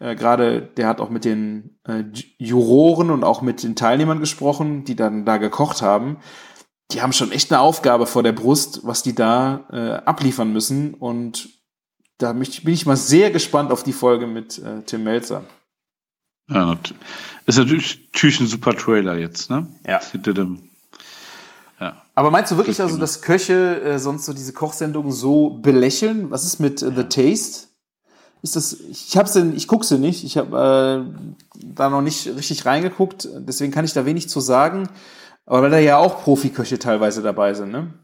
[0.00, 4.18] Äh, Gerade der hat auch mit den äh, Ju- Juroren und auch mit den Teilnehmern
[4.18, 6.16] gesprochen, die dann da gekocht haben.
[6.90, 10.94] Die haben schon echt eine Aufgabe vor der Brust, was die da äh, abliefern müssen.
[10.94, 11.50] Und
[12.18, 15.44] da möchte, bin ich mal sehr gespannt auf die Folge mit äh, Tim Melzer.
[16.50, 16.78] Ja,
[17.46, 19.68] ist natürlich, natürlich ein super Trailer jetzt, ne?
[19.86, 20.00] Ja.
[20.00, 20.67] Hinter dem, ja.
[22.18, 26.32] Aber meinst du wirklich also, dass Köche äh, sonst so diese Kochsendungen so belächeln?
[26.32, 27.68] Was ist mit äh, The Taste?
[28.42, 28.72] Ist das?
[28.72, 30.24] Ich habe sie, ich gucke sie nicht.
[30.24, 33.28] Ich habe äh, da noch nicht richtig reingeguckt.
[33.46, 34.88] Deswegen kann ich da wenig zu sagen.
[35.46, 37.94] Aber weil da ja auch Profiköche teilweise dabei sind, ne?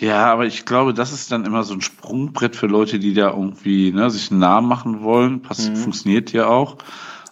[0.00, 3.30] Ja, aber ich glaube, das ist dann immer so ein Sprungbrett für Leute, die da
[3.30, 5.42] irgendwie ne, sich einen Namen machen wollen.
[5.42, 5.76] Pass Mhm.
[5.76, 6.78] Funktioniert ja auch.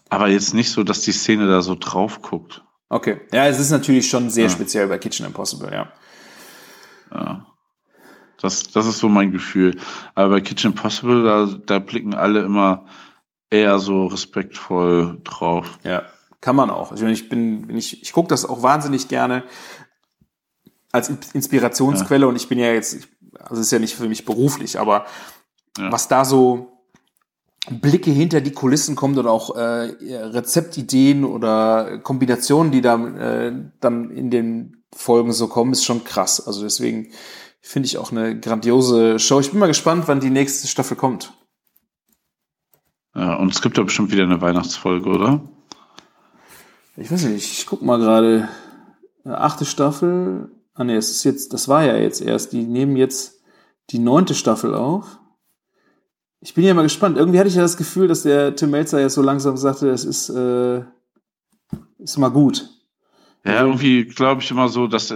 [0.09, 2.63] Aber jetzt nicht so, dass die Szene da so drauf guckt.
[2.93, 3.21] Okay.
[3.33, 4.51] Ja, es ist natürlich schon sehr Ja.
[4.51, 5.91] speziell bei Kitchen Impossible, ja.
[7.15, 7.47] Ja.
[8.43, 9.79] Das, das ist so mein Gefühl.
[10.15, 12.87] Aber bei Kitchen Impossible, da, da blicken alle immer
[13.51, 15.79] eher so respektvoll drauf.
[15.85, 16.03] Ja,
[16.41, 16.93] kann man auch.
[16.93, 19.45] Ich, meine, ich bin, ich, ich gucke das auch wahnsinnig gerne
[20.93, 23.09] als In- Inspirationsquelle und ich bin ja jetzt,
[23.39, 25.07] also es ist ja nicht für mich beruflich, aber
[25.79, 25.93] Ja.
[25.93, 26.80] was da so
[27.69, 34.11] Blicke hinter die Kulissen kommt oder auch äh, Rezeptideen oder Kombinationen, die da äh, dann
[34.11, 36.47] in den Folgen so kommen, ist schon krass.
[36.47, 37.13] Also deswegen
[37.61, 39.41] finde ich auch eine grandiose Show.
[39.41, 41.33] Ich bin mal gespannt, wann die nächste Staffel kommt.
[43.15, 45.43] Ja, und es gibt ja bestimmt wieder eine Weihnachtsfolge, oder?
[46.97, 48.49] Ich weiß nicht, ich guck mal gerade.
[49.25, 50.51] Achte Staffel.
[50.75, 52.53] Ah ne, es ist jetzt, das war ja jetzt erst.
[52.53, 53.43] Die nehmen jetzt
[53.91, 55.20] die neunte Staffel auf.
[56.41, 57.19] Ich bin ja mal gespannt.
[57.19, 60.05] Irgendwie hatte ich ja das Gefühl, dass der Tim Melzer jetzt so langsam sagte, es
[60.05, 60.83] ist, äh,
[61.99, 62.69] ist mal gut.
[63.45, 65.15] Ja, irgendwie glaube ich immer so, dass,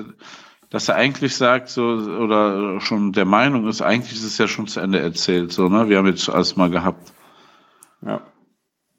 [0.71, 4.67] dass er eigentlich sagt, so, oder schon der Meinung ist, eigentlich ist es ja schon
[4.67, 5.89] zu Ende erzählt, so, ne?
[5.89, 7.13] Wir haben jetzt alles mal gehabt.
[8.03, 8.21] Ja.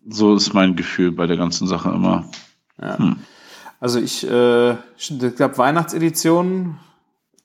[0.08, 2.30] So ist mein Gefühl bei der ganzen Sache immer.
[2.82, 2.98] Ja.
[2.98, 3.18] Hm.
[3.80, 6.80] Also ich, äh, ich glaube Weihnachtsedition.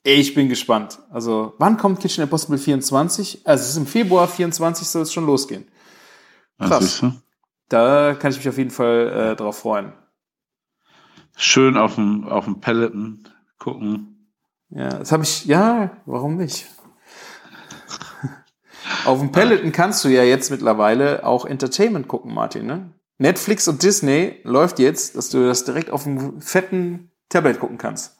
[0.03, 0.99] Ich bin gespannt.
[1.11, 3.41] Also wann kommt Kitchen Impossible 24?
[3.45, 5.67] Also es ist im Februar 24 soll es schon losgehen.
[6.59, 7.03] Krass.
[7.69, 9.93] Da kann ich mich auf jeden Fall äh, drauf freuen.
[11.37, 14.29] Schön auf dem auf dem Peloton gucken.
[14.69, 15.45] Ja, das habe ich.
[15.45, 16.67] Ja, warum nicht?
[19.05, 22.65] auf dem Peloton kannst du ja jetzt mittlerweile auch Entertainment gucken, Martin.
[22.65, 22.93] Ne?
[23.17, 28.17] Netflix und Disney läuft jetzt, dass du das direkt auf dem fetten Tablet gucken kannst.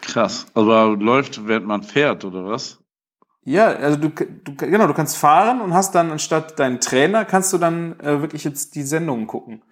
[0.00, 0.46] Krass.
[0.54, 2.78] Aber läuft, während man fährt, oder was?
[3.44, 7.52] Ja, also du, du genau, du kannst fahren und hast dann anstatt deinen Trainer kannst
[7.52, 9.62] du dann äh, wirklich jetzt die Sendungen gucken.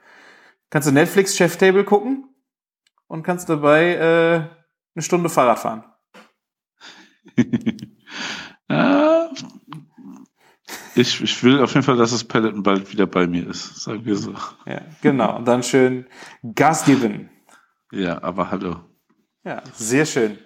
[0.70, 2.28] Kannst du Netflix Chef Table gucken
[3.06, 4.34] und kannst dabei äh,
[4.94, 5.84] eine Stunde Fahrrad fahren.
[8.70, 9.30] ja,
[10.94, 14.06] ich, ich will auf jeden Fall, dass das Peloton bald wieder bei mir ist, sagen
[14.06, 14.32] wir so.
[14.64, 15.36] Ja, genau.
[15.36, 16.06] Und dann schön
[16.54, 17.28] Gas geben.
[17.92, 18.85] Ja, aber hallo.
[19.46, 20.38] Ja, sehr schön.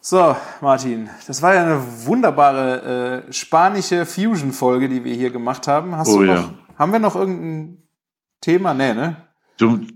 [0.00, 5.94] So, Martin, das war ja eine wunderbare äh, spanische Fusion-Folge, die wir hier gemacht haben.
[5.94, 6.50] Hast oh, du noch, ja.
[6.76, 7.88] haben wir noch irgendein
[8.40, 8.74] Thema?
[8.74, 9.28] Nee, ne?
[9.58, 9.86] Du,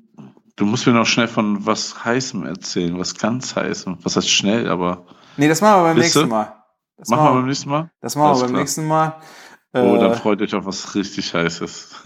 [0.54, 3.98] du musst mir noch schnell von was Heißem erzählen, was ganz Heißem.
[4.04, 5.06] Was heißt schnell, aber.
[5.36, 6.26] Nee, das machen wir beim nächsten du?
[6.28, 6.54] Mal.
[6.96, 7.90] Das machen wir beim nächsten Mal?
[8.00, 8.60] Das machen wir beim klar.
[8.60, 9.16] nächsten Mal.
[9.72, 11.96] Oh, dann Äh, freut euch auf was richtig Heißes.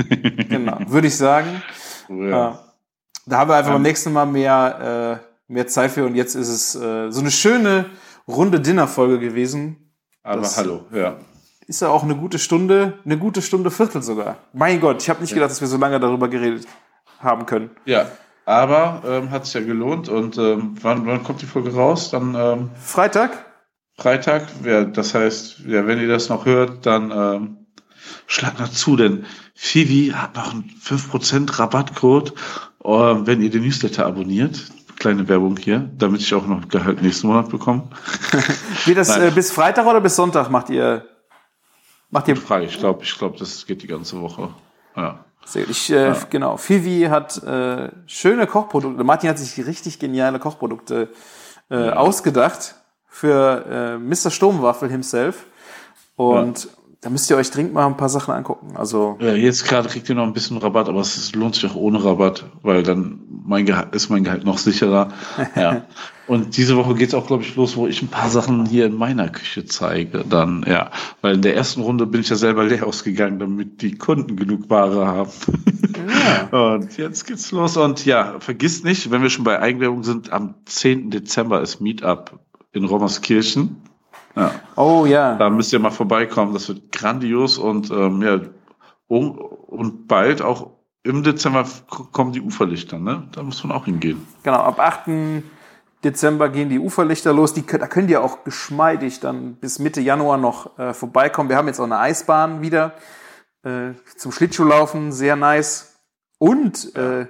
[0.48, 1.62] genau, würde ich sagen.
[2.08, 2.50] Oh, ja.
[2.50, 2.54] Äh,
[3.26, 3.74] da haben wir einfach Ähm.
[3.74, 7.30] beim nächsten Mal mehr, äh, mehr Zeit für und jetzt ist es äh, so eine
[7.30, 7.86] schöne
[8.26, 9.92] runde Dinnerfolge gewesen.
[10.22, 11.16] Aber das- hallo, ja.
[11.66, 14.36] Ist ja auch eine gute Stunde, eine gute Stunde Viertel sogar.
[14.54, 16.66] Mein Gott, ich habe nicht gedacht, dass wir so lange darüber geredet
[17.18, 17.70] haben können.
[17.84, 18.06] Ja,
[18.46, 22.10] aber ähm, hat sich ja gelohnt und ähm, wann, wann kommt die Folge raus?
[22.10, 23.44] Dann ähm, Freitag?
[23.98, 24.46] Freitag.
[24.64, 27.56] Ja, das heißt, ja, wenn ihr das noch hört, dann ähm,
[28.26, 32.32] schlagt noch zu, denn Fivi hat noch einen 5% Rabattcode,
[32.84, 34.70] ähm, wenn ihr den Newsletter abonniert.
[34.98, 37.88] Kleine Werbung hier, damit ich auch noch Gehalt nächsten Monat bekomme.
[38.84, 41.06] Wird das äh, bis Freitag oder bis Sonntag macht ihr?
[42.10, 42.36] Macht ihr?
[42.36, 44.50] Frage, ich glaube, ich glaube, das geht die ganze Woche.
[44.96, 45.24] Ja.
[45.54, 46.16] Ich, äh, Ja.
[46.30, 46.56] Genau.
[46.56, 49.04] Fivi hat äh, schöne Kochprodukte.
[49.04, 51.10] Martin hat sich richtig geniale Kochprodukte
[51.70, 52.74] äh, ausgedacht
[53.06, 54.30] für äh, Mr.
[54.30, 55.46] Sturmwaffel himself.
[56.16, 56.68] Und
[57.00, 58.76] da müsst ihr euch dringend mal ein paar Sachen angucken.
[58.76, 61.64] Also Ja, jetzt gerade kriegt ihr noch ein bisschen Rabatt, aber es ist- lohnt sich
[61.70, 65.08] auch ohne Rabatt, weil dann mein Gehalt, ist mein Gehalt noch sicherer.
[65.54, 65.82] Ja.
[66.26, 68.94] Und diese Woche geht's auch, glaube ich, los, wo ich ein paar Sachen hier in
[68.96, 70.24] meiner Küche zeige.
[70.28, 70.90] Dann, ja.
[71.22, 74.68] Weil in der ersten Runde bin ich ja selber leer ausgegangen, damit die Kunden genug
[74.68, 75.30] Ware haben.
[76.50, 77.76] Und jetzt geht's los.
[77.78, 81.10] Und ja, vergisst nicht, wenn wir schon bei Eigenwerbung sind, am 10.
[81.10, 82.38] Dezember ist Meetup
[82.72, 83.76] in Rommerskirchen.
[84.38, 84.52] Ja.
[84.76, 85.34] Oh ja.
[85.36, 86.52] Da müsst ihr mal vorbeikommen.
[86.54, 88.40] Das wird grandios und ähm, ja,
[89.08, 90.70] um, und bald auch
[91.02, 91.64] im Dezember
[92.12, 93.28] kommen die Uferlichter, ne?
[93.32, 94.26] Da muss man auch hingehen.
[94.42, 95.42] Genau, ab 8.
[96.04, 97.54] Dezember gehen die Uferlichter los.
[97.54, 101.48] Die, da könnt ihr auch geschmeidig dann bis Mitte Januar noch äh, vorbeikommen.
[101.48, 102.92] Wir haben jetzt auch eine Eisbahn wieder
[103.64, 105.96] äh, zum Schlittschuhlaufen, sehr nice.
[106.38, 107.26] Und äh,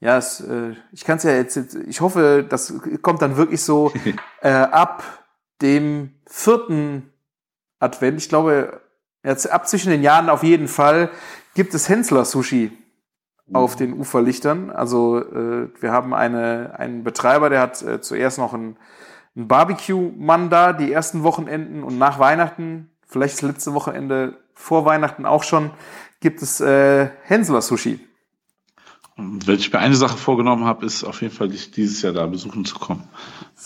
[0.00, 2.72] ja, es, äh, ich kann es ja jetzt, jetzt- ich hoffe, das
[3.02, 3.92] kommt dann wirklich so
[4.42, 5.02] äh, ab
[5.62, 7.12] dem vierten
[7.78, 8.18] Advent.
[8.20, 8.80] Ich glaube,
[9.24, 11.10] jetzt ab zwischen den Jahren auf jeden Fall
[11.54, 12.72] gibt es Hensler Sushi
[13.52, 14.70] auf den Uferlichtern.
[14.70, 18.76] Also äh, wir haben eine, einen Betreiber, der hat äh, zuerst noch einen,
[19.34, 25.24] einen Barbecue-Mann da, die ersten Wochenenden und nach Weihnachten, vielleicht das letzte Wochenende vor Weihnachten
[25.24, 25.70] auch schon,
[26.20, 28.00] gibt es äh, Hensler Sushi.
[29.20, 32.26] Wenn ich mir eine Sache vorgenommen habe, ist auf jeden Fall dich dieses Jahr da
[32.26, 33.08] besuchen zu kommen.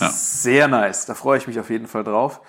[0.00, 0.08] Ja.
[0.08, 2.40] Sehr nice, da freue ich mich auf jeden Fall drauf.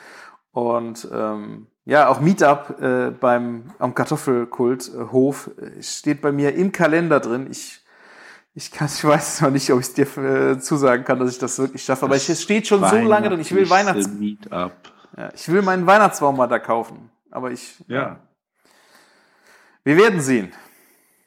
[0.52, 7.20] Und ähm, ja, auch Meetup äh, beim am Kartoffelkulthof äh, steht bei mir im Kalender
[7.20, 7.48] drin.
[7.52, 7.82] Ich
[8.56, 11.40] ich, kann, ich weiß noch nicht, ob ich es dir äh, zusagen kann, dass ich
[11.40, 12.06] das wirklich schaffe.
[12.06, 13.40] Aber ich, es steht schon so lange drin.
[13.42, 14.72] Ich will Weihnachts, Meetup.
[15.18, 17.10] ja, ich will meinen Weihnachtsbaum mal da kaufen.
[17.32, 18.20] Aber ich, Ja.
[19.84, 20.54] wir werden sehen.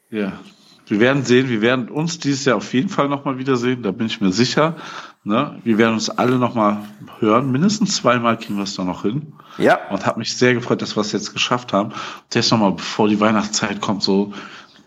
[0.09, 0.39] Ja.
[0.87, 4.07] Wir werden sehen, wir werden uns dieses Jahr auf jeden Fall nochmal wiedersehen, da bin
[4.07, 4.75] ich mir sicher.
[5.23, 5.59] Ne?
[5.63, 6.77] Wir werden uns alle nochmal
[7.19, 7.51] hören.
[7.51, 9.33] Mindestens zweimal kriegen wir es da noch hin.
[9.57, 11.89] Ja, Und habe mich sehr gefreut, dass wir es jetzt geschafft haben.
[11.89, 14.33] Und jetzt nochmal, bevor die Weihnachtszeit kommt, so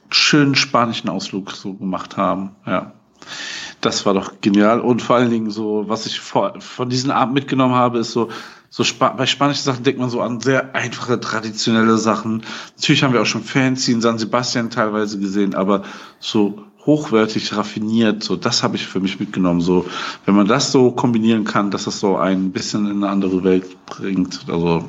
[0.09, 2.53] schönen spanischen Ausflug so gemacht haben.
[2.67, 2.93] Ja.
[3.83, 4.81] Das war doch genial.
[4.81, 8.31] Und vor allen Dingen so, was ich vor, von diesem Abend mitgenommen habe, ist so,
[8.71, 12.45] so Spa bei spanischen Sachen denkt man so an sehr einfache, traditionelle Sachen.
[12.77, 15.83] Natürlich haben wir auch schon Fancy in San Sebastian teilweise gesehen, aber
[16.21, 18.23] so hochwertig raffiniert.
[18.23, 19.61] So, das habe ich für mich mitgenommen.
[19.61, 19.87] So,
[20.25, 23.85] wenn man das so kombinieren kann, dass es so ein bisschen in eine andere Welt
[23.87, 24.41] bringt.
[24.49, 24.85] Also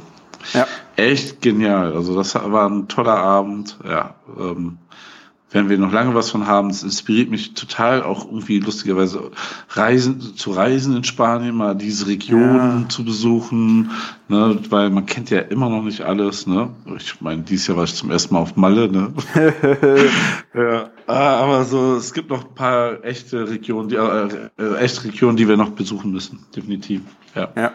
[0.53, 0.67] Ja.
[0.95, 1.93] echt genial.
[1.93, 3.77] Also das war ein toller Abend.
[3.83, 4.77] Ja, ähm,
[5.51, 6.69] werden wir noch lange was von haben.
[6.69, 9.31] Es inspiriert mich total, auch irgendwie lustigerweise
[9.69, 12.89] reisen, zu reisen in Spanien, mal diese Regionen Ja.
[12.89, 13.91] zu besuchen,
[14.29, 16.69] ne, weil man kennt ja immer noch nicht alles, ne.
[16.97, 19.13] Ich meine, dieses Jahr war ich zum ersten Mal auf Malle, ne.
[20.53, 25.03] ja, ah, aber so, es gibt noch ein paar echte Regionen, die, äh, äh, echte
[25.05, 27.01] Regionen, die wir noch besuchen müssen, definitiv.
[27.35, 27.49] Ja.
[27.55, 27.71] Ja.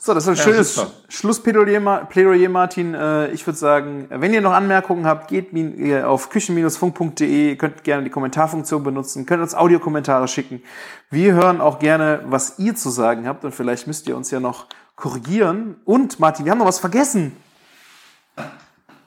[0.00, 0.86] So, das war ein Ja, schönes.
[1.08, 2.94] Schlussplädoyer, Plädoyer, Martin.
[2.94, 7.58] Äh, Ich würde sagen, wenn ihr noch Anmerkungen habt, geht min- äh, auf küchen-funk.de, Ihr
[7.58, 10.62] könnt gerne die Kommentarfunktion benutzen, könnt uns Audiokommentare schicken.
[11.10, 14.38] Wir hören auch gerne, was ihr zu sagen habt und vielleicht müsst ihr uns ja
[14.38, 15.76] noch korrigieren.
[15.84, 17.36] Und Martin, wir haben noch was vergessen.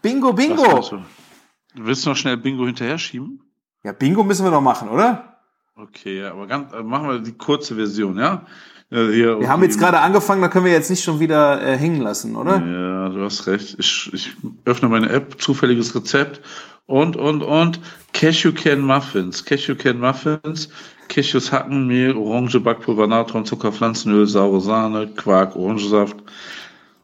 [0.02, 0.80] Bingo, Bingo.
[0.90, 1.04] du?
[1.76, 3.42] Willst du noch schnell Bingo hinterher schieben?
[3.84, 5.38] Ja, Bingo müssen wir noch machen, oder?
[5.76, 8.46] Okay, aber ganz, äh, machen wir die kurze Version, ja?
[8.92, 11.78] Ja hier, Wir haben jetzt gerade angefangen, da können wir jetzt nicht schon wieder äh,
[11.78, 12.58] hängen lassen, oder?
[12.58, 13.76] Ja, du hast recht.
[13.80, 14.32] Ich, ich
[14.66, 16.42] öffne meine App, zufälliges Rezept
[16.86, 17.80] und, und, und.
[18.14, 19.46] Cashew Can Muffins.
[19.46, 20.70] Cashew Can Muffins.
[21.08, 26.18] Cashews hacken, Mehl, Orange, Backpulver, Natron, Zucker, Pflanzenöl, saure Sahne, Quark, Orangensaft.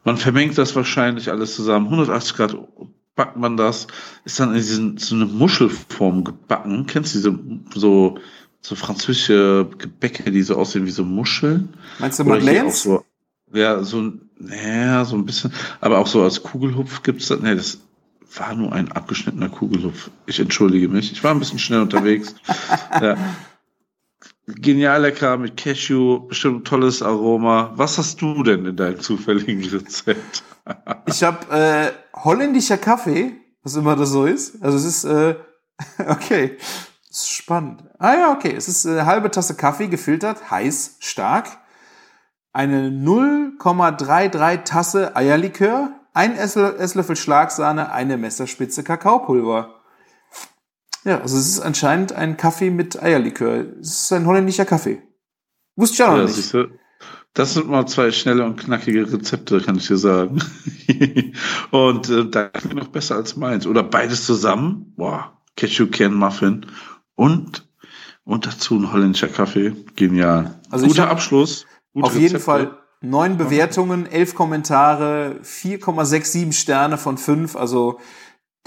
[0.04, 1.86] Man vermengt das wahrscheinlich alles zusammen.
[1.86, 2.56] 180 Grad
[3.14, 3.86] backt man das.
[4.24, 6.86] Ist dann in diesen, so eine Muschelform gebacken.
[6.86, 7.38] Kennst du diese,
[7.74, 8.18] so,
[8.60, 11.74] so französische Gebäcke, die so aussehen wie so Muscheln?
[11.98, 12.82] Meinst du Madeleines?
[12.82, 13.04] so,
[13.52, 17.54] ja, so ein, naja, so ein bisschen, aber auch so als Kugelhupf gibt's das, nee,
[17.54, 17.78] das
[18.36, 20.10] war nur ein abgeschnittener Kugelhupf.
[20.26, 21.12] Ich entschuldige mich.
[21.12, 22.34] Ich war ein bisschen schnell unterwegs.
[23.00, 23.16] ja.
[24.46, 27.72] Genial lecker mit Cashew, bestimmt tolles Aroma.
[27.76, 30.42] Was hast du denn in deinem zufälligen Rezept?
[31.06, 33.32] Ich habe äh, holländischer Kaffee,
[33.62, 34.62] was immer das so ist.
[34.62, 35.34] Also es ist äh,
[36.06, 36.58] okay,
[37.08, 37.84] das ist spannend.
[37.98, 41.48] Ah ja, okay, es ist äh, halbe Tasse Kaffee gefiltert, heiß, stark.
[42.52, 49.74] Eine 0,33 Tasse Eierlikör, ein Esslö- Esslöffel Schlagsahne, eine Messerspitze Kakaopulver.
[51.04, 53.66] Ja, also es ist anscheinend ein Kaffee mit Eierlikör.
[53.80, 55.02] Es ist ein holländischer Kaffee.
[55.76, 56.52] Wusste ich auch noch Ja, nicht.
[56.54, 56.68] du?
[57.34, 60.40] Das sind mal zwei schnelle und knackige Rezepte, kann ich dir sagen.
[61.70, 63.66] und äh, da klingt noch besser als meins.
[63.66, 64.92] Oder beides zusammen.
[64.96, 66.66] Boah, Cashew Can Muffin
[67.14, 67.67] und
[68.28, 69.74] und dazu ein holländischer Kaffee.
[69.96, 70.60] Genial.
[70.70, 71.66] Also Guter Abschluss.
[71.94, 72.44] Gute Auf jeden Rezepte.
[72.44, 77.56] Fall neun Bewertungen, elf Kommentare, 4,67 Sterne von fünf.
[77.56, 78.00] Also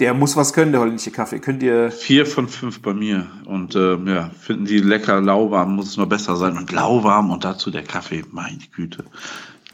[0.00, 1.38] der muss was können, der holländische Kaffee.
[1.38, 1.92] Könnt ihr.
[1.92, 3.30] Vier von fünf bei mir.
[3.44, 6.56] Und ähm, ja, finden die lecker lauwarm, muss es noch besser sein.
[6.58, 8.24] Und lauwarm und dazu der Kaffee.
[8.32, 9.04] Meine Güte.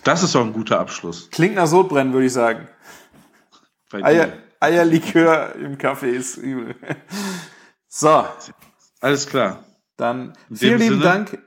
[0.05, 1.31] Das ist doch ein guter Abschluss.
[1.31, 2.69] Klingt nach Sodbrennen, würde ich sagen.
[3.93, 4.35] Eier.
[4.61, 6.75] Eierlikör im Kaffee ist übel.
[7.91, 8.27] So,
[9.01, 9.65] Alles klar.
[9.99, 11.05] Dann vielen lieben Sinne.
[11.05, 11.39] Dank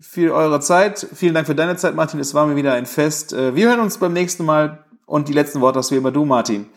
[0.00, 1.06] für eure Zeit.
[1.14, 2.18] Vielen Dank für deine Zeit, Martin.
[2.18, 3.32] Es war mir wieder ein Fest.
[3.32, 4.84] Äh, Wir hören uns beim nächsten Mal.
[5.06, 6.68] Und die letzten Worte hast wie immer du, Martin.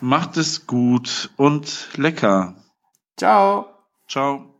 [0.00, 2.54] Macht es gut und lecker.
[3.18, 3.66] Ciao.
[4.08, 4.54] Ciao.